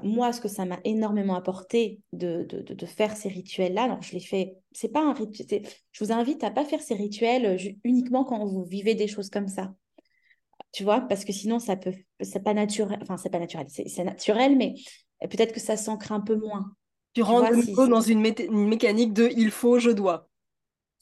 moi, 0.04 0.32
ce 0.34 0.42
que 0.42 0.48
ça 0.48 0.66
m'a 0.66 0.80
énormément 0.84 1.36
apporté 1.36 2.00
de, 2.14 2.44
de, 2.44 2.62
de, 2.62 2.86
faire 2.86 3.16
ces 3.16 3.30
rituels-là, 3.30 3.84
alors 3.84 4.02
je 4.02 4.14
les 4.14 4.20
fais, 4.20 4.56
c'est 4.72 4.92
pas 4.92 5.02
un 5.02 5.14
rituel, 5.14 5.64
je 5.92 6.04
vous 6.04 6.12
invite 6.12 6.44
à 6.44 6.52
pas 6.52 6.66
faire 6.66 6.82
ces 6.82 6.94
rituels 6.94 7.58
uniquement 7.84 8.24
quand 8.24 8.46
vous 8.46 8.64
vivez 8.64 8.96
des 8.96 9.08
choses 9.08 9.30
comme 9.30 9.48
ça. 9.48 9.74
Tu 10.72 10.84
vois, 10.84 11.02
parce 11.02 11.26
que 11.26 11.34
sinon, 11.34 11.60
ça 11.60 11.76
peut, 11.76 11.94
c'est 12.22 12.44
pas 12.44 12.54
naturel, 12.54 13.00
enfin, 13.02 13.18
c'est 13.18 13.30
pas 13.30 13.40
naturel, 13.40 13.68
c'est 13.70 14.04
naturel, 14.04 14.56
mais 14.56 14.76
peut-être 15.20 15.54
que 15.54 15.60
ça 15.60 15.78
s'ancre 15.78 16.12
un 16.12 16.22
peu 16.22 16.36
moins. 16.36 16.74
Tu, 17.14 17.24
rentres 17.24 17.52
dans 17.90 18.02
une, 18.02 18.26
une 18.26 18.68
mécanique 18.68 19.12
de 19.12 19.30
il 19.36 19.52
faut, 19.52 19.80
je 19.80 19.90
dois. 19.90 20.30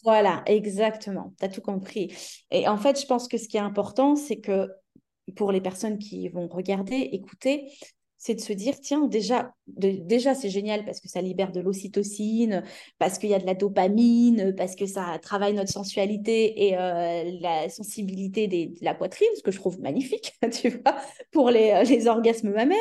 Voilà, 0.04 0.44
exactement. 0.46 1.34
Tu 1.40 1.46
as 1.46 1.50
tout 1.50 1.62
compris. 1.62 2.14
Et 2.52 2.68
en 2.68 2.78
fait, 2.78 3.00
je 3.00 3.06
pense 3.06 3.28
que 3.28 3.38
ce 3.38 3.48
qui 3.48 3.58
est 3.58 3.62
important, 3.62 4.16
c'est 4.16 4.40
que 4.40 4.70
pour 5.36 5.52
les 5.52 5.62
personnes 5.62 5.98
qui 5.98 6.30
vont 6.30 6.48
regarder, 6.48 6.96
écouter, 6.96 7.72
c'est 8.20 8.36
de 8.36 8.42
se 8.42 8.52
dire, 8.52 8.76
tiens, 8.82 9.08
déjà, 9.08 9.54
déjà 9.66 10.36
c'est 10.36 10.50
génial 10.50 10.84
parce 10.84 11.00
que 11.00 11.08
ça 11.08 11.22
libère 11.22 11.54
de 11.54 11.62
l'ocytocine, 11.62 12.64
parce 12.98 13.18
qu'il 13.18 13.30
y 13.30 13.34
a 13.34 13.40
de 13.40 13.46
la 13.46 13.56
dopamine, 13.56 14.54
parce 14.58 14.76
que 14.76 14.86
ça 14.86 15.18
travaille 15.22 15.54
notre 15.54 15.72
sensualité 15.72 16.68
et 16.68 16.78
euh, 16.78 17.38
la 17.40 17.70
sensibilité 17.70 18.48
de 18.50 18.74
la 18.82 18.94
poitrine, 18.94 19.30
ce 19.38 19.42
que 19.42 19.52
je 19.52 19.58
trouve 19.58 19.80
magnifique, 19.80 20.34
tu 20.52 20.68
vois, 20.68 20.98
pour 21.32 21.50
les, 21.50 21.72
euh, 21.72 22.12
orgasmes 22.12 22.52
mammaires. 22.52 22.78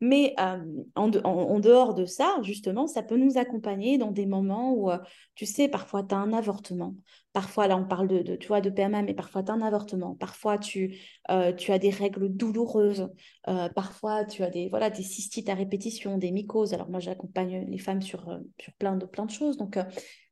Mais 0.00 0.34
euh, 0.40 0.64
en, 0.94 1.10
en, 1.24 1.60
dehors 1.60 1.92
de 1.92 2.06
ça, 2.06 2.38
justement, 2.40 2.86
ça 2.86 3.02
peut 3.02 3.18
nous 3.18 3.36
accompagner 3.36 3.98
dans 3.98 4.10
des 4.10 4.24
moments 4.24 4.72
où, 4.72 4.90
tu 5.34 5.44
sais, 5.44 5.68
parfois 5.68 6.04
tu 6.04 6.14
as 6.14 6.18
un 6.18 6.32
avortement, 6.32 6.94
Parfois, 7.32 7.68
là, 7.68 7.76
on 7.76 7.84
parle 7.84 8.08
de, 8.08 8.34
tu 8.34 8.48
vois, 8.48 8.60
de 8.60 8.70
PMA, 8.70 9.02
mais 9.02 9.14
parfois, 9.14 9.44
tu 9.44 9.52
as 9.52 9.54
un 9.54 9.62
avortement. 9.62 10.16
Parfois, 10.16 10.58
tu, 10.58 10.98
euh, 11.30 11.52
tu 11.52 11.70
as 11.70 11.78
des 11.78 11.90
règles 11.90 12.28
douloureuses. 12.28 13.08
Euh, 13.46 13.68
parfois, 13.68 14.24
tu 14.24 14.42
as 14.42 14.50
des, 14.50 14.68
voilà, 14.68 14.90
des 14.90 15.04
cystites 15.04 15.48
à 15.48 15.54
répétition, 15.54 16.18
des 16.18 16.32
mycoses. 16.32 16.74
Alors, 16.74 16.90
moi, 16.90 16.98
j'accompagne 16.98 17.66
les 17.68 17.78
femmes 17.78 18.02
sur, 18.02 18.28
euh, 18.28 18.38
sur 18.60 18.72
plein, 18.74 18.96
de, 18.96 19.06
plein 19.06 19.26
de 19.26 19.30
choses. 19.30 19.56
Donc, 19.56 19.78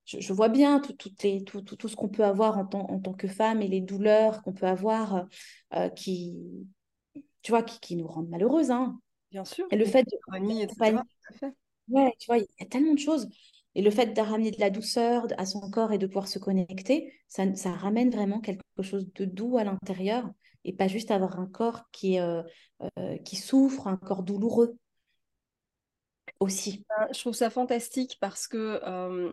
je, 0.07 0.33
vois 0.33 0.49
bien 0.49 0.81
tout, 0.81 0.93
tout, 0.93 1.61
tout, 1.61 1.77
tout, 1.77 1.89
ce 1.89 1.95
qu'on 1.95 2.09
peut 2.09 2.25
avoir 2.25 2.59
en, 2.59 2.67
tant, 2.67 2.91
en 2.91 2.99
tant 2.99 3.13
que 3.13 3.29
femme 3.29 3.63
et 3.63 3.69
les 3.69 3.81
douleurs 3.81 4.43
qu'on 4.43 4.53
peut 4.53 4.67
avoir 4.67 5.27
qui, 5.95 6.37
tu 7.43 7.53
vois, 7.53 7.63
qui, 7.63 7.79
qui 7.79 7.95
nous 7.95 8.09
rendent 8.09 8.31
malheureuses. 8.31 8.71
Hein. 8.71 8.99
Bien 9.31 9.45
sûr. 9.45 9.67
Et 9.71 9.77
le 9.77 9.85
fait 9.85 10.03
de... 10.03 10.17
Ouais, 11.89 12.13
tu 12.19 12.27
vois, 12.27 12.39
il 12.39 12.47
y 12.59 12.63
a 12.63 12.67
tellement 12.67 12.95
de 12.95 12.99
choses. 12.99 13.29
Et 13.79 13.81
le 13.81 13.93
fait 13.93 14.07
de 14.07 14.21
ramener 14.21 14.51
de 14.51 14.59
la 14.59 14.71
douceur 14.71 15.29
à 15.39 15.47
son 15.47 15.71
corps 15.71 15.93
et 15.93 15.99
de 15.99 16.07
pouvoir 16.09 16.27
se 16.27 16.41
connecter, 16.41 17.15
ça, 17.29 17.45
ramène 17.71 18.11
vraiment 18.11 18.41
quelque 18.41 18.61
chose 18.83 19.07
de 19.15 19.25
doux 19.25 19.57
à 19.57 19.63
l'intérieur 19.63 20.29
et 20.65 20.73
pas 20.73 20.89
juste 20.89 21.13
avoir 21.13 21.39
un 21.39 21.47
corps 21.47 21.85
qui, 21.93 22.19
euh, 22.19 22.43
euh, 22.99 23.17
souffre, 23.35 23.87
un 23.87 23.97
corps 23.97 24.25
douloureux 24.25 24.77
aussi. 26.41 26.85
Je 27.13 27.21
trouve 27.21 27.35
ça 27.35 27.51
fantastique 27.51 28.19
parce 28.21 28.49
que 28.49 28.81
euh, 28.85 29.31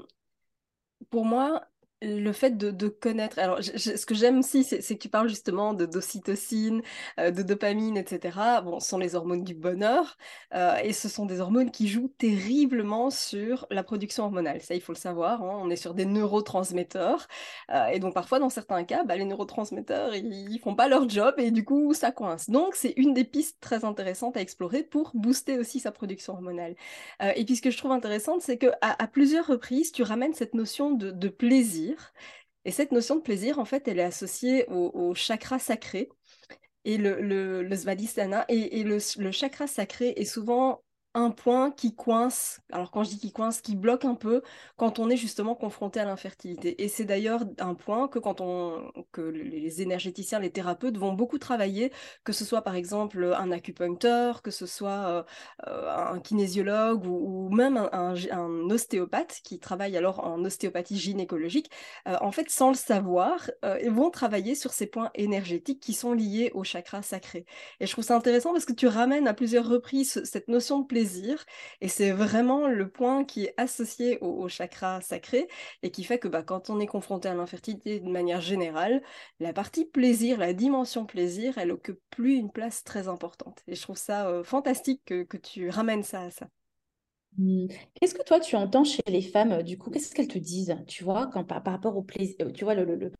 pour 1.09 1.25
moi, 1.25 1.65
le 2.01 2.31
fait 2.33 2.57
de, 2.57 2.87
connaître, 2.87 3.39
alors 3.39 3.59
ce 3.63 4.05
que 4.05 4.15
j'aime 4.15 4.39
aussi, 4.39 4.63
c'est 4.63 4.81
que 4.81 5.01
tu 5.01 5.09
parles 5.09 5.29
justement 5.29 5.73
de 5.73 5.85
d'ocytocine, 5.85 6.81
euh, 7.19 7.31
de 7.31 7.41
dopamine, 7.41 7.97
etc. 7.97 8.37
Bon, 8.63 8.79
ce 8.79 8.89
sont 8.89 8.97
les 8.97 9.15
hormones 9.15 9.43
du 9.43 9.53
bonheur, 9.53 10.17
euh, 10.53 10.75
et 10.83 10.93
ce 10.93 11.07
sont 11.07 11.25
des 11.25 11.39
hormones 11.39 11.71
qui 11.71 11.87
jouent 11.87 12.13
terriblement 12.17 13.09
sur 13.09 13.65
la 13.71 13.83
production 13.83 14.25
hormonale. 14.25 14.61
Ça, 14.61 14.75
il 14.75 14.81
faut 14.81 14.91
le 14.91 14.97
savoir, 14.97 15.41
hein. 15.41 15.59
on 15.61 15.69
est 15.69 15.75
sur 15.77 15.93
des 15.93 16.05
neurotransmetteurs, 16.05 17.27
euh, 17.71 17.87
et 17.87 17.99
donc 17.99 18.13
parfois, 18.13 18.39
dans 18.39 18.49
certains 18.49 18.83
cas, 18.83 19.03
bah, 19.03 19.15
les 19.15 19.25
neurotransmetteurs, 19.25 20.15
ils, 20.15 20.49
ils 20.51 20.59
font 20.59 20.75
pas 20.75 20.89
leur 20.89 21.07
job, 21.09 21.35
et 21.37 21.51
du 21.51 21.63
coup, 21.63 21.93
ça 21.93 22.11
coince. 22.11 22.49
Donc, 22.49 22.75
c'est 22.75 22.93
une 22.97 23.13
des 23.13 23.23
pistes 23.23 23.57
très 23.61 23.85
intéressantes 23.85 24.35
à 24.37 24.41
explorer 24.41 24.83
pour 24.83 25.11
booster 25.13 25.57
aussi 25.57 25.79
sa 25.79 25.91
production 25.91 26.33
hormonale. 26.33 26.75
et 27.35 27.45
puis, 27.45 27.55
ce 27.55 27.61
que 27.61 27.71
je 27.71 27.77
trouve 27.77 27.91
intéressant, 27.91 28.39
c'est 28.39 28.57
que 28.57 28.67
à, 28.81 29.07
plusieurs 29.07 29.47
reprises, 29.47 29.91
tu 29.91 30.03
ramènes 30.03 30.33
cette 30.33 30.53
notion 30.53 30.91
de 30.91 31.29
plaisir 31.29 31.84
et 32.65 32.71
cette 32.71 32.91
notion 32.91 33.15
de 33.15 33.21
plaisir, 33.21 33.59
en 33.59 33.65
fait, 33.65 33.87
elle 33.87 33.99
est 33.99 34.03
associée 34.03 34.65
au, 34.69 35.13
chakra 35.13 35.59
sacré 35.59 36.09
et 36.83 36.97
le, 36.97 37.75
svadhisthana. 37.75 38.45
Et, 38.49 38.83
le, 38.83 38.99
chakra 39.31 39.67
sacré 39.67 40.13
est 40.17 40.25
souvent 40.25 40.83
un 41.15 41.31
point 41.31 41.71
qui 41.71 41.95
coince, 41.95 42.59
alors 42.71 42.91
quand 42.91 43.03
je 43.03 43.11
dis 43.11 43.19
qui 43.19 43.31
coince, 43.31 43.61
qui 43.61 43.75
bloque 43.77 44.03
un 44.03 44.15
peu 44.15 44.43
quand 44.75 44.99
on 44.99 45.09
est 45.09 45.15
justement 45.15 45.55
confronté 45.55 46.01
à 46.01 46.05
l'infertilité. 46.05 46.83
Et 46.83 46.89
c'est 46.89 47.05
d'ailleurs 47.05 47.45
un 47.59 47.73
point 47.73 48.09
que 48.09 48.19
quand 48.19 48.41
on, 48.41 48.91
que 49.13 49.21
les 49.21 49.81
énergéticiens, 49.81 50.39
les 50.39 50.51
thérapeutes 50.51 50.97
vont 50.97 51.13
beaucoup 51.13 51.39
travailler, 51.39 51.91
que 52.25 52.33
ce 52.33 52.43
soit 52.43 52.61
par 52.61 52.75
exemple 52.75 53.33
un 53.37 53.49
acupuncteur, 53.51 54.41
que 54.41 54.51
ce 54.51 54.65
soit 54.65 55.07
euh, 55.07 55.23
euh, 55.67 56.11
un 56.13 56.19
kinésiologue 56.19 57.05
ou, 57.05 57.49
même 57.49 57.77
un, 57.77 58.13
ostéopathe 58.69 59.39
qui 59.43 59.59
travaille 59.59 59.95
alors 59.95 60.19
en 60.19 60.43
ostéopathie 60.43 60.97
gynécologique, 60.97 61.71
euh, 62.09 62.17
en 62.19 62.31
fait 62.31 62.49
sans 62.49 62.69
le 62.69 62.75
savoir, 62.75 63.49
ils 63.81 63.91
vont 63.91 64.09
travailler 64.09 64.53
sur 64.53 64.73
ces 64.73 64.85
points 64.85 65.11
énergétiques 65.15 65.79
qui 65.79 65.93
sont 65.93 66.13
liés 66.13 66.51
au 66.53 66.63
chakra 66.65 67.01
sacré. 67.01 67.45
Et 67.79 67.85
je 67.85 67.91
trouve 67.93 68.03
ça 68.03 68.17
intéressant 68.17 68.51
parce 68.51 68.65
que 68.65 68.73
tu 68.73 68.87
ramènes 68.87 69.27
à 69.27 69.33
plusieurs 69.33 69.67
reprises 69.67 70.21
cette 70.25 70.49
notion 70.49 70.79
de 70.79 70.85
plaisir 70.85 71.04
et 71.81 71.87
c'est 71.87 72.11
vraiment 72.11 72.67
le 72.67 72.89
point 72.89 73.25
qui 73.25 73.45
est 73.45 73.53
associé 73.57 74.17
au, 74.21 74.47
chakra 74.47 75.01
sacré 75.01 75.47
et 75.83 75.91
qui 75.91 76.03
fait 76.03 76.19
que 76.19 76.27
bah, 76.27 76.43
quand 76.43 76.69
on 76.69 76.79
est 76.79 76.87
confronté 76.87 77.27
à 77.27 77.33
l'infertilité 77.33 77.99
de 77.99 78.09
manière 78.09 78.41
générale, 78.41 79.01
la 79.39 79.53
partie 79.53 79.85
plaisir, 79.85 80.37
la 80.37 80.53
dimension 80.53 81.05
plaisir, 81.05 81.57
elle 81.57 81.71
occupe 81.71 81.99
plus 82.09 82.35
une 82.35 82.51
place 82.51 82.83
très 82.83 83.07
importante. 83.07 83.63
Et 83.67 83.75
je 83.75 83.81
trouve 83.81 83.97
ça 83.97 84.41
fantastique 84.43 85.01
que, 85.05 85.37
tu 85.37 85.69
ramènes 85.69 86.03
ça 86.03 86.21
à 86.21 86.31
ça. 86.31 86.47
Mmh. 87.37 87.67
Qu'est-ce 87.95 88.15
que 88.15 88.23
toi 88.23 88.39
tu 88.39 88.55
entends 88.55 88.85
chez 88.85 89.03
les 89.07 89.21
femmes 89.21 89.61
du 89.61 89.77
coup 89.77 89.89
Qu'est-ce 89.89 90.15
qu'elles 90.15 90.27
te 90.27 90.39
disent 90.39 90.77
Tu 90.87 91.03
vois, 91.03 91.29
par, 91.29 91.63
rapport 91.63 91.97
au 91.97 92.03
plaisir, 92.03 92.37
tu 92.53 92.63
vois 92.63 92.75
le, 92.75 93.11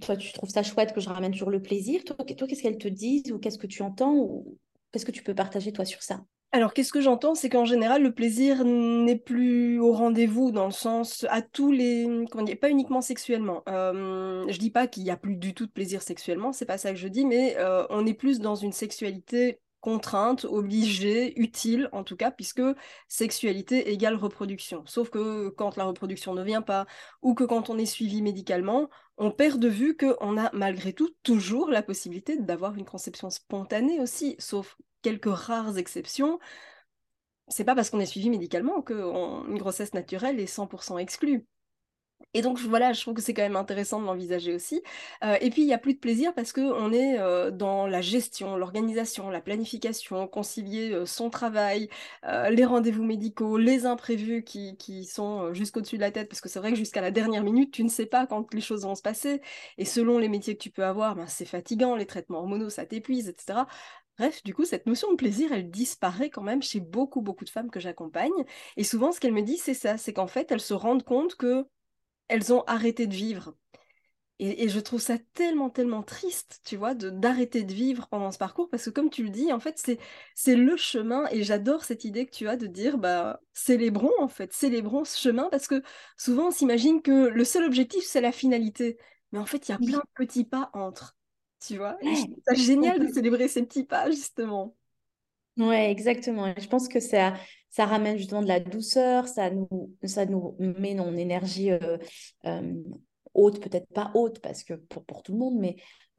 toi, 0.00 0.16
tu 0.16 0.32
trouves 0.32 0.50
ça 0.50 0.62
chouette 0.62 0.92
que 0.92 1.00
je 1.00 1.08
ramène 1.08 1.32
toujours 1.32 1.50
le 1.50 1.62
plaisir. 1.62 2.02
Toi 2.04 2.16
qu'est-ce 2.24 2.62
qu'elles 2.62 2.78
te 2.78 2.88
disent 2.88 3.30
ou 3.32 3.38
qu'est-ce 3.38 3.58
que 3.58 3.66
tu 3.66 3.82
entends 3.82 4.14
ou 4.14 4.58
qu'est-ce 4.92 5.06
que 5.06 5.12
tu 5.12 5.22
peux 5.22 5.34
partager 5.34 5.72
toi 5.72 5.84
sur 5.84 6.02
ça? 6.02 6.24
Alors, 6.54 6.72
qu'est-ce 6.72 6.92
que 6.92 7.00
j'entends? 7.00 7.34
C'est 7.34 7.48
qu'en 7.48 7.64
général, 7.64 8.04
le 8.04 8.14
plaisir 8.14 8.64
n'est 8.64 9.18
plus 9.18 9.80
au 9.80 9.92
rendez-vous 9.92 10.52
dans 10.52 10.66
le 10.66 10.70
sens 10.70 11.26
à 11.28 11.42
tous 11.42 11.72
les. 11.72 12.06
Comment 12.30 12.44
dire 12.44 12.56
Pas 12.60 12.70
uniquement 12.70 13.00
sexuellement. 13.00 13.64
Euh, 13.68 14.44
je 14.48 14.56
dis 14.60 14.70
pas 14.70 14.86
qu'il 14.86 15.02
n'y 15.02 15.10
a 15.10 15.16
plus 15.16 15.34
du 15.34 15.52
tout 15.52 15.66
de 15.66 15.72
plaisir 15.72 16.00
sexuellement, 16.00 16.52
c'est 16.52 16.64
pas 16.64 16.78
ça 16.78 16.90
que 16.90 16.96
je 16.96 17.08
dis, 17.08 17.26
mais 17.26 17.56
euh, 17.58 17.84
on 17.90 18.06
est 18.06 18.14
plus 18.14 18.38
dans 18.38 18.54
une 18.54 18.70
sexualité 18.70 19.58
contrainte, 19.84 20.46
obligée, 20.46 21.38
utile 21.38 21.90
en 21.92 22.04
tout 22.04 22.16
cas, 22.16 22.30
puisque 22.30 22.62
sexualité 23.06 23.90
égale 23.92 24.14
reproduction. 24.14 24.82
Sauf 24.86 25.10
que 25.10 25.50
quand 25.50 25.76
la 25.76 25.84
reproduction 25.84 26.32
ne 26.32 26.42
vient 26.42 26.62
pas, 26.62 26.86
ou 27.20 27.34
que 27.34 27.44
quand 27.44 27.68
on 27.68 27.76
est 27.76 27.84
suivi 27.84 28.22
médicalement, 28.22 28.88
on 29.18 29.30
perd 29.30 29.60
de 29.60 29.68
vue 29.68 29.94
qu'on 29.94 30.38
a 30.38 30.50
malgré 30.54 30.94
tout 30.94 31.10
toujours 31.22 31.68
la 31.68 31.82
possibilité 31.82 32.38
d'avoir 32.38 32.76
une 32.76 32.86
conception 32.86 33.28
spontanée 33.28 34.00
aussi, 34.00 34.36
sauf 34.38 34.78
quelques 35.02 35.26
rares 35.26 35.76
exceptions, 35.76 36.38
c'est 37.48 37.64
pas 37.64 37.74
parce 37.74 37.90
qu'on 37.90 38.00
est 38.00 38.06
suivi 38.06 38.30
médicalement 38.30 38.80
qu'une 38.80 39.58
grossesse 39.58 39.92
naturelle 39.92 40.40
est 40.40 40.46
100% 40.46 40.96
exclue. 40.98 41.46
Et 42.34 42.42
donc 42.42 42.58
voilà, 42.58 42.92
je 42.92 43.00
trouve 43.00 43.14
que 43.14 43.22
c'est 43.22 43.32
quand 43.32 43.42
même 43.42 43.56
intéressant 43.56 44.00
de 44.00 44.06
l'envisager 44.06 44.52
aussi. 44.52 44.82
Euh, 45.22 45.36
et 45.40 45.50
puis 45.50 45.62
il 45.62 45.66
n'y 45.66 45.72
a 45.72 45.78
plus 45.78 45.94
de 45.94 45.98
plaisir 46.00 46.34
parce 46.34 46.52
qu'on 46.52 46.92
est 46.92 47.18
euh, 47.18 47.50
dans 47.50 47.86
la 47.86 48.00
gestion, 48.00 48.56
l'organisation, 48.56 49.30
la 49.30 49.40
planification, 49.40 50.26
concilier 50.26 50.92
euh, 50.92 51.06
son 51.06 51.30
travail, 51.30 51.88
les 52.50 52.64
rendez-vous 52.64 53.04
médicaux, 53.04 53.56
les 53.56 53.86
imprévus 53.86 54.42
qui, 54.44 54.76
qui 54.76 55.04
sont 55.04 55.52
jusqu'au-dessus 55.54 55.96
de 55.96 56.00
la 56.00 56.10
tête, 56.10 56.28
parce 56.28 56.40
que 56.40 56.48
c'est 56.48 56.58
vrai 56.58 56.70
que 56.70 56.76
jusqu'à 56.76 57.00
la 57.00 57.10
dernière 57.10 57.42
minute, 57.42 57.70
tu 57.72 57.84
ne 57.84 57.88
sais 57.88 58.06
pas 58.06 58.26
quand 58.26 58.52
les 58.52 58.60
choses 58.60 58.82
vont 58.82 58.94
se 58.94 59.02
passer. 59.02 59.40
Et 59.78 59.84
selon 59.84 60.18
les 60.18 60.28
métiers 60.28 60.56
que 60.56 60.62
tu 60.62 60.70
peux 60.70 60.84
avoir, 60.84 61.14
ben, 61.14 61.26
c'est 61.26 61.44
fatigant, 61.44 61.94
les 61.94 62.06
traitements 62.06 62.38
hormonaux, 62.38 62.70
ça 62.70 62.86
t'épuise, 62.86 63.28
etc. 63.28 63.66
Bref, 64.18 64.44
du 64.44 64.54
coup, 64.54 64.64
cette 64.64 64.86
notion 64.86 65.10
de 65.10 65.16
plaisir, 65.16 65.52
elle 65.52 65.70
disparaît 65.70 66.30
quand 66.30 66.42
même 66.42 66.62
chez 66.62 66.78
beaucoup, 66.80 67.20
beaucoup 67.20 67.44
de 67.44 67.50
femmes 67.50 67.70
que 67.70 67.80
j'accompagne. 67.80 68.30
Et 68.76 68.84
souvent, 68.84 69.10
ce 69.10 69.18
qu'elles 69.18 69.32
me 69.32 69.42
disent, 69.42 69.62
c'est 69.62 69.74
ça, 69.74 69.96
c'est 69.96 70.12
qu'en 70.12 70.28
fait, 70.28 70.52
elles 70.52 70.60
se 70.60 70.74
rendent 70.74 71.02
compte 71.02 71.34
que 71.34 71.66
elles 72.28 72.52
ont 72.52 72.62
arrêté 72.66 73.06
de 73.06 73.14
vivre. 73.14 73.54
Et, 74.40 74.68
je 74.68 74.80
trouve 74.80 75.00
ça 75.00 75.16
tellement, 75.34 75.70
tellement 75.70 76.02
triste, 76.02 76.60
tu 76.64 76.76
vois, 76.76 76.94
d'arrêter 76.94 77.62
de 77.62 77.72
vivre 77.72 78.08
pendant 78.08 78.32
ce 78.32 78.38
parcours, 78.38 78.68
parce 78.68 78.84
que 78.84 78.90
comme 78.90 79.08
tu 79.08 79.22
le 79.22 79.30
dis, 79.30 79.52
en 79.52 79.60
fait, 79.60 79.78
c'est, 79.78 79.98
c'est 80.34 80.56
le 80.56 80.76
chemin, 80.76 81.26
et 81.30 81.44
j'adore 81.44 81.84
cette 81.84 82.04
idée 82.04 82.26
que 82.26 82.32
tu 82.32 82.48
as 82.48 82.56
de 82.56 82.66
dire, 82.66 82.98
bah, 82.98 83.40
célébrons, 83.52 84.10
en 84.18 84.26
fait, 84.26 84.52
célébrons 84.52 85.04
ce 85.04 85.16
chemin, 85.18 85.48
parce 85.50 85.68
que 85.68 85.82
souvent, 86.16 86.48
on 86.48 86.50
s'imagine 86.50 87.00
que 87.00 87.28
le 87.28 87.44
seul 87.44 87.62
objectif, 87.62 88.04
c'est 88.04 88.20
la 88.20 88.32
finalité. 88.32 88.98
Mais 89.30 89.38
en 89.38 89.46
fait, 89.46 89.68
il 89.68 89.72
y 89.72 89.74
a 89.74 89.78
plein 89.78 89.98
de 89.98 90.26
petits 90.26 90.44
pas 90.44 90.70
entre, 90.72 91.16
tu 91.64 91.76
vois. 91.76 91.96
Et 92.02 92.16
je 92.16 92.24
ça 92.44 92.54
génial 92.54 92.98
de 92.98 93.12
célébrer 93.12 93.46
ces 93.46 93.62
petits 93.64 93.84
pas, 93.84 94.10
justement. 94.10 94.74
Ouais, 95.56 95.92
exactement. 95.92 96.52
je 96.58 96.66
pense 96.66 96.88
que 96.88 96.98
ça, 96.98 97.34
ça 97.74 97.86
ramène 97.86 98.16
justement 98.16 98.40
de 98.40 98.46
la 98.46 98.60
douceur, 98.60 99.26
ça 99.26 99.50
nous, 99.50 99.68
ça 100.04 100.26
nous 100.26 100.54
met 100.60 100.96
en 101.00 101.16
énergie 101.16 101.72
euh, 101.72 101.98
euh, 102.46 102.74
haute, 103.34 103.60
peut-être 103.60 103.92
pas 103.92 104.12
haute 104.14 104.38
parce 104.38 104.62
que 104.62 104.74
pour, 104.74 105.04
pour 105.04 105.24
tout 105.24 105.32
le 105.32 105.38
monde, 105.38 105.58
mais 105.58 105.74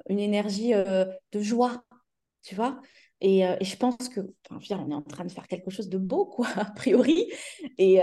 une 0.09 0.19
énergie 0.19 0.73
euh, 0.73 1.05
de 1.31 1.39
joie, 1.39 1.85
tu 2.43 2.55
vois? 2.55 2.81
Et, 3.21 3.39
et, 3.39 3.63
je 3.63 3.77
pense 3.77 4.09
que, 4.09 4.19
enfin, 4.51 4.83
on 4.85 4.91
est 4.91 4.95
en 4.95 5.01
train 5.01 5.23
de 5.23 5.31
faire 5.31 5.47
quelque 5.47 5.71
chose 5.71 5.87
de 5.87 5.97
beau, 5.97 6.25
quoi, 6.35 6.47
a 6.57 6.65
priori, 6.65 7.31
et, 7.77 8.01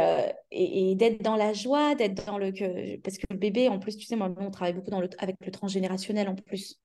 et, 0.51 0.95
d'être 0.95 1.23
dans 1.23 1.37
la 1.37 1.53
joie, 1.53 1.95
d'être 1.95 2.25
dans 2.25 2.39
le 2.39 2.53
que, 2.53 2.97
parce 3.01 3.19
que 3.19 3.27
le 3.29 3.37
bébé, 3.37 3.69
en 3.69 3.79
plus, 3.79 3.99
tu 3.99 4.07
sais, 4.07 4.17
moi, 4.17 4.33
on 4.39 4.51
travaille 4.51 4.73
beaucoup 4.73 4.91
dans 4.91 5.03
le, 5.03 5.11
avec 5.19 5.37
le 5.45 5.51
transgénérationnel 5.51 6.31
en 6.31 6.37
plus. 6.37 6.82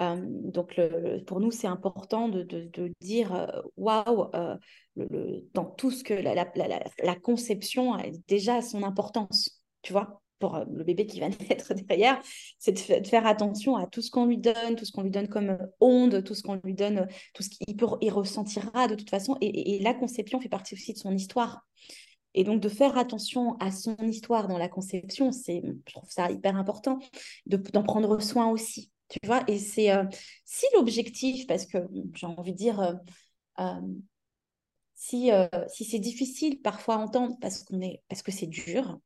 Euh, 0.00 0.16
donc, 0.20 0.80
pour 1.26 1.40
nous, 1.40 1.50
c'est 1.50 1.66
important 1.66 2.28
de, 2.28 2.92
dire 3.00 3.34
euh, 3.34 3.62
waouh, 3.76 4.30
euh, 4.34 4.56
dans 5.54 5.64
tout 5.64 5.90
ce 5.90 6.04
que 6.04 6.14
la, 6.14 7.16
conception 7.16 7.94
a 7.94 8.04
déjà 8.28 8.62
son 8.62 8.82
importance, 8.82 9.62
tu 9.82 9.92
vois, 9.92 10.22
pour 10.38 10.64
le 10.70 10.84
bébé 10.84 11.06
qui 11.06 11.18
va 11.18 11.28
naître 11.50 11.74
derrière, 11.74 12.20
c'est 12.58 12.72
de, 12.72 13.06
faire 13.06 13.26
attention 13.26 13.76
à 13.76 13.86
tout 13.86 14.02
ce 14.02 14.10
qu'on 14.10 14.26
lui 14.26 14.38
donne, 14.38 14.76
tout 14.76 14.84
ce 14.84 14.92
qu'on 14.92 15.02
lui 15.02 15.10
donne 15.10 15.28
comme 15.28 15.58
onde, 15.80 16.22
tout 16.22 16.34
ce 16.34 16.42
qu'on 16.42 16.60
lui 16.62 16.74
donne, 16.74 17.08
tout 17.34 17.42
ce 17.42 17.50
qu'il 17.50 17.76
il 18.00 18.10
ressentira 18.10 18.86
de 18.86 18.94
toute 18.94 19.10
façon. 19.10 19.36
Et, 19.40 19.80
la 19.80 19.94
conception 19.94 20.40
fait 20.40 20.48
partie 20.48 20.74
aussi 20.74 20.92
de 20.92 20.98
son 20.98 21.12
histoire. 21.12 21.66
Et 22.34 22.44
donc, 22.44 22.60
de 22.60 22.68
faire 22.68 22.96
attention 22.98 23.56
à 23.58 23.72
son 23.72 23.96
histoire 24.02 24.46
dans 24.46 24.58
la 24.58 24.68
conception, 24.68 25.32
c'est, 25.32 25.62
je 25.64 25.92
trouve 25.92 26.10
ça 26.10 26.30
hyper 26.30 26.56
important, 26.56 27.00
d'en 27.46 27.82
prendre 27.82 28.20
soin 28.20 28.48
aussi. 28.50 28.92
Tu 29.08 29.18
vois, 29.24 29.42
et 29.48 29.58
c'est 29.58 29.90
euh, 29.90 30.04
si 30.44 30.66
l'objectif, 30.74 31.46
parce 31.46 31.66
que 31.66 31.78
j'ai 32.14 32.26
envie 32.26 32.52
de 32.52 32.56
dire, 32.58 32.80
euh, 32.80 32.92
euh, 33.60 33.80
si, 34.94 35.30
si 35.68 35.84
c'est 35.84 35.98
difficile 35.98 36.60
parfois 36.60 36.96
à 36.96 36.98
entendre 36.98 37.36
parce, 37.40 37.62
qu'on 37.62 37.80
est, 37.80 38.02
parce 38.08 38.22
que 38.22 38.32
c'est 38.32 38.46
dur, 38.46 38.98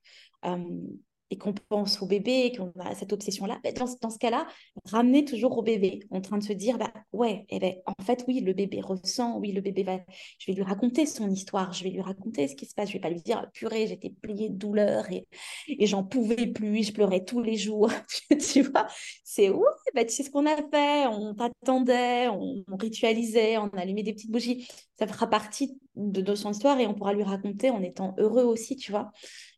et 1.33 1.39
qu'on 1.39 1.55
pense 1.55 2.03
au 2.03 2.07
bébé, 2.07 2.53
qu'on 2.55 2.79
a 2.79 2.95
cette 2.95 3.15
obsession-là, 3.15 3.59
ben, 3.65 3.73
dans, 3.73 3.87
dans, 4.03 4.11
ce 4.11 4.19
cas-là, 4.19 4.47
ramener 4.85 5.25
toujours 5.25 5.57
au 5.57 5.63
bébé, 5.63 6.01
en 6.11 6.21
train 6.21 6.37
de 6.37 6.45
se 6.45 6.53
dire, 6.53 6.77
bah, 6.77 6.93
ouais, 7.15 7.47
eh 7.49 7.59
ben, 7.59 7.75
en 7.87 8.05
fait, 8.05 8.23
oui, 8.29 8.41
le 8.41 8.53
bébé 8.53 8.83
ressent, 8.83 9.39
oui, 9.39 9.53
le 9.53 9.63
bébé 9.63 9.83
va, 9.83 9.99
je 10.39 10.47
vais 10.47 10.53
lui 10.53 10.63
raconter 10.63 11.07
son 11.07 11.31
histoire, 11.31 11.73
je 11.73 11.85
vais 11.85 11.91
lui 11.91 12.03
raconter 12.03 12.49
ce 12.49 12.55
qui 12.55 12.67
se 12.67 12.75
passe, 12.75 12.91
je 12.91 12.95
vais 12.95 13.01
pas 13.01 13.09
lui 13.09 13.23
dire, 13.23 13.51
purée, 13.55 13.87
j'étais 13.87 14.11
pliée 14.11 14.51
de 14.51 14.57
douleur 14.57 15.11
et, 15.11 15.27
et 15.69 15.87
j'en 15.87 16.05
pouvais 16.05 16.49
plus, 16.49 16.89
je 16.89 16.93
pleurais 16.93 17.25
tous 17.25 17.41
les 17.41 17.57
jours, 17.57 17.91
tu 18.53 18.61
vois, 18.61 18.87
c'est, 19.25 19.49
ouais, 19.49 19.65
bah, 19.95 20.05
tu 20.05 20.13
sais 20.15 20.23
ce 20.23 20.31
qu'on 20.31 20.47
a 20.47 20.57
fait, 20.57 21.07
on 21.07 21.35
t'attendait, 21.35 22.29
on, 22.29 22.65
ritualisait, 22.79 23.59
on 23.59 23.69
allumait 23.71 24.03
des 24.03 24.13
petites 24.13 24.31
bougies, 24.31 24.69
ça 24.99 25.07
fera 25.07 25.29
partie 25.29 25.79
de, 25.97 26.21
de 26.21 26.35
son 26.35 26.51
histoire 26.51 26.79
et 26.81 26.87
on 26.87 26.95
pourra 26.95 27.13
lui 27.13 27.23
raconter 27.23 27.71
en 27.71 27.83
étant 27.83 28.15
heureux 28.19 28.45
aussi, 28.45 28.77
tu 28.77 28.93
vois. 28.93 29.11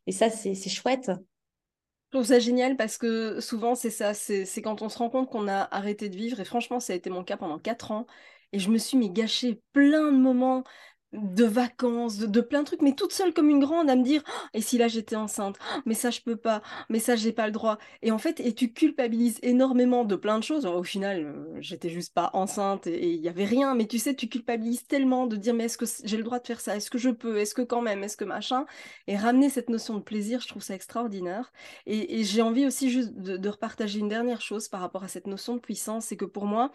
Et 0.07 0.11
ça, 0.11 0.29
c'est 0.29 0.55
chouette. 0.69 1.11
Je 2.11 2.19
trouve 2.19 2.27
ça 2.27 2.39
génial 2.39 2.77
parce 2.77 2.97
que 2.97 3.41
souvent, 3.41 3.75
c'est 3.75 3.89
ça, 3.89 4.13
c'est 4.13 4.61
quand 4.61 4.81
on 4.81 4.89
se 4.89 4.97
rend 4.97 5.09
compte 5.09 5.29
qu'on 5.29 5.47
a 5.47 5.67
arrêté 5.75 6.07
de 6.09 6.15
vivre. 6.15 6.39
Et 6.39 6.45
franchement, 6.45 6.79
ça 6.79 6.93
a 6.93 6.95
été 6.95 7.09
mon 7.09 7.23
cas 7.23 7.37
pendant 7.37 7.59
quatre 7.59 7.91
ans. 7.91 8.05
Et 8.53 8.59
je 8.59 8.69
me 8.69 8.77
suis 8.77 8.97
mis 8.97 9.11
gâché 9.11 9.61
plein 9.73 10.11
de 10.11 10.17
moments 10.17 10.63
de 11.21 11.45
vacances, 11.45 12.17
de, 12.17 12.41
plein 12.41 12.61
de 12.61 12.65
trucs, 12.65 12.81
mais 12.81 12.93
toute 12.93 13.11
seule 13.13 13.33
comme 13.33 13.49
une 13.49 13.59
grande 13.59 13.89
à 13.89 13.95
me 13.95 14.03
dire 14.03 14.23
«Oh, 14.27 14.47
et 14.53 14.61
si 14.61 14.77
là 14.77 14.87
j'étais 14.87 15.15
enceinte, 15.15 15.57
mais 15.85 15.93
ça 15.93 16.09
je 16.09 16.21
peux 16.21 16.35
pas, 16.35 16.61
mais 16.89 16.99
ça 16.99 17.15
j'ai 17.15 17.31
pas 17.31 17.45
le 17.45 17.51
droit. 17.51 17.77
Et 18.01 18.11
en 18.11 18.17
fait, 18.17 18.39
et 18.39 18.53
tu 18.53 18.73
culpabilises 18.73 19.39
énormément 19.41 20.05
de 20.05 20.15
plein 20.15 20.37
de 20.39 20.43
choses. 20.43 20.65
au 20.65 20.83
final, 20.83 21.25
euh, 21.25 21.57
j'étais 21.61 21.89
juste 21.89 22.13
pas 22.13 22.29
enceinte 22.33 22.87
et 22.87 23.13
il 23.13 23.21
y 23.21 23.29
avait 23.29 23.45
rien, 23.45 23.75
mais 23.75 23.87
tu 23.87 23.99
sais, 23.99 24.15
tu 24.15 24.27
culpabilises 24.29 24.85
tellement 24.87 25.27
de 25.27 25.35
dire 25.35 25.53
mais 25.53 25.65
est-ce 25.65 25.77
que 25.77 25.85
j'ai 26.03 26.17
le 26.17 26.23
droit 26.23 26.39
de 26.39 26.47
faire 26.47 26.61
ça? 26.61 26.75
Est-ce 26.75 26.89
que 26.89 26.97
je 26.97 27.09
peux? 27.09 27.37
Est-ce 27.37 27.55
que 27.55 27.61
quand 27.61 27.81
même? 27.81 28.03
Est-ce 28.03 28.17
que 28.17 28.25
machin? 28.25 28.65
Et 29.07 29.17
ramener 29.17 29.49
cette 29.49 29.69
notion 29.69 29.95
de 29.95 30.03
plaisir, 30.03 30.41
je 30.41 30.47
trouve 30.47 30.63
ça 30.63 30.75
extraordinaire. 30.75 31.51
Et, 31.85 32.23
j'ai 32.23 32.41
envie 32.41 32.65
aussi 32.65 32.89
juste 32.89 33.13
de, 33.13 33.49
repartager 33.49 33.99
une 33.99 34.09
dernière 34.09 34.41
chose 34.41 34.67
par 34.67 34.81
rapport 34.81 35.03
à 35.03 35.07
cette 35.07 35.27
notion 35.27 35.55
de 35.55 35.59
puissance, 35.59 36.05
c'est 36.05 36.17
que 36.17 36.25
pour 36.25 36.45
moi, 36.45 36.71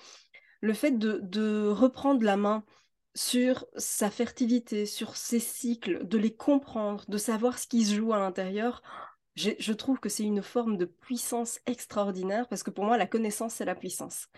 le 0.61 0.73
fait 0.73 0.99
de 0.99 1.69
reprendre 1.69 2.25
la 2.25 2.37
main 2.37 2.65
sur 3.15 3.67
sa 3.77 4.11
fertilité, 4.11 4.87
sur 4.87 5.17
ses 5.17 5.41
cycles, 5.41 6.07
de 6.07 6.19
les 6.19 6.35
comprendre, 6.35 7.05
de 7.09 7.19
savoir 7.19 7.59
ce 7.59 7.67
qui 7.67 7.85
se 7.85 7.95
joue 7.95 8.13
à 8.13 8.19
l'intérieur, 8.19 8.83
je 9.37 9.73
trouve 9.73 10.01
que 10.01 10.09
c'est 10.09 10.25
une 10.25 10.43
forme 10.43 10.77
de 10.77 10.85
puissance 10.85 11.61
extraordinaire 11.67 12.47
parce 12.49 12.63
que 12.63 12.71
pour 12.71 12.85
moi, 12.85 12.99
la 12.99 13.07
connaissance, 13.07 13.55
c'est 13.55 13.65
la 13.65 13.75
puissance. 13.75 14.29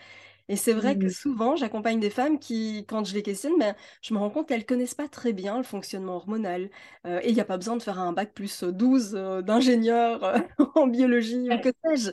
Et 0.49 0.57
c'est 0.57 0.73
vrai 0.73 0.99
que 0.99 1.07
mmh. 1.07 1.11
souvent, 1.11 1.57
j'accompagne 1.57 2.01
des 2.01 2.11
femmes 2.11 2.39
qui, 2.39 2.85
quand 2.89 3.05
je 3.05 3.15
les 3.15 3.23
questionne, 3.23 3.59
ben, 3.59 3.75
je 4.03 4.13
me 4.13 4.19
rends 4.19 4.31
compte 4.31 4.49
qu'elles 4.49 4.67
connaissent 4.67 4.95
pas 4.95 5.09
très 5.09 5.33
bien 5.33 5.57
le 5.57 5.63
fonctionnement 5.63 6.17
hormonal. 6.17 6.69
Euh, 7.07 7.21
et 7.23 7.29
il 7.29 7.35
n'y 7.35 7.41
a 7.41 7.45
pas 7.45 7.57
besoin 7.57 7.77
de 7.77 7.83
faire 7.83 7.99
un 7.99 8.13
bac 8.13 8.35
plus 8.35 8.65
12 8.65 9.15
euh, 9.15 9.43
d'ingénieur 9.43 10.23
euh, 10.25 10.39
en 10.75 10.89
biologie 10.89 11.49
ou 11.51 11.61
que 11.61 11.71
sais-je. 11.85 12.11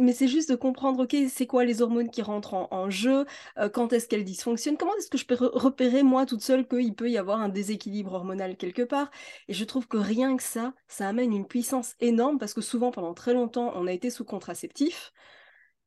Mais 0.00 0.12
c'est 0.12 0.28
juste 0.28 0.50
de 0.50 0.56
comprendre, 0.56 1.04
OK, 1.04 1.16
c'est 1.28 1.46
quoi 1.46 1.64
les 1.64 1.82
hormones 1.82 2.10
qui 2.10 2.22
rentrent 2.22 2.54
en, 2.70 2.90
jeu, 2.90 3.24
quand 3.72 3.92
est-ce 3.92 4.08
qu'elles 4.08 4.24
dysfonctionnent, 4.24 4.76
comment 4.76 4.94
est-ce 4.96 5.08
que 5.08 5.18
je 5.18 5.26
peux 5.26 5.36
repérer 5.40 6.02
moi 6.02 6.26
toute 6.26 6.42
seule 6.42 6.66
qu'il 6.66 6.94
peut 6.94 7.10
y 7.10 7.18
avoir 7.18 7.40
un 7.40 7.48
déséquilibre 7.48 8.12
hormonal 8.12 8.56
quelque 8.56 8.82
part? 8.82 9.10
Et 9.48 9.54
je 9.54 9.64
trouve 9.64 9.88
que 9.88 9.96
rien 9.96 10.36
que 10.36 10.42
ça, 10.42 10.74
ça 10.88 11.08
amène 11.08 11.32
une 11.32 11.46
puissance 11.46 11.94
énorme 12.00 12.38
parce 12.38 12.54
que 12.54 12.60
souvent, 12.60 12.90
pendant 12.90 13.14
très 13.14 13.34
longtemps, 13.34 13.72
on 13.74 13.86
a 13.86 13.92
été 13.92 14.10
sous 14.10 14.24
contraceptif. 14.24 15.12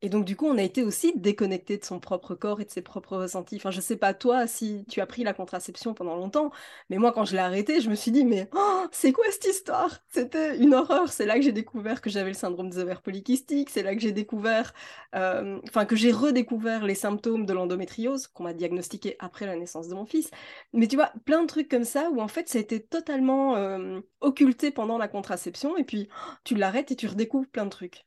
Et 0.03 0.09
donc, 0.09 0.25
du 0.25 0.35
coup, 0.35 0.45
on 0.45 0.59
a 0.59 0.61
été 0.61 0.83
aussi 0.83 1.13
déconnecté 1.17 1.77
de 1.79 1.83
son 1.83 1.99
propre 1.99 2.35
corps 2.35 2.61
et 2.61 2.65
de 2.65 2.69
ses 2.69 2.83
propres 2.83 3.17
ressentis. 3.17 3.55
Enfin, 3.55 3.71
je 3.71 3.81
sais 3.81 3.97
pas 3.97 4.13
toi 4.13 4.45
si 4.45 4.85
tu 4.87 5.01
as 5.01 5.07
pris 5.07 5.23
la 5.23 5.33
contraception 5.33 5.95
pendant 5.95 6.15
longtemps, 6.15 6.51
mais 6.91 6.99
moi, 6.99 7.11
quand 7.11 7.25
je 7.25 7.33
l'ai 7.33 7.39
arrêté, 7.39 7.81
je 7.81 7.89
me 7.89 7.95
suis 7.95 8.11
dit, 8.11 8.23
mais 8.23 8.47
oh, 8.55 8.85
c'est 8.91 9.11
quoi 9.11 9.25
cette 9.31 9.45
histoire? 9.45 9.97
C'était 10.09 10.57
une 10.57 10.75
horreur. 10.75 11.09
C'est 11.11 11.25
là 11.25 11.35
que 11.35 11.41
j'ai 11.41 11.51
découvert 11.51 11.99
que 12.01 12.11
j'avais 12.11 12.29
le 12.29 12.35
syndrome 12.35 12.69
des 12.69 12.77
ovaires 12.77 13.01
polykystiques. 13.01 13.71
C'est 13.71 13.81
là 13.81 13.95
que 13.95 14.01
j'ai 14.01 14.11
découvert, 14.11 14.73
euh, 15.15 15.59
que 15.87 15.95
j'ai 15.95 16.11
redécouvert 16.11 16.85
les 16.85 16.95
symptômes 16.95 17.47
de 17.47 17.53
l'endométriose 17.53 18.27
qu'on 18.27 18.43
m'a 18.43 18.53
diagnostiqué 18.53 19.15
après 19.19 19.47
la 19.47 19.55
naissance 19.55 19.87
de 19.87 19.95
mon 19.95 20.05
fils. 20.05 20.29
Mais 20.73 20.87
tu 20.87 20.95
vois, 20.95 21.11
plein 21.25 21.41
de 21.41 21.47
trucs 21.47 21.69
comme 21.69 21.85
ça 21.85 22.09
où 22.11 22.21
en 22.21 22.27
fait, 22.27 22.49
ça 22.49 22.59
a 22.59 22.61
été 22.61 22.81
totalement 22.83 23.55
euh, 23.55 23.99
occulté 24.21 24.69
pendant 24.71 24.97
la 24.99 25.07
contraception 25.07 25.75
et 25.77 25.83
puis 25.83 26.07
tu 26.43 26.55
l'arrêtes 26.55 26.91
et 26.91 26.95
tu 26.95 27.07
redécouvres 27.07 27.47
plein 27.47 27.65
de 27.65 27.71
trucs. 27.71 28.07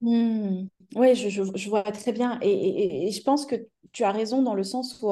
Mmh. 0.00 0.68
Oui, 0.94 1.14
je, 1.14 1.68
vois 1.68 1.82
très 1.82 2.12
bien. 2.12 2.38
Et, 2.42 3.10
je 3.10 3.22
pense 3.22 3.46
que 3.46 3.56
tu 3.92 4.04
as 4.04 4.12
raison 4.12 4.42
dans 4.42 4.54
le 4.54 4.62
sens 4.62 5.00
où 5.02 5.10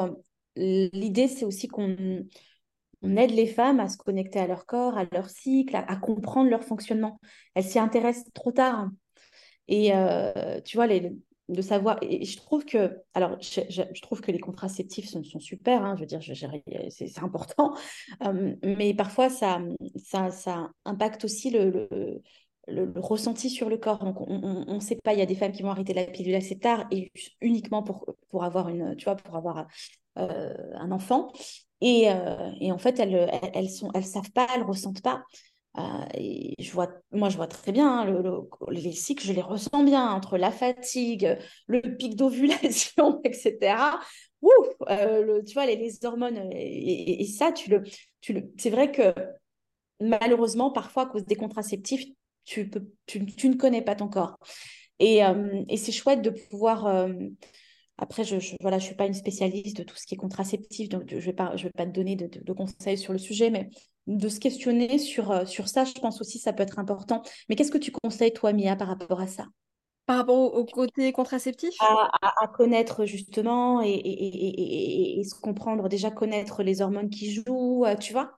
l'idée, 0.57 1.29
c'est 1.29 1.45
aussi 1.45 1.69
qu'on 1.69 1.97
aide 3.03 3.31
les 3.33 3.47
femmes 3.47 3.81
à 3.81 3.89
se 3.89 3.97
connecter 3.97 4.39
à 4.39 4.47
leur 4.47 4.67
corps, 4.67 4.97
à 4.97 5.05
leur 5.13 5.29
cycle, 5.29 5.77
à, 5.77 5.97
comprendre 5.97 6.51
leur 6.51 6.65
fonctionnement. 6.65 7.19
Elles 7.55 7.65
s'y 7.65 7.79
intéressent 7.79 8.33
trop 8.35 8.53
tard. 8.53 8.89
Et 9.69 9.93
tu 10.65 10.77
vois, 10.77 10.87
de 11.49 11.63
savoir. 11.63 11.99
Et 12.03 12.25
je 12.25 12.37
trouve 12.37 12.65
que, 12.65 12.99
alors, 13.15 13.39
je, 13.41 14.01
trouve 14.01 14.21
que 14.21 14.33
les 14.33 14.39
contraceptifs 14.39 15.09
sont, 15.09 15.23
sont 15.25 15.41
super. 15.41 15.83
Hein, 15.85 15.95
je 15.97 16.01
veux 16.01 16.07
dire, 16.07 16.21
c'est 16.91 17.23
important. 17.23 17.75
Mais 18.63 18.95
parfois, 18.95 19.29
ça, 19.29 19.61
impacte 20.85 21.25
aussi 21.25 21.51
le, 21.51 21.89
ressenti 22.97 23.51
sur 23.51 23.69
le 23.69 23.77
corps. 23.77 24.05
Donc, 24.05 24.21
on 24.21 24.75
ne 24.75 24.81
sait 24.81 24.99
pas, 25.03 25.13
il 25.13 25.19
y 25.19 25.23
a 25.23 25.27
des 25.27 25.35
femmes 25.35 25.53
qui 25.53 25.63
vont 25.63 25.71
arrêter 25.71 25.95
la 25.95 26.05
pilule 26.05 26.35
assez 26.35 26.59
tard 26.59 26.87
et 26.91 27.13
uniquement 27.41 27.83
pour, 27.83 28.15
pour 28.31 28.45
avoir 28.45 28.69
une, 28.69 28.97
tu 28.97 29.05
vois, 29.05 29.17
pour 29.17 29.37
avoir 29.37 29.67
euh, 30.19 30.55
un 30.75 30.91
enfant. 30.93 31.33
Et, 31.81 32.11
euh, 32.11 32.51
et, 32.61 32.73
en 32.73 32.79
fait, 32.79 32.99
elles, 32.99 33.31
elles 33.55 33.69
elles 33.95 34.05
savent 34.05 34.31
pas, 34.33 34.47
elles 34.55 34.63
ressentent 34.63 35.03
pas. 35.03 35.25
Euh, 35.77 35.83
je 36.59 36.71
vois, 36.71 36.89
moi, 37.11 37.29
je 37.29 37.37
vois 37.37 37.49
très 37.49 37.73
bien 37.73 38.01
hein, 38.01 38.05
le, 38.05 38.23
les 38.71 38.93
cycles, 38.93 39.27
je 39.27 39.33
les 39.33 39.43
ressens 39.43 39.83
bien 39.83 40.09
entre 40.13 40.39
la 40.39 40.53
fatigue, 40.53 41.37
le 41.67 41.81
pic 41.97 42.15
d'ovulation, 42.15 43.21
etc. 43.25 43.99
Ouf, 44.41 44.69
tu 45.47 45.55
vois, 45.55 45.67
les, 45.67 45.77
les 45.77 46.05
hormones 46.05 46.39
et, 46.53 47.23
et, 47.23 47.27
ça, 47.27 47.51
tu 47.51 47.71
le, 47.71 47.83
tu 48.21 48.33
le, 48.33 48.53
c'est 48.57 48.71
vrai 48.71 48.93
que 48.93 49.13
malheureusement, 50.01 50.71
parfois, 50.71 51.05
à 51.05 51.07
cause 51.07 51.25
des 51.25 51.37
contraceptifs, 51.37 52.05
tu, 52.45 52.69
peux, 52.69 52.87
tu, 53.07 53.21
ne 53.21 53.55
connais 53.55 53.83
pas 53.83 53.95
ton 53.95 54.09
corps. 54.09 54.39
Et, 54.99 55.25
euh, 55.25 55.63
et 55.69 55.77
c'est 55.77 55.93
chouette 55.93 56.23
de 56.23 56.31
pouvoir... 56.31 56.87
Euh, 56.87 57.13
après, 57.97 58.25
je 58.25 58.37
ne 58.37 58.57
voilà, 58.61 58.79
je 58.79 58.87
suis 58.87 58.97
pas 58.97 59.07
une 59.07 59.15
spécialiste 59.15 59.77
de 59.77 59.83
tout 59.85 59.95
ce 59.95 60.05
qui 60.05 60.15
est 60.15 60.19
contraceptif, 60.19 60.89
donc 60.89 61.05
je 61.09 61.15
ne 61.15 61.21
vais, 61.21 61.33
pas, 61.33 61.55
je 61.57 61.65
vais 61.65 61.71
pas 61.71 61.87
te 61.87 61.93
donner 61.93 62.17
de, 62.17 62.27
de, 62.27 62.53
conseils 62.53 62.99
sur 62.99 63.13
le 63.13 63.21
sujet, 63.21 63.51
mais 63.51 63.69
de 64.09 64.29
se 64.29 64.41
questionner 64.41 64.99
sur, 64.99 65.31
euh, 65.31 65.45
sur 65.45 65.69
ça, 65.69 65.85
je 65.85 65.93
pense 65.93 66.21
aussi 66.21 66.41
ça 66.41 66.53
peut 66.53 66.65
être 66.65 66.81
important. 66.81 67.23
Mais 67.49 67.55
qu'est-ce 67.55 67.71
que 67.71 67.79
tu 67.79 67.93
conseilles, 67.93 68.33
toi, 68.33 68.53
Mia, 68.53 68.75
par 68.75 68.89
rapport 68.89 69.21
à 69.21 69.29
ça? 69.29 69.47
Par 70.07 70.17
rapport 70.19 70.55
au, 70.55 70.65
côté 70.65 71.13
contraceptif? 71.13 71.73
À, 71.81 72.49
connaître 72.49 73.07
justement 73.07 73.81
et, 73.81 73.91
et, 73.91 75.21
et, 75.21 75.25
se 75.25 75.35
comprendre, 75.37 75.89
déjà 75.89 76.11
connaître 76.11 76.63
les 76.63 76.83
hormones 76.83 77.09
qui 77.09 77.33
jouent, 77.33 77.87
tu 78.01 78.13
vois? 78.13 78.37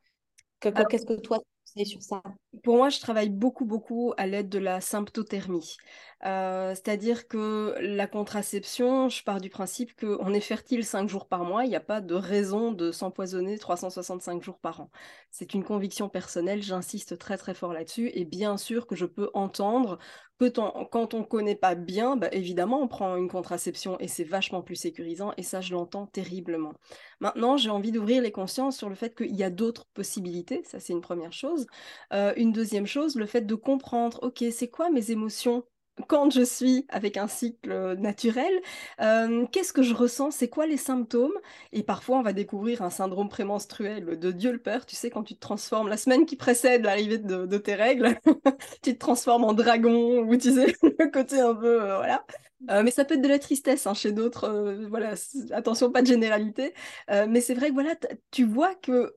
Qu'est-ce 0.61 1.07
que 1.07 1.15
toi, 1.15 1.39
tu 1.39 1.81
sais 1.81 1.85
sur 1.85 2.03
ça? 2.03 2.23
Pour 2.63 2.77
moi, 2.77 2.89
je 2.89 3.01
travaille 3.01 3.29
beaucoup, 3.29 3.65
beaucoup 3.65 4.13
à 4.17 4.27
l'aide 4.27 4.49
de 4.49 4.59
la 4.59 4.81
symptothermie. 4.81 5.77
Euh, 6.25 6.71
c'est-à-dire 6.75 7.29
que 7.29 7.75
la 7.81 8.07
contraception, 8.07 9.09
je 9.11 9.23
pars 9.23 9.41
du 9.41 9.51
principe 9.51 9.99
qu'on 10.01 10.33
est 10.33 10.41
fertile 10.41 10.85
5 10.85 11.09
jours 11.09 11.29
par 11.29 11.45
mois, 11.45 11.65
il 11.65 11.69
n'y 11.69 11.77
a 11.77 11.81
pas 11.81 12.01
de 12.01 12.15
raison 12.15 12.73
de 12.73 12.91
s'empoisonner 12.91 13.59
365 13.59 14.43
jours 14.43 14.59
par 14.59 14.81
an. 14.81 14.91
C'est 15.31 15.53
une 15.53 15.63
conviction 15.63 16.09
personnelle, 16.09 16.63
j'insiste 16.63 17.19
très 17.19 17.37
très 17.37 17.53
fort 17.55 17.75
là-dessus, 17.75 18.11
et 18.15 18.25
bien 18.25 18.57
sûr 18.57 18.87
que 18.87 18.97
je 18.97 19.05
peux 19.05 19.31
entendre 19.35 19.99
que 20.39 20.51
quand 20.91 21.15
on 21.15 21.21
ne 21.21 21.25
connaît 21.25 21.55
pas 21.55 21.75
bien, 21.75 22.17
bah, 22.17 22.29
évidemment 22.33 22.83
on 22.83 22.89
prend 22.89 23.17
une 23.17 23.29
contraception 23.29 23.99
et 24.01 24.09
c'est 24.09 24.25
vachement 24.25 24.63
plus 24.63 24.77
sécurisant, 24.77 25.33
et 25.37 25.43
ça 25.43 25.61
je 25.61 25.73
l'entends 25.73 26.07
terriblement. 26.07 26.75
Maintenant, 27.21 27.57
j'ai 27.57 27.71
envie 27.71 27.93
d'ouvrir 27.93 28.23
les 28.23 28.33
consciences 28.33 28.77
sur 28.77 28.89
le 28.89 28.95
fait 28.95 29.15
qu'il 29.15 29.35
y 29.35 29.43
a 29.43 29.51
d'autres 29.51 29.87
possibilités, 29.95 30.63
ça 30.65 30.81
c'est 30.81 30.93
une 30.93 31.01
première 31.01 31.33
chose. 31.33 31.67
Euh, 32.13 32.35
deuxième 32.53 32.87
chose, 32.87 33.17
le 33.17 33.27
fait 33.27 33.43
de 33.43 33.55
comprendre, 33.55 34.19
ok, 34.23 34.45
c'est 34.51 34.69
quoi 34.69 34.91
mes 34.91 35.11
émotions 35.11 35.65
quand 36.09 36.31
je 36.31 36.43
suis 36.43 36.85
avec 36.89 37.17
un 37.17 37.27
cycle 37.29 37.95
naturel, 37.99 38.53
euh, 39.01 39.47
qu'est-ce 39.47 39.73
que 39.73 39.83
je 39.83 39.95
ressens 39.95 40.31
C'est 40.31 40.49
quoi 40.49 40.67
les 40.67 40.77
symptômes? 40.77 41.33
Et 41.73 41.83
parfois, 41.83 42.19
on 42.19 42.23
va 42.23 42.33
découvrir 42.33 42.83
un 42.83 42.91
syndrome 42.91 43.29
prémenstruel 43.29 44.19
de 44.19 44.33
Dieu 44.33 44.53
le 44.53 44.59
Père. 44.59 44.87
Tu 44.87 44.95
sais, 44.95 45.11
quand 45.11 45.23
tu 45.23 45.35
te 45.35 45.41
transformes 45.41 45.89
la 45.89 45.97
semaine 45.97 46.27
qui 46.27 46.37
précède 46.37 46.85
l'arrivée 46.85 47.19
de, 47.19 47.59
tes 47.59 47.75
règles, 47.75 48.19
tu 48.83 48.95
te 48.95 48.99
transformes 48.99 49.45
en 49.45 49.55
dragon 49.55 50.21
ou 50.21 50.37
tu 50.37 50.53
sais, 50.53 50.75
le 50.83 51.11
côté 51.11 51.41
un 51.41 51.55
peu. 51.55 51.83
Euh, 51.83 51.97
voilà. 51.97 52.25
Euh, 52.71 52.83
mais 52.83 52.91
ça 52.91 53.05
peut 53.05 53.15
être 53.15 53.23
de 53.23 53.29
la 53.29 53.39
tristesse 53.39 53.87
hein, 53.87 53.95
chez 53.95 54.13
d'autres. 54.13 54.49
voilà, 54.89 55.15
attention, 55.53 55.91
pas 55.91 56.03
de 56.03 56.07
généralité. 56.07 56.75
mais 57.09 57.41
c'est 57.41 57.55
vrai 57.55 57.69
que 57.69 57.75
voilà, 57.75 57.95
tu 58.31 58.45
vois 58.45 58.75
que 58.75 59.15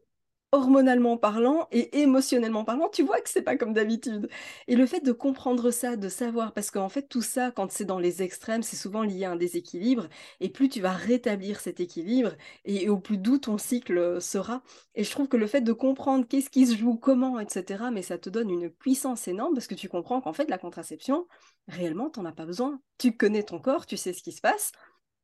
hormonalement 0.51 1.17
parlant 1.17 1.67
et 1.71 2.01
émotionnellement 2.01 2.63
parlant, 2.65 2.89
tu 2.89 3.03
vois 3.03 3.21
que 3.21 3.29
c'est 3.29 3.43
pas 3.43 3.55
comme 3.55 3.73
d'habitude. 3.73 4.29
Et 4.67 4.75
le 4.75 4.85
fait 4.87 5.01
de 5.01 5.11
comprendre 5.11 5.69
ça, 5.71 5.95
de 5.95 6.09
savoir, 6.09 6.53
parce 6.53 6.71
qu'en 6.71 6.89
fait 6.89 7.03
tout 7.03 7.21
ça, 7.21 7.51
quand 7.51 7.71
c'est 7.71 7.85
dans 7.85 7.99
les 7.99 8.23
extrêmes, 8.23 8.63
c'est 8.63 8.75
souvent 8.75 9.03
lié 9.03 9.25
à 9.25 9.31
un 9.31 9.35
déséquilibre, 9.35 10.07
et 10.39 10.49
plus 10.49 10.69
tu 10.69 10.81
vas 10.81 10.91
rétablir 10.91 11.59
cet 11.59 11.79
équilibre, 11.79 12.33
et, 12.65 12.89
au 12.89 12.97
plus 12.97 13.17
doux 13.17 13.37
ton 13.37 13.57
cycle 13.57 14.19
sera. 14.21 14.63
Et 14.95 15.03
je 15.03 15.11
trouve 15.11 15.27
que 15.27 15.37
le 15.37 15.47
fait 15.47 15.61
de 15.61 15.73
comprendre 15.73 16.25
qu'est-ce 16.27 16.49
qui 16.49 16.65
se 16.65 16.75
joue, 16.75 16.95
comment, 16.95 17.39
etc., 17.39 17.85
mais 17.91 18.01
ça 18.01 18.17
te 18.17 18.29
donne 18.29 18.49
une 18.49 18.69
puissance 18.69 19.27
énorme, 19.27 19.53
parce 19.53 19.67
que 19.67 19.75
tu 19.75 19.87
comprends 19.89 20.21
qu'en 20.21 20.33
fait 20.33 20.49
la 20.49 20.57
contraception, 20.57 21.27
réellement, 21.67 22.09
t'en 22.09 22.25
as 22.25 22.31
pas 22.31 22.45
besoin. 22.45 22.81
Tu 22.97 23.15
connais 23.15 23.43
ton 23.43 23.59
corps, 23.59 23.85
tu 23.85 23.97
sais 23.97 24.13
ce 24.13 24.23
qui 24.23 24.31
se 24.31 24.41
passe, 24.41 24.71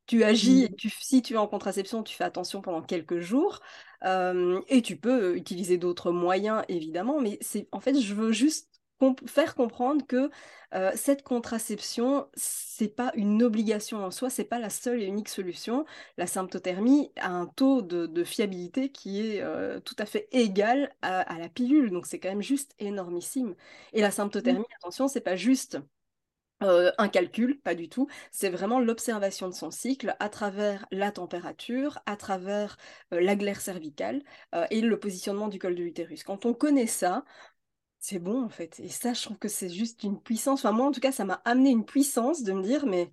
tu 0.08 0.24
agis, 0.24 0.70
tu, 0.78 0.90
si 0.90 1.22
tu 1.22 1.34
es 1.34 1.38
en 1.38 1.48
contraception, 1.48 2.04
tu 2.04 2.16
fais 2.16 2.24
attention 2.24 2.62
pendant 2.62 2.82
quelques 2.84 3.20
jours. 3.20 3.60
Et 4.06 4.82
tu 4.82 4.98
peux 4.98 5.36
utiliser 5.36 5.78
d'autres 5.78 6.12
moyens, 6.12 6.64
évidemment. 6.70 7.20
Mais 7.22 7.38
c'est 7.42 7.68
en 7.72 7.80
fait, 7.80 8.00
je 8.00 8.14
veux 8.14 8.32
juste 8.32 8.70
faire 9.28 9.56
comprendre 9.56 10.06
que 10.08 10.30
cette 10.96 11.24
contraception, 11.24 12.28
c'est 12.34 12.90
pas 12.90 13.12
une 13.16 13.44
obligation 13.44 14.04
en 14.04 14.12
soi, 14.12 14.30
c'est 14.30 14.44
pas 14.44 14.60
la 14.60 14.70
seule 14.70 15.02
et 15.02 15.06
unique 15.06 15.30
solution. 15.30 15.86
La 16.18 16.28
symptothermie 16.28 17.12
a 17.18 17.30
un 17.30 17.46
taux 17.46 17.82
de, 17.82 18.24
fiabilité 18.24 18.90
qui 18.90 19.22
est 19.22 19.44
tout 19.84 19.96
à 20.00 20.06
fait 20.06 20.28
égal 20.32 20.94
à, 21.02 21.22
à 21.22 21.40
la 21.40 21.50
pilule. 21.50 21.92
Donc 21.92 22.06
c'est 22.06 22.20
quand 22.20 22.30
même 22.30 22.42
juste 22.42 22.76
énormissime. 22.80 23.56
Et 23.94 24.02
la 24.02 24.12
symptothermie, 24.12 24.66
attention, 24.80 25.08
c'est 25.08 25.22
pas 25.22 25.36
juste 25.36 25.80
euh, 26.64 26.92
un 26.98 27.10
calcul, 27.10 27.60
pas 27.62 27.76
du 27.76 27.90
tout. 27.90 28.08
C'est 28.32 28.50
vraiment 28.50 28.80
l'observation 28.80 29.50
de 29.50 29.54
son 29.54 29.72
cycle 29.72 30.16
à 30.20 30.30
travers 30.30 30.86
la 30.92 31.12
température, 31.12 32.00
à 32.06 32.16
travers 32.16 32.78
euh, 33.14 33.20
la 33.22 33.36
glaire 33.36 33.60
cervicale 33.62 34.24
euh, 34.54 34.66
et 34.72 34.82
le 34.82 35.00
positionnement 35.00 35.48
du 35.50 35.60
col 35.60 35.76
de 35.76 35.84
l'utérus. 35.84 36.24
Quand 36.24 36.46
on 36.46 36.54
connaît 36.54 36.88
ça, 36.88 37.26
c'est 38.00 38.20
bon 38.20 38.44
en 38.44 38.50
fait. 38.50 38.80
Et 38.80 38.90
ça, 38.90 39.14
je 39.14 39.24
trouve 39.24 39.40
que 39.40 39.50
c'est 39.50 39.70
juste 39.70 40.04
une 40.04 40.22
puissance. 40.22 40.62
Enfin, 40.66 40.74
moi, 40.74 40.88
en 40.88 40.92
tout 40.92 41.02
cas, 41.02 41.12
ça 41.12 41.26
m'a 41.26 41.42
amené 41.46 41.72
une 41.72 41.86
puissance 41.86 42.44
de 42.44 42.54
me 42.54 42.64
dire, 42.64 42.86
mais 42.86 43.12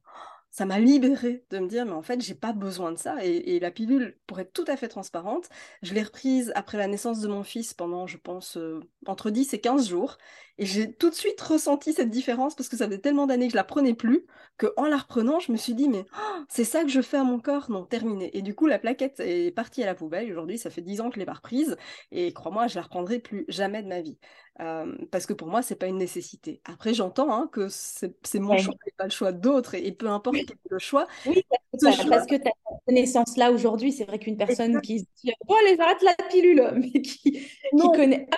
ça 0.53 0.67
m'a 0.67 0.79
libérée 0.79 1.45
de 1.51 1.59
me 1.59 1.67
dire, 1.67 1.87
mais 1.87 1.93
en 1.93 2.03
fait, 2.03 2.21
j'ai 2.21 2.35
pas 2.35 2.53
besoin 2.53 2.93
de 2.93 2.99
ça. 2.99 3.17
Et, 3.25 3.59
la 3.59 3.71
pilule, 3.71 4.19
pour 4.27 4.39
être 4.39 4.53
tout 4.53 4.67
à 4.69 4.77
fait 4.77 4.89
transparente, 4.89 5.49
je 5.83 5.95
l'ai 5.95 6.03
reprise 6.03 6.53
après 6.55 6.77
la 6.77 6.87
naissance 6.87 7.21
de 7.21 7.29
mon 7.29 7.43
fils 7.43 7.73
pendant, 7.73 8.07
je 8.07 8.19
pense, 8.19 8.59
entre 9.07 9.31
10 9.31 9.55
et 9.55 9.61
15 9.61 9.89
jours. 9.89 10.19
Et 10.59 10.67
j'ai 10.67 10.93
tout 10.93 11.09
de 11.09 11.15
suite 11.15 11.41
ressenti 11.41 11.95
cette 11.95 12.11
différence 12.11 12.55
parce 12.55 12.69
que 12.69 12.77
ça 12.77 12.87
faisait 12.87 12.99
tellement 12.99 13.27
d'années 13.27 13.47
que 13.47 13.53
je 13.53 13.57
la 13.57 13.65
prenais 13.65 13.95
plus 13.95 14.27
qu'en 14.59 14.87
la 14.87 14.99
reprenant, 14.99 15.41
je 15.41 15.51
me 15.51 15.57
suis 15.57 15.75
dit, 15.75 15.89
mais 15.89 16.05
oh, 16.15 16.45
c'est 16.49 16.65
ça 16.65 16.83
que 16.83 16.91
je 16.91 17.01
fais 17.01 17.17
à 17.17 17.25
mon 17.25 17.41
corps 17.41 17.71
Non, 17.71 17.87
terminé. 17.87 18.37
Et 18.37 18.43
du 18.43 18.55
coup, 18.55 18.67
la 18.67 18.79
plaquette 18.79 19.21
est 19.21 19.53
partie 19.53 19.83
à 19.83 19.87
la 19.87 19.95
poubelle. 19.95 20.31
Aujourd'hui, 20.31 20.59
ça 20.59 20.69
fait 20.69 20.83
10 20.83 21.01
ans 21.01 21.09
que 21.09 21.15
je 21.15 21.21
l'ai 21.21 21.27
pas 21.27 21.33
reprise. 21.33 21.77
Et 22.11 22.33
crois-moi, 22.35 22.67
je 22.67 22.77
la 22.77 22.83
reprendrai 22.83 23.19
plus 23.21 23.47
jamais 23.49 23.83
de 23.83 23.89
ma 23.89 24.03
vie. 24.03 24.19
Parce 24.57 25.27
que 25.27 25.33
pour 25.33 25.49
moi, 25.49 25.63
c'est 25.63 25.77
pas 25.77 25.87
une 25.87 25.99
nécessité. 25.99 26.61
Après, 26.65 26.95
j'entends 26.95 27.33
hein, 27.33 27.49
que 27.53 27.69
c'est 27.69 28.39
mon 28.39 28.57
choix 28.59 28.75
et 28.87 28.93
pas 28.93 29.05
le 29.05 29.11
choix 29.11 29.33
d'autres. 29.33 29.75
Et, 29.75 29.93
peu 29.93 30.09
importe 30.09 30.37
quel 30.37 30.57
est 30.57 30.71
le 30.71 30.79
choix. 30.79 31.07
Oui, 31.27 31.45
parce 31.81 32.27
que, 32.27 32.37
tu 32.37 32.43
as 32.43 32.45
cette 32.45 32.85
connaissance-là 32.87 33.51
aujourd'hui. 33.51 33.93
C'est 33.93 34.05
vrai 34.05 34.19
qu'une 34.19 34.37
personne 34.37 34.81
qui 34.81 35.01
se 35.01 35.05
dit, 35.23 35.33
bon, 35.47 35.55
allez, 35.63 35.77
j'arrête 35.77 36.03
la 36.03 36.15
pilule, 36.29 36.71
mais 36.77 37.03
qui, 37.03 37.33
qui 37.33 37.93
connaît 37.95 38.29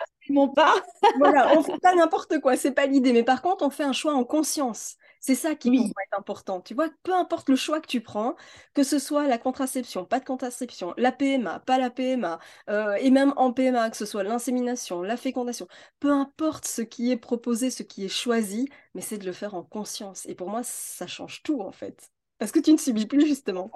pas. 0.55 0.75
voilà, 1.19 1.57
on 1.57 1.63
fait 1.63 1.79
pas 1.81 1.95
n'importe 1.95 2.41
quoi, 2.41 2.57
c'est 2.57 2.73
pas 2.73 2.87
l'idée. 2.87 3.13
Mais 3.13 3.25
par 3.25 3.43
contre, 3.43 3.65
on 3.65 3.71
fait 3.71 3.85
un 3.85 3.93
choix 3.93 4.15
en 4.15 4.25
conscience. 4.25 4.97
C'est 5.27 5.35
ça 5.35 5.55
qui 5.55 5.71
oui. 5.71 5.79
être 5.87 6.19
important. 6.19 6.61
Tu 6.61 6.75
vois, 6.75 6.91
peu 7.03 7.15
importe 7.15 7.49
le 7.49 7.57
choix 7.57 7.81
que 7.81 7.87
tu 7.87 8.03
prends, 8.03 8.37
que 8.75 8.83
ce 8.83 8.99
soit 8.99 9.27
la 9.27 9.39
contraception, 9.39 10.05
pas 10.05 10.21
de 10.21 10.25
contraception, 10.27 10.93
la 10.99 11.13
PMA, 11.13 11.61
pas 11.61 11.79
la 11.79 11.89
PMA, 11.89 12.39
euh, 12.69 12.93
et 12.97 13.11
même 13.11 13.33
en 13.37 13.51
PMA, 13.51 13.89
que 13.89 13.97
ce 13.97 14.05
soit 14.05 14.23
l'insémination, 14.23 15.01
la 15.01 15.17
fécondation, 15.17 15.67
peu 15.99 16.11
importe 16.11 16.67
ce 16.67 16.83
qui 16.83 17.11
est 17.11 17.17
proposé, 17.17 17.71
ce 17.71 17.83
qui 17.83 18.05
est 18.05 18.11
choisi, 18.11 18.69
mais 18.95 19.01
c'est 19.01 19.17
de 19.17 19.25
le 19.25 19.33
faire 19.33 19.55
en 19.55 19.63
conscience. 19.63 20.27
Et 20.27 20.35
pour 20.35 20.51
moi, 20.51 20.61
ça 20.63 21.07
change 21.07 21.43
tout 21.43 21.63
en 21.63 21.73
fait. 21.73 22.11
Parce 22.37 22.53
que 22.53 22.61
tu 22.61 22.73
ne 22.73 22.77
subis 22.77 23.07
plus 23.07 23.27
justement. 23.27 23.71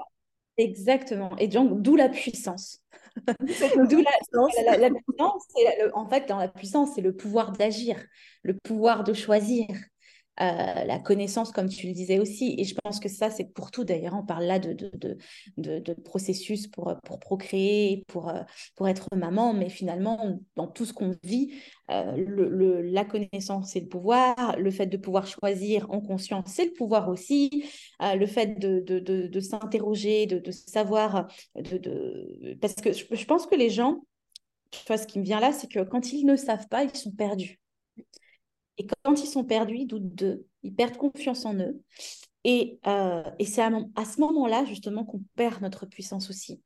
Exactement. 0.59 1.35
Et 1.39 1.49
donc, 1.49 1.81
d'où 1.81 1.97
la 1.97 2.11
puissance. 2.11 2.83
d'où 3.17 4.03
la, 4.03 4.91
puissance. 4.91 5.47
en 5.95 6.07
fait, 6.11 6.29
dans 6.29 6.37
la 6.37 6.49
puissance, 6.49 6.91
c'est 6.95 7.01
le 7.01 7.17
pouvoir 7.17 7.53
d'agir, 7.53 7.97
le 8.43 8.55
pouvoir 8.55 9.03
de 9.03 9.15
choisir, 9.15 9.67
euh, 10.41 10.85
la 10.85 10.99
connaissance, 11.01 11.51
comme 11.51 11.69
tu 11.69 11.89
le 11.89 11.93
disais 11.93 12.19
aussi. 12.19 12.55
Et 12.59 12.65
je 12.65 12.75
pense 12.75 13.01
que 13.01 13.09
ça, 13.09 13.31
c'est 13.31 13.53
pour 13.53 13.71
tout 13.71 13.85
d'ailleurs. 13.85 14.15
On 14.15 14.25
parle 14.25 14.45
là 14.45 14.59
de, 14.59 15.95
processus 16.05 16.69
pour, 16.69 16.95
pour 17.05 17.19
procréer, 17.19 18.05
pour, 18.07 18.29
euh, 18.29 18.43
pour 18.77 18.89
être 18.89 19.09
maman, 19.17 19.53
mais 19.53 19.69
finalement, 19.69 20.39
dans 20.55 20.69
tout 20.69 20.85
ce 20.85 20.93
qu'on 20.93 21.17
vit, 21.25 21.55
euh, 21.91 22.83
la 22.85 23.05
connaissance, 23.05 23.73
c'est 23.73 23.81
le 23.81 23.89
pouvoir. 23.89 24.57
Le 24.59 24.71
fait 24.71 24.87
de 24.87 24.97
pouvoir 24.97 25.27
choisir 25.27 25.91
en 25.91 26.01
conscience, 26.01 26.45
c'est 26.49 26.67
le 26.67 26.73
pouvoir 26.73 27.09
aussi. 27.09 27.65
le 28.01 28.27
fait 28.27 28.59
de, 28.59 29.41
s'interroger, 29.41 30.27
de, 30.27 30.51
savoir. 30.51 31.27
Parce 32.61 32.75
que 32.75 32.93
je, 32.93 33.05
je 33.11 33.25
pense 33.25 33.47
que 33.47 33.57
les 33.57 33.71
gens, 33.71 34.03
tu 34.71 34.81
vois, 34.87 34.99
ce 34.99 35.07
qui 35.07 35.19
me 35.19 35.25
vient 35.25 35.41
là, 35.41 35.53
c'est 35.53 35.69
que 35.69 35.81
quand 35.81 36.13
ils 36.13 36.25
ne 36.25 36.37
savent 36.37 36.69
pas, 36.69 36.85
ils 36.85 36.95
sont 36.95 37.13
perdus. 37.13 37.59
Et 38.79 38.87
quand 39.05 39.21
ils 39.23 39.27
sont 39.27 39.45
perdus, 39.45 39.79
ils 39.79 39.87
doutent 39.87 40.15
d'eux, 40.15 40.47
ils 40.63 40.75
perdent 40.75 40.97
confiance 40.97 41.45
en 41.45 41.55
eux. 41.55 41.81
Et, 42.45 42.79
euh, 42.87 43.23
c'est 43.45 43.63
à, 43.63 44.05
ce 44.05 44.21
moment-là, 44.21 44.65
justement, 44.65 45.05
qu'on 45.05 45.23
perd 45.37 45.61
notre 45.61 45.87
puissance 45.87 46.31
aussi. 46.31 46.63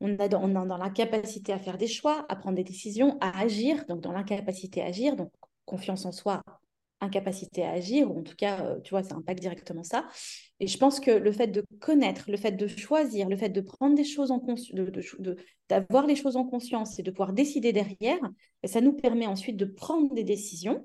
On 0.00 0.18
est 0.18 0.28
dans 0.28 0.76
l'incapacité 0.78 1.52
à 1.52 1.58
faire 1.58 1.78
des 1.78 1.86
choix, 1.86 2.26
à 2.28 2.34
prendre 2.34 2.56
des 2.56 2.64
décisions, 2.64 3.18
à 3.20 3.38
agir, 3.40 3.84
donc 3.86 4.00
dans 4.00 4.12
l'incapacité 4.12 4.82
à 4.82 4.86
agir, 4.86 5.14
donc 5.14 5.30
confiance 5.64 6.06
en 6.06 6.12
soi, 6.12 6.42
incapacité 7.00 7.62
à 7.62 7.70
agir, 7.70 8.10
ou 8.10 8.18
en 8.18 8.22
tout 8.22 8.34
cas, 8.34 8.64
euh, 8.64 8.80
tu 8.80 8.90
vois, 8.90 9.04
ça 9.04 9.14
impacte 9.14 9.40
directement 9.40 9.84
ça. 9.84 10.08
Et 10.58 10.66
je 10.66 10.76
pense 10.78 10.98
que 10.98 11.10
le 11.10 11.30
fait 11.30 11.48
de 11.48 11.64
connaître, 11.80 12.30
le 12.30 12.36
fait 12.36 12.52
de 12.52 12.66
choisir, 12.66 13.28
le 13.28 13.36
fait 13.36 13.50
de 13.50 13.60
prendre 13.60 13.94
des 13.94 14.04
choses 14.04 14.30
en 14.30 14.40
conscience, 14.40 14.74
d'avoir 15.68 16.06
les 16.06 16.16
choses 16.16 16.36
en 16.36 16.44
conscience 16.44 16.98
et 16.98 17.02
de 17.02 17.10
pouvoir 17.10 17.32
décider 17.32 17.72
derrière, 17.72 18.18
ça 18.64 18.80
nous 18.80 18.92
permet 18.92 19.26
ensuite 19.26 19.56
de 19.56 19.66
prendre 19.66 20.12
des 20.14 20.24
décisions 20.24 20.84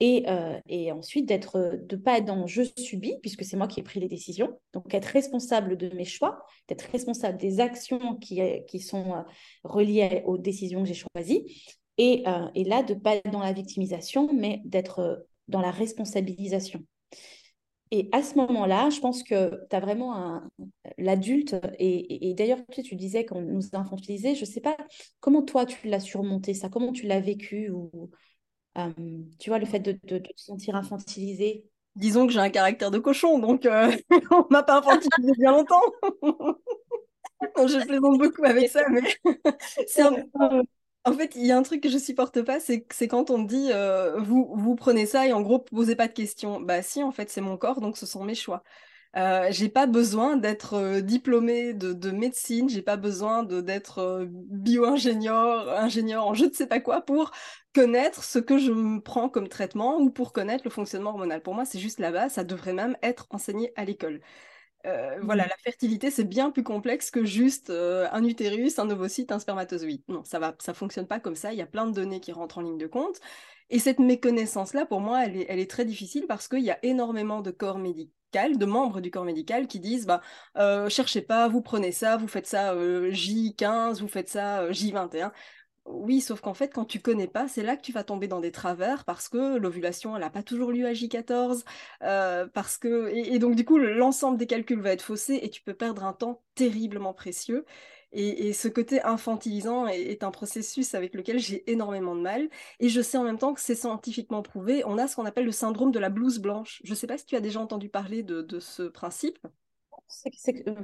euh, 0.00 0.60
et, 0.68 0.92
ensuite 0.92 1.26
d'être 1.26 1.56
euh, 1.56 1.76
de 1.76 1.96
pas 1.96 2.18
être 2.18 2.24
dans 2.24 2.46
je 2.46 2.62
subis 2.76 3.16
puisque 3.20 3.44
c'est 3.44 3.56
moi 3.56 3.66
qui 3.66 3.80
ai 3.80 3.82
pris 3.82 3.98
les 3.98 4.06
décisions. 4.06 4.58
Donc 4.72 4.94
être 4.94 5.06
responsable 5.06 5.76
de 5.76 5.88
mes 5.94 6.04
choix 6.04 6.44
d'être 6.68 6.88
responsable 6.92 7.36
des 7.38 7.58
actions 7.58 8.16
qui, 8.16 8.40
euh, 8.40 8.60
qui 8.68 8.78
sont 8.78 9.24
reliées 9.64 10.22
aux 10.26 10.38
décisions 10.38 10.82
que 10.82 10.88
j'ai 10.88 10.94
choisies. 10.94 11.74
Et, 11.96 12.22
là 12.24 12.82
de 12.84 12.94
pas 12.94 13.16
être 13.16 13.30
dans 13.30 13.40
la 13.40 13.52
victimisation 13.52 14.32
mais 14.32 14.62
d'être 14.64 15.26
dans 15.48 15.60
la 15.60 15.72
responsabilisation. 15.72 16.84
Et 17.90 18.08
à 18.12 18.22
ce 18.22 18.34
moment-là, 18.36 18.90
je 18.90 19.00
pense 19.00 19.22
que 19.22 19.66
tu 19.68 19.74
as 19.74 19.80
vraiment 19.80 20.42
l'adulte, 20.98 21.56
et, 21.78 22.34
d'ailleurs, 22.36 22.60
tu, 22.70 22.82
tu 22.82 22.96
disais 22.96 23.24
qu'on 23.24 23.40
nous 23.40 23.62
a 23.72 23.78
infantilisés, 23.78 24.34
je 24.34 24.42
ne 24.42 24.46
sais 24.46 24.60
pas 24.60 24.76
comment 25.20 25.42
toi 25.42 25.64
tu 25.64 25.88
l'as 25.88 25.98
surmonté 25.98 26.52
ça, 26.52 26.68
comment 26.68 26.92
tu 26.92 27.06
l'as 27.06 27.20
vécu, 27.20 27.72
tu 29.38 29.50
vois, 29.50 29.58
le 29.58 29.66
fait 29.66 29.80
de, 29.80 29.92
te 29.92 30.28
sentir 30.36 30.76
infantilisé 30.76 31.64
Disons 31.96 32.28
que 32.28 32.32
j'ai 32.32 32.38
un 32.38 32.50
caractère 32.50 32.92
de 32.92 32.98
cochon, 33.00 33.40
donc 33.40 33.66
euh, 33.66 33.90
on 34.30 34.46
m'a 34.50 34.62
pas 34.62 34.78
infantilisé 34.78 35.32
bien 35.36 35.50
longtemps. 35.50 35.82
je 37.42 37.84
plaisante 37.84 38.18
beaucoup 38.18 38.44
avec 38.44 38.68
ça, 38.68 38.84
mais 38.88 39.00
c'est 39.88 40.02
un 40.02 40.14
En 41.04 41.12
fait, 41.12 41.34
il 41.34 41.44
y 41.44 41.50
a 41.50 41.56
un 41.56 41.62
truc 41.62 41.82
que 41.82 41.88
je 41.88 41.98
supporte 41.98 42.42
pas, 42.42 42.60
c'est 42.60 43.08
quand 43.08 43.30
on 43.30 43.38
me 43.38 43.48
dit 43.48 43.70
euh, 43.72 44.20
vous, 44.20 44.52
vous 44.54 44.76
prenez 44.76 45.06
ça 45.06 45.26
et 45.26 45.32
en 45.32 45.42
gros, 45.42 45.58
posez 45.58 45.96
pas 45.96 46.06
de 46.06 46.12
questions. 46.12 46.60
Bah 46.60 46.82
si, 46.82 47.02
en 47.02 47.10
fait, 47.10 47.30
c'est 47.30 47.40
mon 47.40 47.56
corps, 47.56 47.80
donc 47.80 47.96
ce 47.96 48.06
sont 48.06 48.22
mes 48.22 48.36
choix. 48.36 48.62
Euh, 49.16 49.48
j'ai 49.50 49.68
pas 49.70 49.86
besoin 49.86 50.36
d'être 50.36 50.74
euh, 50.74 51.00
diplômée 51.00 51.72
de, 51.72 51.94
de 51.94 52.10
médecine, 52.10 52.68
j'ai 52.68 52.82
pas 52.82 52.96
besoin 52.98 53.42
d'être 53.42 53.98
euh, 54.00 54.26
bio-ingénieur, 54.30 55.68
ingénieur 55.70 56.26
en 56.26 56.34
je 56.34 56.44
ne 56.44 56.52
sais 56.52 56.66
pas 56.66 56.78
quoi 56.78 57.00
pour 57.00 57.30
connaître 57.74 58.22
ce 58.22 58.38
que 58.38 58.58
je 58.58 58.70
me 58.70 59.00
prends 59.00 59.30
comme 59.30 59.48
traitement 59.48 59.98
ou 59.98 60.10
pour 60.10 60.32
connaître 60.32 60.62
le 60.64 60.70
fonctionnement 60.70 61.10
hormonal. 61.10 61.42
Pour 61.42 61.54
moi, 61.54 61.64
c'est 61.64 61.78
juste 61.78 62.00
la 62.00 62.12
base, 62.12 62.32
ça 62.34 62.44
devrait 62.44 62.74
même 62.74 62.96
être 63.02 63.26
enseigné 63.30 63.72
à 63.76 63.84
l'école. 63.86 64.20
Euh, 64.86 65.18
voilà, 65.22 65.44
mmh. 65.44 65.48
la 65.48 65.56
fertilité, 65.64 66.10
c'est 66.10 66.24
bien 66.24 66.50
plus 66.50 66.62
complexe 66.62 67.10
que 67.10 67.24
juste 67.24 67.70
euh, 67.70 68.08
un 68.12 68.24
utérus, 68.24 68.78
un 68.78 68.88
ovocyte, 68.90 69.32
un 69.32 69.38
spermatozoïde. 69.38 70.02
Non, 70.08 70.22
ça 70.24 70.38
va, 70.38 70.54
ça 70.60 70.72
fonctionne 70.74 71.06
pas 71.06 71.18
comme 71.20 71.34
ça. 71.34 71.52
Il 71.52 71.58
y 71.58 71.62
a 71.62 71.66
plein 71.66 71.86
de 71.86 71.92
données 71.92 72.20
qui 72.20 72.32
rentrent 72.32 72.58
en 72.58 72.62
ligne 72.62 72.78
de 72.78 72.86
compte. 72.86 73.20
Et 73.70 73.78
cette 73.78 73.98
méconnaissance-là, 73.98 74.86
pour 74.86 75.00
moi, 75.00 75.24
elle 75.24 75.60
est, 75.60 75.70
très 75.70 75.84
difficile 75.84 76.26
parce 76.26 76.48
qu'il 76.48 76.60
y 76.60 76.70
a 76.70 76.78
énormément 76.82 77.40
de 77.42 77.50
corps 77.50 77.78
médicaux 77.78 78.12
de 78.32 78.66
membres 78.66 79.00
du 79.00 79.10
corps 79.10 79.24
médical 79.24 79.66
qui 79.66 79.80
disent 79.80 80.06
bah 80.06 80.20
euh, 80.58 80.90
cherchez 80.90 81.22
pas, 81.22 81.48
vous 81.48 81.62
prenez 81.62 81.92
ça, 81.92 82.18
vous 82.18 82.28
faites 82.28 82.46
ça 82.46 82.74
J15, 82.74 84.00
vous 84.00 84.08
faites 84.08 84.28
ça 84.28 84.70
J21. 84.70 85.32
Oui, 85.88 86.20
sauf 86.20 86.42
qu'en 86.42 86.52
fait, 86.52 86.68
quand 86.68 86.84
tu 86.84 87.00
connais 87.00 87.26
pas, 87.26 87.48
c'est 87.48 87.62
là 87.62 87.74
que 87.74 87.80
tu 87.80 87.92
vas 87.92 88.04
tomber 88.04 88.28
dans 88.28 88.40
des 88.40 88.52
travers 88.52 89.04
parce 89.06 89.28
que 89.30 89.56
l'ovulation, 89.56 90.14
elle 90.14 90.20
n'a 90.20 90.28
pas 90.30 90.42
toujours 90.42 90.70
lieu 90.70 90.86
à 90.86 90.92
J14, 90.92 91.64
euh, 92.02 92.46
parce 92.46 92.76
que 92.76 93.08
et, 93.14 93.38
donc 93.38 93.56
du 93.56 93.64
coup, 93.64 93.78
l'ensemble 93.78 94.36
des 94.36 94.46
calculs 94.46 94.80
va 94.80 94.92
être 94.92 95.02
faussé 95.02 95.40
et 95.42 95.48
tu 95.48 95.62
peux 95.62 95.72
perdre 95.74 96.04
un 96.04 96.12
temps 96.12 96.42
terriblement 96.54 97.14
précieux. 97.14 97.64
Et, 98.12 98.52
ce 98.52 98.68
côté 98.68 99.02
infantilisant 99.02 99.86
est, 99.86 100.22
un 100.22 100.30
processus 100.30 100.94
avec 100.94 101.14
lequel 101.14 101.38
j'ai 101.38 101.70
énormément 101.70 102.14
de 102.16 102.22
mal. 102.22 102.48
Et 102.80 102.88
je 102.88 103.00
sais 103.00 103.18
en 103.18 103.24
même 103.24 103.38
temps 103.38 103.54
que 103.54 103.60
c'est 103.60 103.74
scientifiquement 103.74 104.42
prouvé. 104.42 104.82
On 104.86 104.98
a 104.98 105.06
ce 105.06 105.16
qu'on 105.16 105.26
appelle 105.26 105.44
le 105.44 105.52
syndrome 105.52 105.92
de 105.92 105.98
la 105.98 106.08
blouse 106.08 106.38
blanche. 106.38 106.80
Je 106.84 106.90
ne 106.90 106.96
sais 106.96 107.06
pas 107.06 107.18
si 107.18 107.26
tu 107.26 107.36
as 107.36 107.40
déjà 107.40 107.60
entendu 107.60 107.88
parler 107.88 108.22
de 108.22 108.60
ce 108.60 108.84
principe 108.84 109.38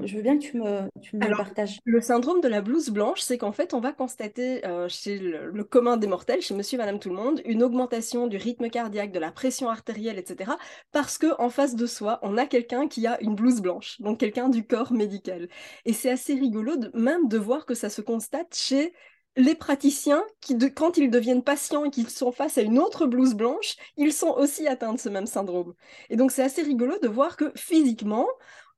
je 0.04 0.16
veux 0.16 0.22
bien 0.22 0.38
que 0.38 0.42
tu 0.42 0.58
me, 0.58 0.90
tu 1.00 1.16
me 1.16 1.36
partages. 1.36 1.80
Le 1.84 2.00
syndrome 2.00 2.40
de 2.40 2.48
la 2.48 2.60
blouse 2.60 2.90
blanche, 2.90 3.20
c'est 3.20 3.38
qu'en 3.38 3.52
fait, 3.52 3.74
on 3.74 3.80
va 3.80 3.92
constater 3.92 4.64
euh, 4.66 4.88
chez 4.88 5.18
le, 5.18 5.64
commun 5.64 5.96
des 5.96 6.06
mortels, 6.06 6.42
chez 6.42 6.54
monsieur 6.54 6.76
et 6.76 6.78
madame 6.78 6.98
tout 6.98 7.08
le 7.08 7.16
monde, 7.16 7.40
une 7.44 7.62
augmentation 7.62 8.26
du 8.26 8.36
rythme 8.36 8.68
cardiaque, 8.68 9.12
de 9.12 9.18
la 9.18 9.32
pression 9.32 9.68
artérielle, 9.70 10.18
etc. 10.18 10.52
Parce 10.92 11.18
qu'en 11.18 11.48
face 11.48 11.74
de 11.74 11.86
soi, 11.86 12.18
on 12.22 12.36
a 12.36 12.46
quelqu'un 12.46 12.86
qui 12.86 13.06
a 13.06 13.20
une 13.22 13.34
blouse 13.34 13.60
blanche, 13.60 14.00
donc 14.00 14.20
quelqu'un 14.20 14.48
du 14.48 14.66
corps 14.66 14.92
médical. 14.92 15.48
Et 15.84 15.92
c'est 15.92 16.10
assez 16.10 16.34
rigolo 16.34 16.74
même 16.92 17.28
de 17.28 17.38
voir 17.38 17.66
que 17.66 17.74
ça 17.74 17.88
se 17.88 18.02
constate 18.02 18.54
chez 18.54 18.92
les 19.36 19.54
praticiens 19.54 20.22
qui, 20.40 20.56
quand 20.74 20.96
ils 20.96 21.10
deviennent 21.10 21.42
patients 21.42 21.84
et 21.84 21.90
qu'ils 21.90 22.08
sont 22.08 22.30
face 22.30 22.58
à 22.58 22.62
une 22.62 22.78
autre 22.78 23.06
blouse 23.06 23.34
blanche, 23.34 23.76
ils 23.96 24.12
sont 24.12 24.30
aussi 24.30 24.68
atteints 24.68 24.92
de 24.92 24.98
ce 24.98 25.08
même 25.08 25.26
syndrome. 25.26 25.74
Et 26.08 26.16
donc 26.16 26.30
c'est 26.30 26.42
assez 26.42 26.62
rigolo 26.62 26.98
de 27.02 27.08
voir 27.08 27.36
que 27.36 27.50
physiquement, 27.56 28.28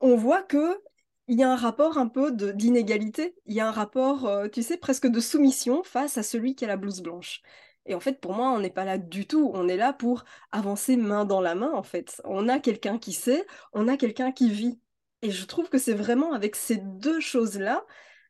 on 0.01 0.17
voit 0.17 0.43
que 0.43 0.81
il 1.29 1.39
y 1.39 1.43
a 1.43 1.51
un 1.51 1.57
rapport 1.57 1.99
un 1.99 2.09
peu 2.09 2.31
d'inégalité, 2.33 3.35
il 3.47 3.55
y 3.55 3.61
a 3.61 3.69
un 3.69 3.73
rapport, 3.73 4.27
euh, 4.27 4.49
tu 4.49 4.63
sais, 4.63 4.77
presque 4.77 5.09
de 5.09 5.21
soumission 5.21 5.83
face 5.83 6.19
à 6.19 6.23
celui 6.23 6.55
qui 6.55 6.65
a 6.65 6.69
la 6.69 6.77
blouse 6.77 7.01
blanche. 7.03 7.43
Et 7.87 7.95
en 7.95 8.01
fait, 8.01 8.21
pour 8.21 8.35
moi, 8.35 8.51
on 8.51 8.61
n'est 8.61 8.71
pas 8.71 8.85
là 8.85 8.99
du 8.99 9.27
tout. 9.27 9.51
On 9.55 9.69
est 9.69 9.77
là 9.77 9.93
pour 9.93 10.25
avancer 10.53 10.97
main 10.97 11.25
dans 11.25 11.41
la 11.41 11.55
main, 11.55 11.73
en 11.73 11.83
fait. 11.83 12.21
On 12.25 12.49
a 12.49 12.59
quelqu'un 12.61 12.99
qui 12.99 13.13
sait, 13.13 13.47
on 13.73 13.89
a 13.89 13.97
quelqu'un 13.97 14.33
qui 14.33 14.51
vit. 14.51 14.81
Et 15.23 15.31
je 15.31 15.45
trouve 15.47 15.69
que 15.69 15.79
c'est 15.79 15.95
vraiment 15.95 16.33
avec 16.33 16.57
ces 16.57 16.77
deux 16.77 17.21
choses-là 17.21 17.85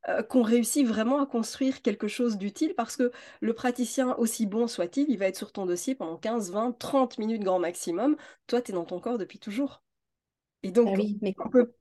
euh, 0.09 0.23
qu'on 0.23 0.43
réussit 0.43 0.87
vraiment 0.87 1.21
à 1.21 1.27
construire 1.27 1.83
quelque 1.83 2.09
chose 2.09 2.39
d'utile 2.39 2.75
parce 2.75 2.97
que 2.97 3.11
le 3.41 3.55
praticien, 3.55 4.15
aussi 4.17 4.47
bon 4.47 4.69
soit-il, 4.69 5.07
il 5.11 5.19
va 5.19 5.27
être 5.27 5.37
sur 5.37 5.53
ton 5.53 5.67
dossier 5.67 5.95
pendant 5.95 6.17
15, 6.17 6.53
20, 6.53 6.73
30 6.79 7.19
minutes 7.19 7.43
grand 7.43 7.59
maximum. 7.59 8.17
Toi, 8.47 8.63
tu 8.63 8.73
es 8.73 8.75
dans 8.75 8.85
ton 8.85 9.01
corps 9.01 9.19
depuis 9.19 9.39
toujours. 9.39 9.83
Et 10.67 10.73
donc, 10.73 10.89
ah 10.91 10.97
oui, 10.97 11.19
mais... 11.23 11.35
on 11.39 11.49
peut 11.49 11.73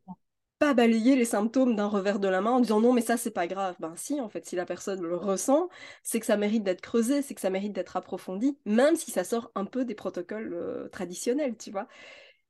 pas 0.59 0.73
balayer 0.73 1.15
les 1.15 1.25
symptômes 1.25 1.75
d'un 1.75 1.87
revers 1.87 2.19
de 2.19 2.27
la 2.27 2.39
main 2.39 2.51
en 2.51 2.59
disant 2.59 2.79
non, 2.79 2.93
mais 2.93 3.01
ça, 3.01 3.17
c'est 3.17 3.31
pas 3.31 3.47
grave. 3.47 3.75
Ben 3.79 3.93
si, 3.95 4.21
en 4.21 4.29
fait, 4.29 4.45
si 4.45 4.55
la 4.55 4.65
personne 4.65 5.01
le 5.01 5.15
ressent, 5.15 5.69
c'est 6.03 6.19
que 6.19 6.25
ça 6.25 6.37
mérite 6.37 6.63
d'être 6.63 6.81
creusé, 6.81 7.21
c'est 7.21 7.35
que 7.35 7.41
ça 7.41 7.49
mérite 7.49 7.73
d'être 7.73 7.97
approfondi, 7.97 8.57
même 8.65 8.95
si 8.95 9.11
ça 9.11 9.23
sort 9.23 9.51
un 9.55 9.65
peu 9.65 9.85
des 9.85 9.95
protocoles 9.95 10.53
euh, 10.53 10.87
traditionnels, 10.89 11.57
tu 11.57 11.71
vois. 11.71 11.87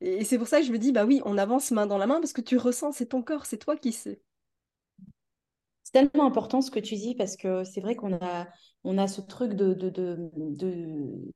Et, 0.02 0.24
c'est 0.24 0.38
pour 0.38 0.48
ça 0.48 0.60
que 0.60 0.66
je 0.66 0.72
me 0.72 0.78
dis, 0.78 0.92
bah 0.92 1.06
oui, 1.06 1.22
on 1.26 1.38
avance 1.38 1.72
main 1.72 1.88
dans 1.88 1.98
la 1.98 2.08
main 2.08 2.20
parce 2.20 2.34
que 2.34 2.42
tu 2.42 2.58
ressens, 2.58 2.92
c'est 2.92 3.08
ton 3.08 3.24
corps, 3.24 3.46
c'est 3.46 3.58
toi 3.58 3.76
qui 3.76 3.92
sais. 3.92 4.22
C'est 5.84 5.94
tellement 5.94 6.26
important 6.26 6.62
ce 6.62 6.72
que 6.72 6.80
tu 6.80 6.96
dis 6.96 7.16
parce 7.16 7.38
que 7.38 7.64
c'est 7.64 7.80
vrai 7.80 7.96
qu'on 7.96 8.14
a, 8.14 8.48
on 8.84 8.98
a 8.98 9.08
ce 9.08 9.22
truc 9.22 9.54
de, 9.54 9.74
de, 9.74 9.90
de, 9.90 10.32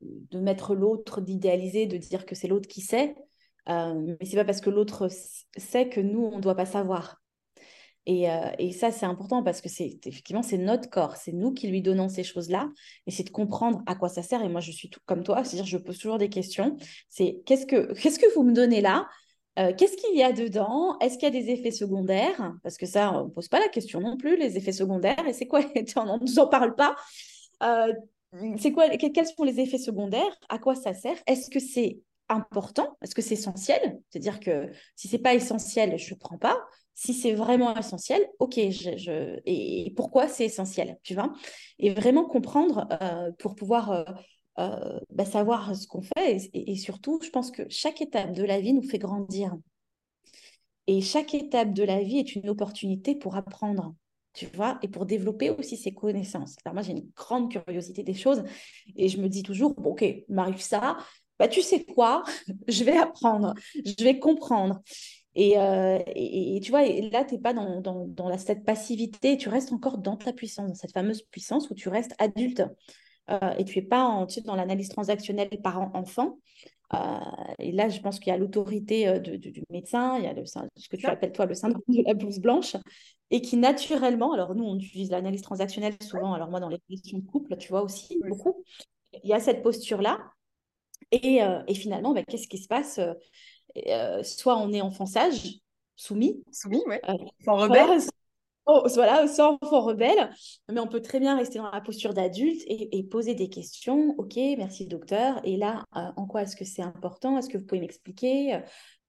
de 0.01 0.39
mettre 0.39 0.75
l'autre, 0.75 1.21
d'idéaliser, 1.21 1.85
de 1.85 1.97
dire 1.97 2.25
que 2.25 2.35
c'est 2.35 2.47
l'autre 2.47 2.67
qui 2.67 2.81
sait. 2.81 3.15
Euh, 3.69 4.15
mais 4.19 4.25
c'est 4.25 4.35
pas 4.35 4.45
parce 4.45 4.61
que 4.61 4.69
l'autre 4.69 5.09
sait 5.57 5.89
que 5.89 5.99
nous, 5.99 6.25
on 6.33 6.37
ne 6.37 6.41
doit 6.41 6.55
pas 6.55 6.65
savoir. 6.65 7.21
Et, 8.05 8.29
euh, 8.29 8.49
et 8.57 8.71
ça, 8.71 8.91
c'est 8.91 9.05
important 9.05 9.43
parce 9.43 9.61
que 9.61 9.69
c'est 9.69 9.99
effectivement, 10.05 10.41
c'est 10.41 10.57
notre 10.57 10.89
corps, 10.89 11.15
c'est 11.15 11.33
nous 11.33 11.53
qui 11.53 11.67
lui 11.67 11.81
donnons 11.81 12.09
ces 12.09 12.23
choses-là. 12.23 12.69
Et 13.05 13.11
c'est 13.11 13.23
de 13.23 13.29
comprendre 13.29 13.83
à 13.85 13.95
quoi 13.95 14.09
ça 14.09 14.23
sert. 14.23 14.41
Et 14.41 14.49
moi, 14.49 14.61
je 14.61 14.71
suis 14.71 14.89
comme 15.05 15.23
toi, 15.23 15.43
c'est-à-dire, 15.43 15.65
je 15.67 15.77
pose 15.77 15.97
toujours 15.99 16.17
des 16.17 16.29
questions. 16.29 16.77
C'est 17.09 17.41
qu'est-ce 17.45 17.65
que, 17.67 17.93
qu'est-ce 18.01 18.17
que 18.19 18.33
vous 18.33 18.43
me 18.43 18.53
donnez 18.53 18.81
là? 18.81 19.07
Euh, 19.59 19.73
Qu'est-ce 19.77 19.97
qu'il 19.97 20.17
y 20.17 20.23
a 20.23 20.31
dedans? 20.31 20.97
Est-ce 20.99 21.17
qu'il 21.17 21.31
y 21.31 21.37
a 21.37 21.41
des 21.41 21.51
effets 21.51 21.71
secondaires? 21.71 22.55
Parce 22.63 22.77
que 22.77 22.85
ça, 22.85 23.13
on 23.13 23.25
ne 23.25 23.29
pose 23.29 23.49
pas 23.49 23.59
la 23.59 23.67
question 23.67 23.99
non 23.99 24.17
plus, 24.17 24.37
les 24.37 24.57
effets 24.57 24.71
secondaires. 24.71 25.27
Et 25.27 25.33
c'est 25.33 25.47
quoi 25.47 25.61
On 25.97 26.17
n'en 26.17 26.47
parle 26.47 26.75
pas. 26.75 26.95
c'est 28.57 28.71
quoi 28.71 28.89
Quels 28.89 29.27
sont 29.27 29.43
les 29.43 29.59
effets 29.59 29.77
secondaires? 29.77 30.39
À 30.47 30.57
quoi 30.57 30.75
ça 30.75 30.93
sert? 30.93 31.17
Est-ce 31.27 31.49
que 31.49 31.59
c'est 31.59 31.99
important 32.29 32.97
Est-ce 33.01 33.15
que 33.15 33.21
c'est 33.21 33.33
essentiel 33.33 33.99
C'est-à-dire 34.09 34.39
que 34.39 34.71
si 34.95 35.07
c'est 35.07 35.19
pas 35.19 35.33
essentiel, 35.33 35.97
je 35.97 36.13
ne 36.13 36.19
prends 36.19 36.37
pas. 36.37 36.57
Si 36.93 37.13
c'est 37.13 37.33
vraiment 37.33 37.75
essentiel, 37.77 38.25
ok, 38.39 38.55
je, 38.55 39.39
et 39.45 39.93
pourquoi 39.95 40.27
c'est 40.27 40.45
essentiel, 40.45 40.97
tu 41.03 41.13
vois? 41.13 41.31
Et 41.79 41.93
vraiment 41.93 42.25
comprendre 42.25 42.87
euh, 43.01 43.31
pour 43.39 43.55
pouvoir 43.55 43.91
euh, 43.91 44.03
euh, 44.59 44.99
bah, 45.09 45.23
savoir 45.23 45.73
ce 45.75 45.87
qu'on 45.87 46.01
fait. 46.01 46.49
Et, 46.53 46.75
surtout, 46.75 47.19
je 47.23 47.29
pense 47.29 47.51
que 47.51 47.63
chaque 47.69 48.01
étape 48.01 48.33
de 48.33 48.43
la 48.43 48.59
vie 48.59 48.73
nous 48.73 48.83
fait 48.83 48.97
grandir. 48.97 49.55
Et 50.87 51.01
chaque 51.01 51.33
étape 51.33 51.73
de 51.73 51.83
la 51.83 52.01
vie 52.01 52.17
est 52.17 52.35
une 52.35 52.49
opportunité 52.49 53.15
pour 53.15 53.37
apprendre, 53.37 53.95
tu 54.33 54.47
vois, 54.55 54.77
et 54.81 54.89
pour 54.89 55.05
développer 55.05 55.49
aussi 55.51 55.77
ses 55.77 55.93
connaissances. 55.93 56.57
Moi, 56.65 56.81
j'ai 56.81 56.91
une 56.91 57.09
grande 57.15 57.51
curiosité 57.51 58.03
des 58.03 58.13
choses 58.13 58.43
et 58.97 59.07
je 59.07 59.21
me 59.21 59.29
dis 59.29 59.43
toujours, 59.43 59.75
bon, 59.75 59.91
ok, 59.91 60.03
m'arrive 60.27 60.61
ça, 60.61 60.97
bah, 61.39 61.47
tu 61.47 61.61
sais 61.61 61.85
quoi, 61.85 62.23
je 62.67 62.83
vais 62.83 62.97
apprendre, 62.97 63.53
je 63.73 64.03
vais 64.03 64.19
comprendre. 64.19 64.81
Et, 65.35 65.57
euh, 65.57 65.99
et, 66.07 66.59
tu 66.61 66.71
vois, 66.71 66.83
là, 66.85 67.23
tu 67.23 67.35
n'es 67.35 67.41
pas 67.41 67.53
dans, 67.53 67.79
dans, 67.81 68.05
dans 68.07 68.27
la, 68.27 68.37
cette 68.37 68.65
passivité, 68.65 69.37
tu 69.37 69.47
restes 69.47 69.71
encore 69.71 69.97
dans 69.99 70.17
ta 70.17 70.33
puissance, 70.33 70.67
dans 70.67 70.75
cette 70.75 70.91
fameuse 70.91 71.21
puissance 71.21 71.69
où 71.69 71.75
tu 71.75 71.87
restes 71.87 72.13
adulte. 72.19 72.63
Euh, 73.29 73.53
et 73.57 73.63
tu 73.63 73.79
n'es 73.79 73.85
pas 73.85 74.03
en, 74.03 74.25
tu 74.25 74.35
sais, 74.35 74.41
dans 74.41 74.55
l'analyse 74.55 74.89
transactionnelle 74.89 75.49
parent-enfant. 75.63 76.39
Euh, 76.93 77.19
et 77.59 77.71
là, 77.71 77.87
je 77.87 78.01
pense 78.01 78.19
qu'il 78.19 78.31
y 78.31 78.35
a 78.35 78.37
l'autorité 78.37 79.19
du 79.19 79.63
médecin, 79.69 80.17
il 80.17 80.25
y 80.25 80.27
a 80.27 80.33
le, 80.33 80.43
ce 80.45 80.89
que 80.89 80.97
tu 80.97 81.05
appelles 81.05 81.31
toi 81.31 81.45
le 81.45 81.53
syndrome 81.53 81.83
de 81.87 82.03
la 82.05 82.15
blouse 82.15 82.39
blanche, 82.39 82.75
et 83.29 83.41
qui 83.41 83.57
naturellement, 83.57 84.33
alors 84.33 84.55
nous, 84.55 84.65
on 84.65 84.75
utilise 84.75 85.11
l'analyse 85.11 85.43
transactionnelle 85.43 85.95
souvent, 86.01 86.33
alors 86.33 86.49
moi, 86.49 86.59
dans 86.59 86.69
les 86.69 86.79
questions 86.89 87.19
de 87.19 87.25
couple, 87.25 87.55
tu 87.57 87.69
vois 87.69 87.83
aussi 87.83 88.17
beaucoup, 88.27 88.63
il 89.23 89.29
y 89.29 89.33
a 89.33 89.39
cette 89.39 89.61
posture-là 89.61 90.19
euh, 91.13 91.63
et, 91.67 91.73
finalement, 91.73 92.13
bah, 92.13 92.23
qu'est-ce 92.23 92.47
qui 92.47 92.57
se 92.57 92.67
passe 92.67 92.99
euh, 92.99 93.13
euh, 93.87 94.23
Soit 94.23 94.57
on 94.57 94.71
est 94.73 94.81
enfant 94.81 95.05
sage, 95.05 95.59
soumis. 95.95 96.43
Soumis, 96.51 96.83
oui. 96.87 96.97
enfant 97.07 97.57
rebelle. 97.57 97.99
Oh, 98.71 98.83
voilà, 98.93 99.27
soit 99.27 99.57
enfant 99.59 99.81
rebelle, 99.81 100.29
mais 100.71 100.79
on 100.79 100.85
peut 100.85 101.01
très 101.01 101.19
bien 101.19 101.35
rester 101.35 101.57
dans 101.57 101.71
la 101.71 101.81
posture 101.81 102.13
d'adulte 102.13 102.61
et, 102.67 103.03
poser 103.03 103.33
des 103.33 103.49
questions. 103.49 104.13
Ok, 104.19 104.35
merci 104.35 104.85
docteur. 104.85 105.41
Et 105.43 105.57
là, 105.57 105.85
en 105.93 106.27
quoi 106.27 106.43
est-ce 106.43 106.55
que 106.55 106.65
c'est 106.65 106.83
important? 106.83 107.39
Est-ce 107.39 107.49
que 107.49 107.57
vous 107.57 107.65
pouvez 107.65 107.81
m'expliquer? 107.81 108.61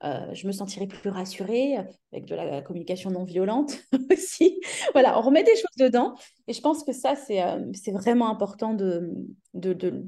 Euh, 0.02 0.32
je 0.32 0.46
me 0.46 0.52
sentirais 0.52 0.86
plus 0.86 1.10
rassurée 1.10 1.76
avec 2.12 2.24
de 2.24 2.34
la 2.34 2.62
communication 2.62 3.10
non 3.10 3.24
violente 3.24 3.78
aussi. 4.10 4.58
voilà, 4.92 5.18
on 5.18 5.22
remet 5.22 5.42
des 5.42 5.54
choses 5.54 5.76
dedans. 5.78 6.14
Et 6.46 6.52
je 6.52 6.60
pense 6.60 6.84
que 6.84 6.92
ça, 6.92 7.14
c'est 7.16 7.42
euh, 7.42 7.58
vraiment 7.92 8.30
important 8.30 8.72
de, 8.72 9.12
de, 9.54 9.72
de, 9.74 10.06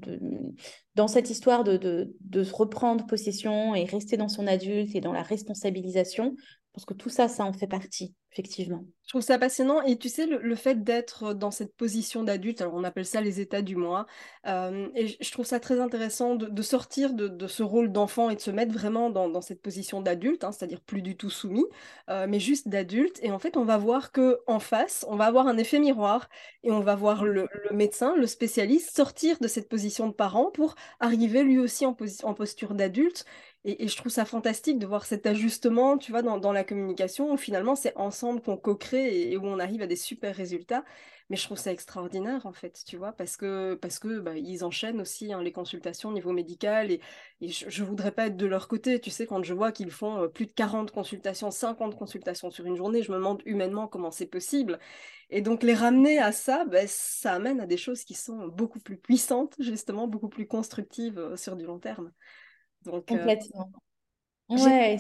dans 0.95 1.09
cette 1.09 1.31
histoire 1.31 1.63
de, 1.65 1.77
de, 2.21 2.45
reprendre 2.53 3.07
possession 3.07 3.75
et 3.75 3.85
rester 3.85 4.17
dans 4.17 4.29
son 4.29 4.47
adulte 4.47 4.95
et 4.95 5.01
dans 5.01 5.13
la 5.13 5.23
responsabilisation. 5.23 6.37
Parce 6.73 6.87
que 6.87 6.95
tout 6.95 7.11
ça, 7.11 7.29
ça 7.29 7.45
en 7.45 7.53
fait 7.53 7.67
partie. 7.67 8.15
effectivement. 8.33 8.83
Je 9.05 9.11
trouve 9.11 9.21
ça 9.21 9.39
passionnant 9.39 9.83
et 9.83 9.99
tu 9.99 10.09
sais, 10.09 10.27
le, 10.27 10.55
fait 10.55 10.83
d'être 10.83 11.35
dans 11.35 11.51
cette 11.51 11.77
position 11.77 12.23
d'adulte, 12.23 12.63
alors 12.63 12.73
on 12.75 12.85
appelle 12.85 13.05
ça 13.05 13.21
les 13.21 13.41
états 13.41 13.61
du 13.61 13.77
moi, 13.77 14.07
euh, 14.47 14.89
et 14.95 15.09
je 15.09 15.33
trouve 15.33 15.45
ça 15.45 15.61
très 15.61 15.81
intéressant 15.81 16.35
de, 16.35 16.63
sortir 16.63 17.13
de, 17.13 17.47
ce 17.47 17.63
rôle 17.63 17.93
d'enfant 17.93 18.31
et 18.31 18.37
de 18.37 18.41
se 18.41 18.51
mettre 18.51 18.73
vraiment 18.73 19.11
dans, 19.11 19.41
cette 19.43 19.61
position 19.61 20.01
d'adulte, 20.01 20.45
hein, 20.45 20.53
c'est-à-dire 20.53 20.81
plus 20.81 21.03
du 21.03 21.15
tout 21.15 21.29
soumis, 21.29 21.67
euh, 22.09 22.27
mais 22.27 22.41
juste 22.41 22.69
d'adulte. 22.69 23.19
Et 23.23 23.31
en 23.33 23.39
fait, 23.39 23.59
on 23.59 23.65
va 23.65 23.77
voir 23.77 24.13
que 24.13 24.41
en 24.47 24.61
face, 24.61 25.05
on 25.09 25.17
va 25.17 25.27
avoir 25.27 25.49
un 25.49 25.59
effet 25.59 25.79
miroir 25.79 26.31
et 26.63 26.71
on 26.71 26.81
va 26.81 26.95
voir 26.95 27.25
le, 27.27 27.49
médecin, 27.71 28.17
le 28.17 28.27
spécialiste 28.27 28.97
sortir 28.97 29.37
de 29.41 29.49
cette 29.49 29.69
position 29.69 30.09
de 30.09 30.15
parent 30.15 30.51
pour 30.51 30.75
arriver 31.01 31.43
lui 31.43 31.59
aussi 31.59 31.85
en 31.85 31.93
posture 31.93 32.75
d'adulte 32.75 33.27
et, 33.65 33.87
je 33.87 33.97
trouve 33.97 34.11
ça 34.11 34.25
fantastique 34.25 34.79
de 34.79 34.87
voir 34.87 35.05
cet 35.05 35.25
ajustement, 35.27 35.97
tu 35.97 36.11
vois, 36.11 36.23
dans, 36.23 36.53
la 36.53 36.65
communication, 36.65 37.33
où 37.33 37.37
finalement 37.37 37.77
c'est 37.77 37.97
ensemble 37.97 38.43
qu'on 38.43 38.57
co-crée 38.57 39.31
et, 39.31 39.37
où 39.37 39.47
on 39.47 39.59
arrive 39.61 39.83
à 39.83 39.87
des 39.87 39.97
super 39.97 40.35
résultats. 40.35 40.85
Mais 41.31 41.37
je 41.37 41.45
trouve 41.45 41.59
ça 41.59 41.73
extraordinaire, 41.73 42.45
en 42.45 42.53
fait, 42.53 42.83
tu 42.85 42.97
vois, 42.97 43.13
parce 43.13 43.37
que, 43.37 43.75
parce 43.75 43.99
que 44.01 44.19
bah, 44.19 44.37
ils 44.37 44.65
enchaînent 44.65 45.01
aussi 45.01 45.33
hein, 45.33 45.43
les 45.43 45.53
consultations 45.53 46.11
au 46.11 46.13
niveau 46.13 46.33
médical. 46.33 46.91
Et, 46.91 47.01
je 47.41 47.83
ne 47.83 47.87
voudrais 47.87 48.11
pas 48.11 48.27
être 48.27 48.37
de 48.37 48.47
leur 48.47 48.69
côté, 48.69 49.01
tu 49.01 49.11
sais, 49.11 49.27
quand 49.27 49.43
je 49.45 49.55
vois 49.55 49.73
qu'ils 49.73 49.91
font 49.93 50.25
euh, 50.25 50.29
plus 50.29 50.47
de 50.47 50.53
40 50.53 50.91
consultations, 50.91 51.51
50 51.51 51.97
consultations 51.97 52.51
sur 52.51 52.67
une 52.67 52.77
journée, 52.77 53.03
je 53.03 53.13
me 53.13 53.17
demande 53.17 53.43
humainement 53.47 53.87
comment 53.89 54.11
c'est 54.11 54.27
possible. 54.27 54.79
Et 55.31 55.41
donc 55.41 55.63
les 55.63 55.75
ramener 55.75 56.19
à 56.19 56.33
ça, 56.33 56.65
bah, 56.67 56.87
ça 56.87 57.35
amène 57.35 57.61
à 57.61 57.67
des 57.67 57.77
choses 57.77 58.05
qui 58.05 58.15
sont 58.15 58.49
beaucoup 58.49 58.81
plus 58.81 58.97
puissantes, 58.99 59.55
justement, 59.61 60.09
beaucoup 60.09 60.29
plus 60.29 60.47
constructives 60.47 61.19
euh, 61.19 61.37
sur 61.37 61.57
du 61.57 61.65
long 61.65 61.79
terme. 61.79 62.13
Donc, 62.85 63.11
euh, 63.11 63.17
Complètement. 63.17 63.71
ouais. 64.49 64.99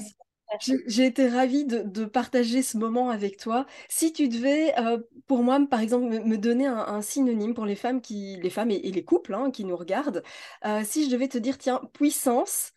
J'ai 0.60 1.06
été 1.06 1.28
ravie 1.28 1.64
de, 1.64 2.04
partager 2.04 2.60
ce 2.62 2.76
moment 2.76 3.08
avec 3.08 3.38
toi. 3.38 3.66
Si 3.88 4.12
tu 4.12 4.28
devais, 4.28 4.78
euh, 4.78 4.98
pour 5.26 5.42
moi, 5.42 5.58
par 5.70 5.80
exemple, 5.80 6.04
me, 6.06 6.36
donner 6.36 6.66
un, 6.66 7.00
synonyme 7.00 7.54
pour 7.54 7.64
les 7.64 7.74
femmes, 7.74 8.02
qui, 8.02 8.36
les 8.42 8.50
femmes 8.50 8.70
et, 8.70 8.90
les 8.90 9.04
couples 9.04 9.32
hein, 9.34 9.50
qui 9.50 9.64
nous 9.64 9.76
regardent, 9.76 10.22
euh, 10.66 10.82
si 10.84 11.06
je 11.06 11.10
devais 11.10 11.28
te 11.28 11.38
dire, 11.38 11.56
tiens, 11.56 11.80
puissance, 11.94 12.72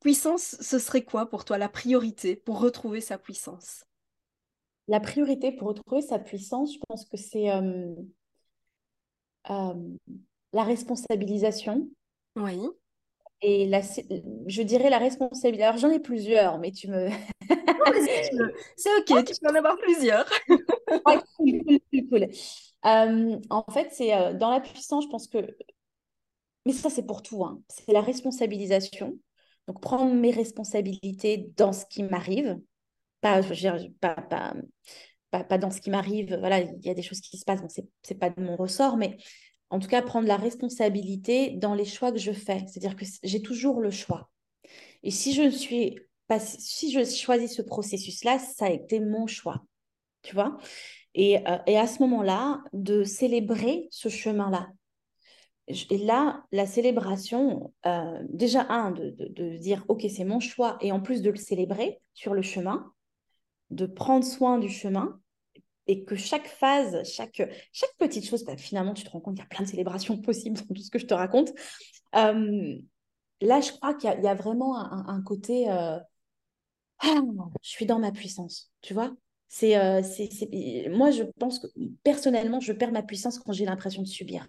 puissance, 0.00 0.56
ce 0.60 0.78
serait 0.78 1.04
quoi 1.04 1.28
pour 1.28 1.44
toi 1.44 1.58
la 1.58 1.68
priorité 1.68 2.34
pour 2.34 2.60
retrouver 2.60 3.02
sa 3.02 3.18
puissance? 3.18 3.84
La 4.88 4.98
priorité 4.98 5.52
pour 5.52 5.68
retrouver 5.68 6.00
sa 6.00 6.18
puissance, 6.18 6.72
je 6.72 6.78
pense 6.88 7.04
que 7.04 7.18
c'est 7.18 7.48
la 9.48 10.64
responsabilisation. 10.64 11.88
Oui 12.36 12.70
et 13.42 13.66
la, 13.66 13.80
je 14.46 14.62
dirais 14.62 14.90
la 14.90 14.98
responsabilité. 14.98 15.64
Alors 15.64 15.78
j'en 15.78 15.90
ai 15.90 16.00
plusieurs, 16.00 16.58
mais 16.58 16.70
tu 16.70 16.88
me. 16.88 17.08
c'est 18.76 18.90
ok, 18.98 19.24
tu 19.24 19.34
peux 19.40 19.50
en 19.50 19.54
avoir 19.54 19.76
plusieurs. 19.78 20.24
cool, 20.46 21.80
cool, 21.90 22.08
cool. 22.08 22.28
Euh, 22.84 23.38
en 23.50 23.64
fait, 23.72 23.88
c'est 23.92 24.14
euh, 24.14 24.32
dans 24.34 24.50
la 24.50 24.60
puissance, 24.60 25.04
je 25.04 25.08
pense 25.08 25.28
que. 25.28 25.38
Mais 26.66 26.72
ça, 26.72 26.90
c'est 26.90 27.06
pour 27.06 27.22
tout. 27.22 27.44
Hein. 27.44 27.60
C'est 27.68 27.92
la 27.92 28.00
responsabilisation. 28.00 29.18
Donc, 29.66 29.80
prendre 29.80 30.12
mes 30.14 30.30
responsabilités 30.30 31.50
dans 31.56 31.72
ce 31.72 31.84
qui 31.86 32.02
m'arrive. 32.02 32.60
Pas, 33.20 33.42
pas, 34.00 34.14
pas, 34.16 34.54
pas, 35.30 35.44
pas, 35.44 35.58
dans 35.58 35.70
ce 35.70 35.80
qui 35.80 35.90
m'arrive. 35.90 36.36
Voilà, 36.38 36.60
il 36.60 36.84
y 36.84 36.90
a 36.90 36.94
des 36.94 37.02
choses 37.02 37.20
qui 37.20 37.38
se 37.38 37.44
passent. 37.44 37.62
Bon, 37.62 37.68
c'est 38.02 38.18
pas 38.18 38.30
de 38.30 38.40
mon 38.40 38.56
ressort, 38.56 38.96
mais 38.96 39.16
en 39.72 39.78
tout 39.78 39.88
cas 39.88 40.02
prendre 40.02 40.28
la 40.28 40.36
responsabilité 40.36 41.52
dans 41.52 41.74
les 41.74 41.86
choix 41.86 42.12
que 42.12 42.18
je 42.18 42.32
fais. 42.32 42.62
C'est-à-dire 42.68 42.94
que 42.94 43.06
j'ai 43.22 43.40
toujours 43.40 43.80
le 43.80 43.90
choix. 43.90 44.30
Et 45.02 45.10
si 45.10 45.32
je 45.32 45.48
suis 45.48 45.98
pas, 46.28 46.38
si 46.38 46.92
je 46.92 47.02
choisis 47.04 47.56
ce 47.56 47.62
processus-là, 47.62 48.38
ça 48.38 48.66
a 48.66 48.70
été 48.70 49.00
mon 49.00 49.26
choix. 49.26 49.64
Tu 50.20 50.34
vois? 50.34 50.58
Et, 51.14 51.38
euh, 51.48 51.56
et, 51.66 51.78
à 51.78 51.86
ce 51.86 52.02
moment-là, 52.02 52.62
de 52.74 53.02
célébrer 53.02 53.88
ce 53.90 54.10
chemin-là. 54.10 54.68
Et 55.68 55.98
là, 55.98 56.44
la 56.52 56.66
célébration, 56.66 57.72
euh, 57.86 58.20
déjà, 58.28 58.66
un, 58.68 58.90
de, 58.90 59.10
de, 59.10 59.28
de 59.28 59.56
dire, 59.56 59.86
OK, 59.88 60.04
c'est 60.14 60.24
mon 60.24 60.38
choix, 60.38 60.76
et 60.82 60.92
en 60.92 61.00
plus 61.00 61.22
de 61.22 61.30
le 61.30 61.36
célébrer 61.36 62.00
sur 62.12 62.34
le 62.34 62.42
chemin, 62.42 62.92
de 63.70 63.86
prendre 63.86 64.24
soin 64.24 64.58
du 64.58 64.68
chemin, 64.68 65.18
et 65.86 66.04
que 66.04 66.16
chaque 66.16 66.46
phase, 66.46 67.02
chaque, 67.10 67.42
chaque 67.72 67.96
petite 67.98 68.26
chose, 68.26 68.44
bah, 68.44 68.56
finalement, 68.56 68.94
tu 68.94 69.04
te 69.04 69.10
rends 69.10 69.20
compte 69.20 69.34
qu'il 69.34 69.42
y 69.42 69.46
a 69.46 69.48
plein 69.48 69.64
de 69.64 69.70
célébrations 69.70 70.16
possibles 70.20 70.58
dans 70.58 70.74
tout 70.74 70.82
ce 70.82 70.90
que 70.90 70.98
je 70.98 71.06
te 71.06 71.14
raconte. 71.14 71.52
Euh, 72.14 72.78
là, 73.40 73.60
je 73.60 73.72
crois 73.72 73.94
qu'il 73.94 74.10
y, 74.10 74.26
a 74.26 74.34
vraiment 74.34 74.78
un, 74.78 75.22
côté, 75.22 75.70
euh, 75.70 75.98
ah, 77.00 77.20
je 77.62 77.68
suis 77.68 77.86
dans 77.86 77.98
ma 77.98 78.12
puissance, 78.12 78.70
tu 78.80 78.94
vois? 78.94 79.12
C'est, 79.48 79.76
euh, 79.76 80.00
moi, 80.90 81.10
je 81.10 81.24
pense 81.38 81.58
que 81.58 81.66
personnellement, 82.04 82.60
je 82.60 82.72
perds 82.72 82.92
ma 82.92 83.02
puissance 83.02 83.38
quand 83.38 83.52
j'ai 83.52 83.66
l'impression 83.66 84.02
de 84.02 84.08
subir, 84.08 84.46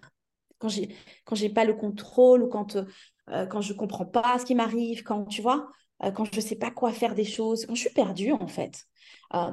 quand 0.58 0.68
j'ai, 0.68 0.94
quand 1.24 1.36
pas 1.54 1.64
le 1.64 1.74
contrôle 1.74 2.42
ou 2.44 2.48
quand, 2.48 2.78
quand 3.26 3.60
je 3.60 3.72
comprends 3.74 4.06
pas 4.06 4.38
ce 4.38 4.46
qui 4.46 4.54
m'arrive, 4.54 5.02
quand 5.02 5.26
tu 5.26 5.42
vois, 5.42 5.68
quand 6.14 6.24
je 6.32 6.40
sais 6.40 6.56
pas 6.56 6.70
quoi 6.70 6.92
faire 6.92 7.14
des 7.14 7.24
choses, 7.24 7.66
quand 7.66 7.74
je 7.74 7.80
suis 7.80 7.92
perdue 7.92 8.32
en 8.32 8.46
fait. 8.46 8.86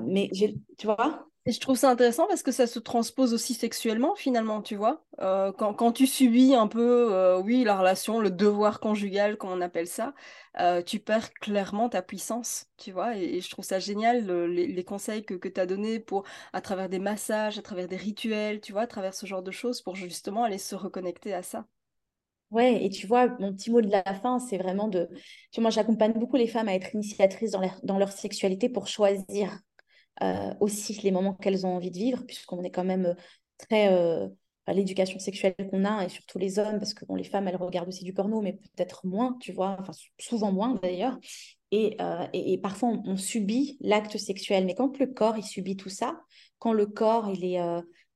mais 0.06 0.30
j'ai, 0.32 0.56
tu 0.78 0.86
vois, 0.86 1.28
et 1.48 1.52
je 1.52 1.60
trouve 1.60 1.76
ça 1.76 1.90
intéressant 1.90 2.28
parce 2.28 2.44
que 2.44 2.52
ça 2.52 2.68
se 2.68 2.78
transpose 2.78 3.34
aussi 3.34 3.56
sexuellement 3.56 4.14
finalement, 4.16 4.62
tu 4.62 4.76
vois. 4.76 5.04
Euh, 5.20 5.52
quand, 5.52 5.74
quand, 5.74 5.92
tu 5.92 6.06
subis 6.06 6.54
un 6.54 6.68
peu, 6.68 7.12
euh, 7.12 7.40
oui, 7.42 7.64
la 7.64 7.80
relation, 7.80 8.20
le 8.20 8.30
devoir 8.30 8.80
conjugal, 8.80 9.38
comme 9.38 9.50
on 9.50 9.62
appelle 9.62 9.88
ça, 9.88 10.14
euh, 10.60 10.84
tu 10.84 11.00
perds 11.00 11.34
clairement 11.34 11.90
ta 11.90 12.04
puissance, 12.04 12.68
tu 12.78 12.92
vois. 12.92 13.18
Et, 13.18 13.42
je 13.42 13.50
trouve 13.50 13.66
ça 13.66 13.80
génial, 13.80 14.28
les, 14.52 14.84
conseils 14.84 15.26
que, 15.26 15.34
que 15.34 15.48
tu 15.48 15.60
as 15.60 15.66
donnés 15.66 16.00
pour, 16.00 16.26
à 16.54 16.62
travers 16.62 16.90
des 16.90 17.00
massages, 17.00 17.58
à 17.58 17.64
travers 17.64 17.88
des 17.88 17.98
rituels, 17.98 18.62
tu 18.62 18.72
vois, 18.72 18.84
à 18.84 18.88
travers 18.88 19.16
ce 19.16 19.26
genre 19.26 19.42
de 19.42 19.52
choses, 19.52 19.82
pour 19.82 19.96
justement 19.96 20.44
aller 20.44 20.60
se 20.60 20.76
reconnecter 20.76 21.34
à 21.34 21.42
ça. 21.42 21.66
Ouais, 22.52 22.84
et 22.84 22.90
tu 22.90 23.08
vois, 23.08 23.30
mon 23.40 23.54
petit 23.54 23.72
mot 23.72 23.82
de 23.82 23.90
la 23.90 24.04
fin, 24.04 24.38
c'est 24.40 24.58
vraiment 24.58 24.90
de... 24.90 25.10
Tu 25.52 25.60
vois, 25.60 25.64
moi, 25.64 25.70
j'accompagne 25.72 26.14
beaucoup 26.14 26.36
les 26.36 26.48
femmes 26.48 26.68
à 26.68 26.76
être 26.76 26.94
initiatrices 26.94 27.52
dans 27.52 27.62
dans 27.82 27.98
leur 27.98 28.12
sexualité 28.12 28.70
pour 28.70 28.88
choisir 28.88 29.58
euh, 30.22 30.54
aussi 30.60 30.94
les 31.02 31.12
moments 31.12 31.34
qu'elles 31.34 31.66
ont 31.66 31.76
envie 31.76 31.90
de 31.90 31.98
vivre, 31.98 32.24
puisqu'on 32.26 32.64
est 32.64 32.70
quand 32.70 32.84
même 32.84 33.08
euh, 33.08 33.14
très 33.58 33.92
euh, 33.94 34.28
l'éducation 34.68 35.20
sexuelle 35.20 35.56
qu'on 35.72 35.86
a, 35.86 36.06
et 36.06 36.10
surtout 36.10 36.38
les 36.38 36.60
hommes, 36.60 36.78
parce 36.78 36.94
que 36.94 37.06
bon, 37.06 37.16
les 37.16 37.24
femmes, 37.24 37.48
elles 37.48 37.56
regardent 37.56 37.88
aussi 37.88 38.04
du 38.04 38.14
porno, 38.14 38.42
mais 38.42 38.54
peut-être 38.54 39.08
moins, 39.08 39.38
tu 39.40 39.52
vois, 39.52 39.78
enfin 39.80 39.94
souvent 40.20 40.52
moins 40.52 40.80
d'ailleurs. 40.82 41.18
Et, 41.72 41.98
et, 42.34 42.58
parfois, 42.58 42.90
on, 43.06 43.16
subit 43.16 43.78
l'acte 43.80 44.18
sexuel. 44.18 44.66
Mais 44.66 44.76
quand 44.76 45.00
le 45.00 45.08
corps, 45.08 45.38
il 45.38 45.44
subit 45.44 45.78
tout 45.78 45.90
ça, 45.90 46.22
quand 46.60 46.74
le 46.74 46.86
corps, 46.86 47.30
il 47.30 47.46
est... 47.46 47.62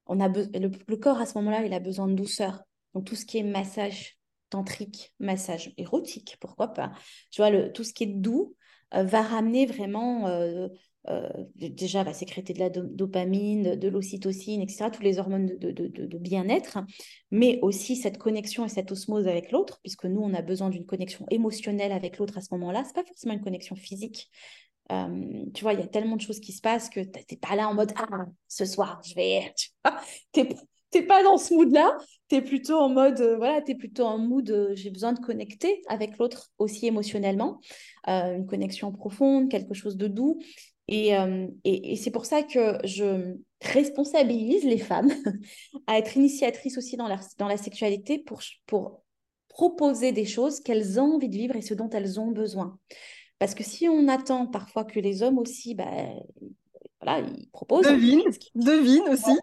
on 0.07 0.19
a 0.19 0.27
le, 0.27 0.95
corps, 0.97 1.19
à 1.19 1.25
ce 1.25 1.37
moment-là, 1.37 1.63
il 1.65 1.73
a 1.73 1.79
besoin 1.79 2.07
de 2.09 2.15
douceur. 2.15 2.61
Donc, 2.93 3.05
tout 3.05 3.15
ce 3.15 3.25
qui 3.25 3.37
est 3.37 3.43
massage 3.43 4.17
tantrique, 4.49 5.13
massage 5.19 5.73
érotique, 5.77 6.35
pourquoi 6.41 6.73
pas. 6.73 6.91
Tu 7.31 7.41
vois, 7.41 7.49
le, 7.49 7.71
tout 7.71 7.85
ce 7.85 7.93
qui 7.93 8.03
est 8.03 8.07
doux 8.07 8.55
va 8.91 9.21
ramener 9.21 9.65
vraiment 9.65 10.27
euh, 10.27 10.67
déjà 11.55 12.03
va 12.03 12.13
sécréter 12.13 12.53
de 12.53 12.59
la 12.59 12.69
dopamine, 12.69 13.75
de 13.75 13.87
l'ocytocine, 13.87 14.61
etc., 14.61 14.89
toutes 14.91 15.03
les 15.03 15.19
hormones 15.19 15.45
de, 15.45 16.17
bien-être, 16.17 16.79
mais 17.31 17.59
aussi 17.61 17.95
cette 17.95 18.17
connexion 18.17 18.65
et 18.65 18.69
cette 18.69 18.91
osmose 18.91 19.27
avec 19.27 19.51
l'autre, 19.51 19.79
puisque 19.83 20.05
nous, 20.05 20.21
on 20.21 20.33
a 20.33 20.41
besoin 20.41 20.69
d'une 20.69 20.85
connexion 20.85 21.25
émotionnelle 21.29 21.91
avec 21.91 22.17
l'autre 22.17 22.37
à 22.37 22.41
ce 22.41 22.47
moment-là. 22.51 22.83
Ce 22.83 22.89
n'est 22.89 22.93
pas 22.93 23.03
forcément 23.03 23.33
une 23.33 23.43
connexion 23.43 23.75
physique. 23.75 24.29
Euh, 24.91 25.45
tu 25.53 25.63
vois, 25.63 25.73
il 25.73 25.79
y 25.79 25.83
a 25.83 25.87
tellement 25.87 26.15
de 26.15 26.21
choses 26.21 26.39
qui 26.39 26.51
se 26.51 26.61
passent 26.61 26.89
que 26.89 26.99
tu 26.99 27.19
n'es 27.31 27.37
pas 27.37 27.55
là 27.55 27.67
en 27.67 27.73
mode 27.73 27.91
Ah, 27.95 28.25
ce 28.47 28.65
soir, 28.65 29.01
je 29.03 29.15
vais. 29.15 29.53
Tu 30.31 31.01
n'es 31.01 31.07
pas 31.07 31.23
dans 31.23 31.37
ce 31.37 31.53
mood-là. 31.53 31.97
Tu 32.29 32.35
es 32.35 32.41
plutôt 32.41 32.77
en 32.77 32.87
mode, 32.87 33.19
euh, 33.19 33.35
voilà, 33.35 33.61
tu 33.61 33.71
es 33.71 33.75
plutôt 33.75 34.05
en 34.05 34.17
mood, 34.17 34.71
j'ai 34.75 34.91
besoin 34.91 35.11
de 35.11 35.19
connecter 35.19 35.81
avec 35.87 36.17
l'autre 36.17 36.51
aussi 36.57 36.87
émotionnellement. 36.87 37.59
une 38.07 38.45
connexion 38.45 38.93
profonde, 38.93 39.49
quelque 39.49 39.73
chose 39.73 39.97
de 39.97 40.07
doux. 40.07 40.39
Euh, 40.91 41.47
et, 41.63 41.93
et, 41.93 41.95
c'est 41.95 42.11
pour 42.11 42.25
ça 42.25 42.43
que 42.43 42.77
je 42.83 43.35
responsabilise 43.61 44.63
les 44.63 44.77
femmes 44.77 45.11
à 45.87 45.97
être 45.97 46.15
initiatrices 46.15 46.77
aussi 46.77 46.95
dans 46.95 47.07
la, 47.07 47.19
dans 47.39 47.47
la 47.47 47.57
sexualité 47.57 48.19
pour, 48.19 48.41
pour 48.67 49.01
proposer 49.49 50.11
des 50.11 50.25
choses 50.25 50.59
qu'elles 50.59 50.99
ont 50.99 51.15
envie 51.15 51.29
de 51.29 51.37
vivre 51.37 51.55
et 51.55 51.61
ce 51.61 51.73
dont 51.73 51.89
elles 51.89 52.19
ont 52.19 52.31
besoin. 52.31 52.77
Parce 53.39 53.55
que 53.55 53.63
si 53.63 53.89
on 53.89 54.07
attend 54.07 54.45
parfois 54.45 54.85
que 54.85 54.99
les 54.99 55.23
hommes 55.23 55.39
aussi, 55.39 55.75
bah, 55.75 55.91
voilà, 57.01 57.27
ils 57.27 57.49
proposent. 57.49 57.85
Devine, 57.85 58.23
devine 58.53 59.09
aussi. 59.09 59.37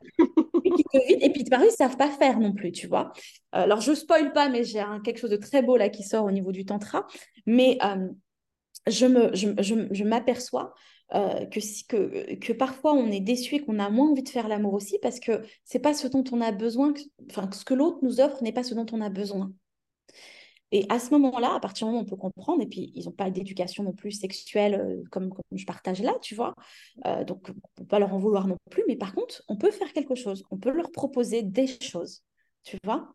et 1.08 1.30
puis, 1.30 1.44
pareil, 1.44 1.68
ils 1.68 1.72
ne 1.72 1.76
savent 1.76 1.96
pas 1.96 2.10
faire 2.10 2.38
non 2.38 2.52
plus, 2.52 2.72
tu 2.72 2.86
vois. 2.86 3.12
Alors, 3.52 3.80
je 3.80 3.94
spoil 3.94 4.32
pas, 4.32 4.48
mais 4.48 4.64
j'ai 4.64 4.82
quelque 5.04 5.18
chose 5.18 5.30
de 5.30 5.36
très 5.36 5.62
beau 5.62 5.76
là 5.76 5.88
qui 5.88 6.02
sort 6.02 6.24
au 6.24 6.30
niveau 6.30 6.52
du 6.52 6.64
tantra. 6.64 7.06
Mais 7.46 7.78
euh, 7.84 8.08
je 8.86 10.04
m'aperçois 10.04 10.74
euh, 11.14 11.44
que, 11.46 11.60
que, 11.88 12.34
que 12.36 12.52
parfois 12.52 12.94
on 12.94 13.10
est 13.10 13.20
déçu 13.20 13.56
et 13.56 13.60
qu'on 13.64 13.78
a 13.78 13.90
moins 13.90 14.10
envie 14.10 14.22
de 14.22 14.28
faire 14.28 14.48
l'amour 14.48 14.74
aussi 14.74 14.98
parce 15.02 15.20
que 15.20 15.42
c'est 15.64 15.78
pas 15.78 15.94
ce 15.94 16.08
dont 16.08 16.24
on 16.32 16.40
a 16.40 16.52
besoin, 16.52 16.94
enfin 17.30 17.48
ce 17.52 17.64
que 17.64 17.74
l'autre 17.74 17.98
nous 18.02 18.20
offre 18.20 18.42
n'est 18.42 18.52
pas 18.52 18.62
ce 18.62 18.74
dont 18.74 18.86
on 18.92 19.00
a 19.00 19.10
besoin. 19.10 19.52
Et 20.74 20.86
à 20.88 20.98
ce 20.98 21.10
moment-là, 21.10 21.54
à 21.54 21.60
partir 21.60 21.86
du 21.86 21.92
moment 21.92 22.02
où 22.02 22.06
on 22.06 22.08
peut 22.08 22.16
comprendre, 22.16 22.62
et 22.62 22.66
puis 22.66 22.92
ils 22.94 23.04
n'ont 23.04 23.12
pas 23.12 23.30
d'éducation 23.30 23.84
non 23.84 23.92
plus 23.92 24.10
sexuelle 24.12 24.74
euh, 24.74 25.02
comme, 25.10 25.28
comme, 25.28 25.42
je 25.52 25.66
partage 25.66 26.00
là, 26.02 26.14
tu 26.22 26.34
vois, 26.34 26.54
euh, 27.06 27.24
donc 27.24 27.46
on 27.48 27.52
ne 27.52 27.58
peut 27.76 27.84
pas 27.84 27.98
leur 27.98 28.14
en 28.14 28.18
vouloir 28.18 28.48
non 28.48 28.56
plus, 28.70 28.82
mais 28.88 28.96
par 28.96 29.14
contre, 29.14 29.42
on 29.48 29.56
peut 29.56 29.70
faire 29.70 29.92
quelque 29.92 30.14
chose, 30.14 30.44
on 30.50 30.56
peut 30.56 30.70
leur 30.70 30.90
proposer 30.90 31.42
des 31.42 31.66
choses, 31.66 32.22
tu 32.64 32.78
vois. 32.84 33.12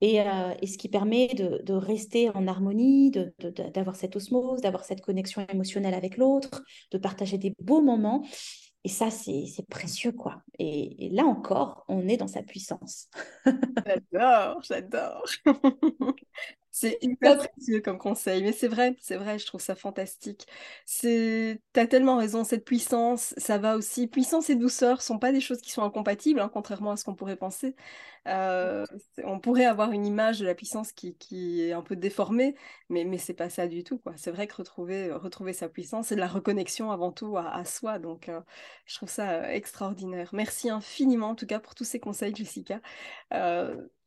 Et, 0.00 0.20
euh, 0.20 0.54
et, 0.60 0.66
ce 0.66 0.76
qui 0.76 0.88
permet 0.88 1.28
de, 1.28 1.72
rester 1.72 2.30
en 2.30 2.46
harmonie, 2.46 3.10
d'avoir 3.74 3.96
cette 3.96 4.16
osmose, 4.16 4.60
d'avoir 4.60 4.84
cette 4.84 5.00
connexion 5.00 5.46
émotionnelle 5.52 5.94
avec 5.94 6.16
l'autre, 6.16 6.62
de 6.90 6.98
partager 6.98 7.38
des 7.38 7.54
beaux 7.60 7.80
moments. 7.80 8.26
Et 8.84 8.88
ça, 8.88 9.10
c'est 9.10 9.66
précieux, 9.68 10.12
quoi. 10.12 10.42
Et, 10.58 11.06
et, 11.06 11.10
là 11.10 11.24
encore, 11.24 11.84
on 11.88 12.06
est 12.08 12.16
dans 12.16 12.28
sa 12.28 12.42
puissance. 12.42 13.08
j'adore, 13.86 14.62
j'adore. 14.62 15.24
C'est 16.78 16.98
hyper 17.00 17.38
précieux 17.38 17.80
comme 17.80 17.96
conseil, 17.96 18.42
mais 18.42 18.52
c'est 18.52 18.68
vrai, 18.68 18.96
c'est 19.00 19.16
vrai, 19.16 19.38
je 19.38 19.46
trouve 19.46 19.62
ça 19.62 19.74
fantastique. 19.74 20.46
C'est, 20.84 21.62
as 21.74 21.86
tellement 21.86 22.18
raison, 22.18 22.44
cette 22.44 22.66
puissance, 22.66 23.32
ça 23.38 23.56
va 23.56 23.76
aussi. 23.78 24.06
Puissance 24.08 24.50
et 24.50 24.56
douceur 24.56 25.00
sont 25.00 25.18
pas 25.18 25.32
des 25.32 25.40
choses 25.40 25.62
qui 25.62 25.70
sont 25.70 25.82
incompatibles, 25.82 26.38
hein, 26.38 26.50
contrairement 26.52 26.90
à 26.90 26.96
ce 26.98 27.04
qu'on 27.06 27.14
pourrait 27.14 27.36
penser. 27.36 27.74
Euh, 28.28 28.84
on 29.24 29.40
pourrait 29.40 29.64
avoir 29.64 29.92
une 29.92 30.04
image 30.04 30.38
de 30.40 30.44
la 30.44 30.54
puissance 30.54 30.92
qui, 30.92 31.16
qui 31.16 31.62
est 31.62 31.72
un 31.72 31.80
peu 31.80 31.96
déformée, 31.96 32.54
mais, 32.90 33.04
mais 33.04 33.16
c'est 33.16 33.32
pas 33.32 33.48
ça 33.48 33.68
du 33.68 33.82
tout, 33.82 33.98
quoi. 33.98 34.12
C'est 34.18 34.30
vrai 34.30 34.46
que 34.46 34.56
retrouver, 34.56 35.10
retrouver 35.12 35.54
sa 35.54 35.70
puissance, 35.70 36.08
c'est 36.08 36.16
de 36.16 36.20
la 36.20 36.28
reconnexion 36.28 36.90
avant 36.90 37.10
tout 37.10 37.38
à, 37.38 37.64
soi, 37.64 37.98
donc 37.98 38.28
euh, 38.28 38.42
je 38.84 38.96
trouve 38.96 39.08
ça 39.08 39.30
euh, 39.30 39.48
extraordinaire. 39.48 40.28
Merci 40.34 40.68
infiniment, 40.68 41.30
en 41.30 41.34
tout 41.36 41.46
cas, 41.46 41.58
pour 41.58 41.74
tous 41.74 41.84
ces 41.84 42.00
conseils, 42.00 42.34
Jessica. 42.34 42.82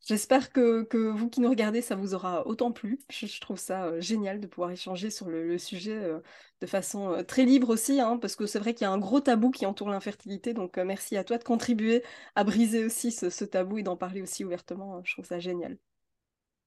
J'espère 0.06 0.52
que, 0.52 0.84
que, 0.84 0.98
vous 0.98 1.30
qui 1.30 1.42
nous 1.42 1.50
regardez, 1.50 1.82
ça 1.82 1.96
vous 1.96 2.14
aura 2.14 2.48
autant 2.48 2.72
plu. 2.72 3.00
Je, 3.10 3.40
trouve 3.40 3.60
ça 3.60 3.86
euh, 3.86 4.02
génial 4.02 4.40
de 4.40 4.48
pouvoir 4.48 4.72
échanger 4.72 5.10
sur 5.10 5.28
le, 5.28 5.58
sujet 5.58 5.96
euh, 5.96 6.20
de 6.62 6.68
façon 6.68 7.12
euh, 7.12 7.24
très 7.24 7.46
libre 7.46 7.70
aussi, 7.70 8.00
hein, 8.00 8.18
parce 8.18 8.36
que 8.36 8.46
c'est 8.46 8.60
vrai 8.60 8.74
qu'il 8.74 8.86
y 8.86 8.88
a 8.88 8.92
un 8.92 8.98
gros 8.98 9.20
tabou 9.20 9.52
qui 9.52 9.66
entoure 9.66 9.90
l'infertilité. 9.90 10.54
Donc 10.54 10.78
merci 10.78 11.18
à 11.18 11.24
toi 11.24 11.38
de 11.38 11.44
contribuer 11.44 12.04
à 12.36 12.44
briser 12.44 12.84
aussi 12.86 13.12
ce, 13.12 13.44
tabou 13.44 13.78
et 13.78 13.84
d'en 13.84 13.98
parler 13.98 14.22
aussi 14.22 14.46
ouvertement. 14.46 15.02
Je 15.04 15.14
trouve 15.14 15.26
ça 15.26 15.40
génial. 15.40 15.78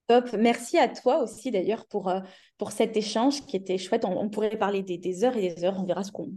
Top. 0.09 0.33
Merci 0.35 0.79
à 0.79 0.89
toi 0.89 1.23
aussi 1.23 1.51
d'ailleurs 1.51 1.87
pour, 1.87 2.13
pour 2.59 2.73
cet 2.73 2.97
échange 2.97 3.47
qui 3.47 3.57
était 3.57 3.79
chouette. 3.79 4.05
On, 4.05 4.29
pourrait 4.29 4.59
parler 4.59 4.83
des, 4.83 4.99
des, 4.99 5.25
heures 5.25 5.37
et 5.37 5.55
des 5.55 5.65
heures. 5.65 5.81
On 5.81 5.85
verra 5.85 6.05
ce 6.05 6.13
qu'on 6.13 6.33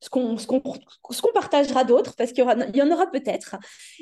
ce 0.00 0.08
qu'on 0.08 1.32
partagera 1.34 1.84
d'autres, 1.84 2.16
parce 2.16 2.32
qu'il 2.32 2.44
y, 2.44 2.76
y, 2.78 2.82
en 2.82 2.90
aura 2.90 3.10
peut-être. 3.10 3.56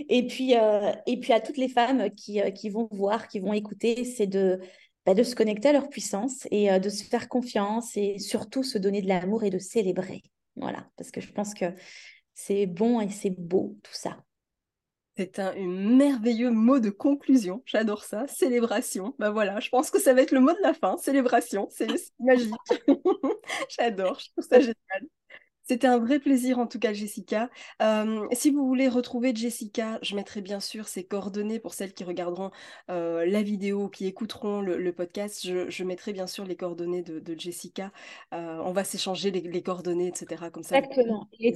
Et, 0.09 0.27
puis 0.27 0.57
euh, 0.57 0.93
et 1.07 1.19
puis 1.19 1.33
à 1.33 1.41
toutes 1.41 1.57
les 1.57 1.69
femmes 1.69 2.11
qui, 2.11 2.41
euh, 2.41 2.51
qui 2.51 2.71
vont 2.71 2.89
voir, 2.93 3.29
qui 3.29 3.41
vont 3.41 3.53
écouter, 3.53 4.05
c'est 4.05 4.27
de, 4.27 4.61
bah, 5.05 5.15
de 5.15 5.23
se 5.23 5.35
connecter 5.35 5.71
à 5.71 5.73
leur 5.73 5.89
puissance 5.89 6.47
et 6.51 6.71
euh, 6.71 6.79
de 6.79 6.89
se 6.89 7.03
faire 7.03 7.29
confiance 7.29 7.97
et 7.97 8.19
surtout 8.19 8.63
se 8.63 8.79
donner 8.79 9.03
de 9.03 9.09
l'amour 9.09 9.43
et 9.43 9.51
de 9.51 9.59
célébrer. 9.59 10.23
Voilà, 10.57 10.87
parce 10.97 11.11
que 11.11 11.21
je 11.21 11.33
pense 11.33 11.55
que 11.55 11.67
c'est 12.35 12.67
bon 12.67 13.01
et 13.01 13.11
c'est 13.11 13.31
beau 13.31 13.77
tout 13.83 13.95
ça. 13.95 14.19
C'est 15.17 15.41
un, 15.41 15.53
merveilleux 15.67 16.53
mot 16.53 16.79
de 16.79 16.91
conclusion. 16.91 17.61
J'adore 17.67 18.05
ça. 18.05 18.29
Célébration. 18.29 19.17
Ben 19.19 19.31
voilà, 19.31 19.59
je 19.59 19.69
pense 19.69 19.91
que 19.91 19.99
ça 19.99 20.15
va 20.15 20.23
être 20.23 20.31
le 20.31 20.39
mot 20.41 20.53
de 20.53 20.63
la 20.63 20.75
fin. 20.75 20.97
Célébration. 20.99 21.67
C'est 21.71 21.89
magique. 22.21 22.55
J'adore. 23.77 24.21
Je 24.21 24.31
trouve 24.31 24.47
ça 24.49 24.61
génial. 24.61 25.09
C'était 25.69 25.87
un 25.87 25.99
vrai 25.99 26.19
plaisir 26.19 26.59
en 26.59 26.67
tout 26.67 26.79
cas, 26.79 26.95
Jessica. 26.95 27.51
Euh, 27.83 28.27
si 28.33 28.51
vous 28.51 28.67
voulez 28.67 28.89
retrouver 28.89 29.35
Jessica, 29.35 29.99
je 30.01 30.17
mettrai 30.17 30.41
bien 30.41 30.61
sûr 30.61 30.89
ses 30.89 31.05
coordonnées 31.05 31.59
pour 31.59 31.75
celles 31.75 31.93
qui 31.93 32.05
regarderont 32.05 32.51
euh, 32.91 33.27
la 33.27 33.43
vidéo, 33.43 33.91
qui 33.91 34.07
écouteront 34.07 34.63
le, 34.63 34.93
podcast. 34.93 35.47
Je, 35.47 35.85
mettrai 35.85 36.15
bien 36.15 36.27
sûr 36.27 36.47
les 36.47 36.57
coordonnées 36.57 37.03
de, 37.03 37.39
Jessica. 37.39 37.93
Euh, 38.33 38.63
on 38.65 38.73
va 38.73 38.83
s'échanger 38.83 39.31
les, 39.31 39.63
coordonnées, 39.63 40.09
etc. 40.09 40.47
Comme 40.51 40.63
ça. 40.63 40.79
Exactement. 40.79 41.29
Et, 41.39 41.53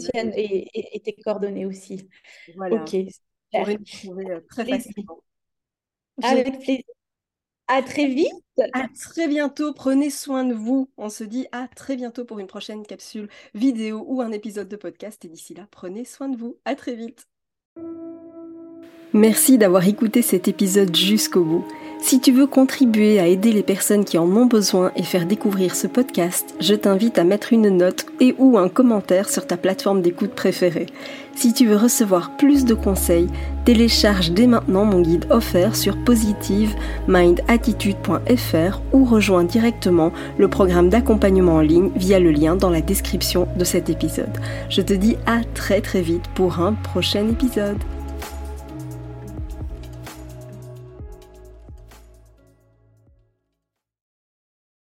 et, 0.75 1.01
tes 1.01 1.15
coordonnées 1.15 1.65
aussi. 1.65 2.07
Voilà. 2.57 2.83
Ok. 2.83 2.95
Vous 2.95 3.59
pourrez 3.59 3.79
nous 3.79 3.85
trouver 3.85 4.27
très 4.47 4.67
facilement. 4.67 5.23
Avec 6.23 6.59
plaisir. 6.59 6.85
À 7.69 7.83
très 7.83 8.07
vite. 8.07 8.29
À 8.73 8.87
très 8.89 9.29
bientôt. 9.29 9.73
Prenez 9.73 10.11
soin 10.11 10.45
de 10.45 10.55
vous. 10.55 10.89
On 10.97 11.09
se 11.09 11.25
dit 11.25 11.47
à 11.53 11.69
très 11.69 11.97
bientôt 11.97 12.25
pour 12.25 12.39
une 12.39 12.47
prochaine 12.47 12.85
capsule 12.85 13.29
vidéo 13.55 14.05
ou 14.07 14.21
un 14.21 14.33
épisode 14.33 14.69
de 14.69 14.77
podcast. 14.77 15.25
Et 15.25 15.29
d'ici 15.29 15.55
là, 15.55 15.67
prenez 15.71 16.05
soin 16.05 16.29
de 16.29 16.37
vous. 16.37 16.57
À 16.65 16.75
très 16.75 16.95
vite. 16.95 17.29
Merci 19.15 19.59
d'avoir 19.59 19.87
écouté 19.87 20.23
cet 20.23 20.49
épisode 20.49 20.95
jusqu'au 20.97 21.45
bout. 21.45 21.67
Si 22.03 22.21
tu 22.21 22.33
veux 22.33 22.49
contribuer 22.49 23.21
à 23.21 23.29
aider 23.29 23.53
les 23.53 23.63
personnes 23.63 24.05
qui 24.05 24.19
en 24.19 24.27
ont 24.37 24.47
besoin 24.47 24.91
et 24.97 25.05
faire 25.05 25.25
découvrir 25.25 25.77
ce 25.77 25.87
podcast, 25.87 26.53
je 26.59 26.75
t'invite 26.75 27.17
à 27.17 27.23
mettre 27.23 27.53
une 27.53 27.69
note 27.69 28.07
et 28.19 28.35
ou 28.39 28.59
un 28.59 28.69
commentaire 28.69 29.29
sur 29.29 29.47
ta 29.47 29.57
plateforme 29.57 30.03
d'écoute 30.03 30.33
préférée. 30.33 30.87
Si 31.37 31.55
tu 31.55 31.65
veux 31.65 31.77
recevoir 31.77 32.37
plus 32.37 32.65
de 32.65 32.75
conseils, 32.75 33.29
télécharge 33.65 34.33
dès 34.33 34.49
maintenant 34.49 34.85
mon 34.85 35.01
guide 35.01 35.27
offert 35.31 35.77
sur 35.77 35.97
positivemindattitude.fr 36.05 38.81
ou 38.93 39.05
rejoins 39.05 39.45
directement 39.45 40.11
le 40.39 40.49
programme 40.49 40.89
d'accompagnement 40.89 41.55
en 41.55 41.61
ligne 41.61 41.93
via 41.95 42.19
le 42.19 42.33
lien 42.33 42.57
dans 42.57 42.71
la 42.71 42.81
description 42.81 43.47
de 43.57 43.65
cet 43.65 43.91
épisode. 43.91 44.41
Je 44.71 44.83
te 44.83 44.93
dis 44.93 45.19
à 45.27 45.43
très 45.55 45.81
très 45.81 46.03
vite 46.03 46.27
pour 46.35 46.59
un 46.59 46.73
prochain 46.73 47.29
épisode. 47.29 47.79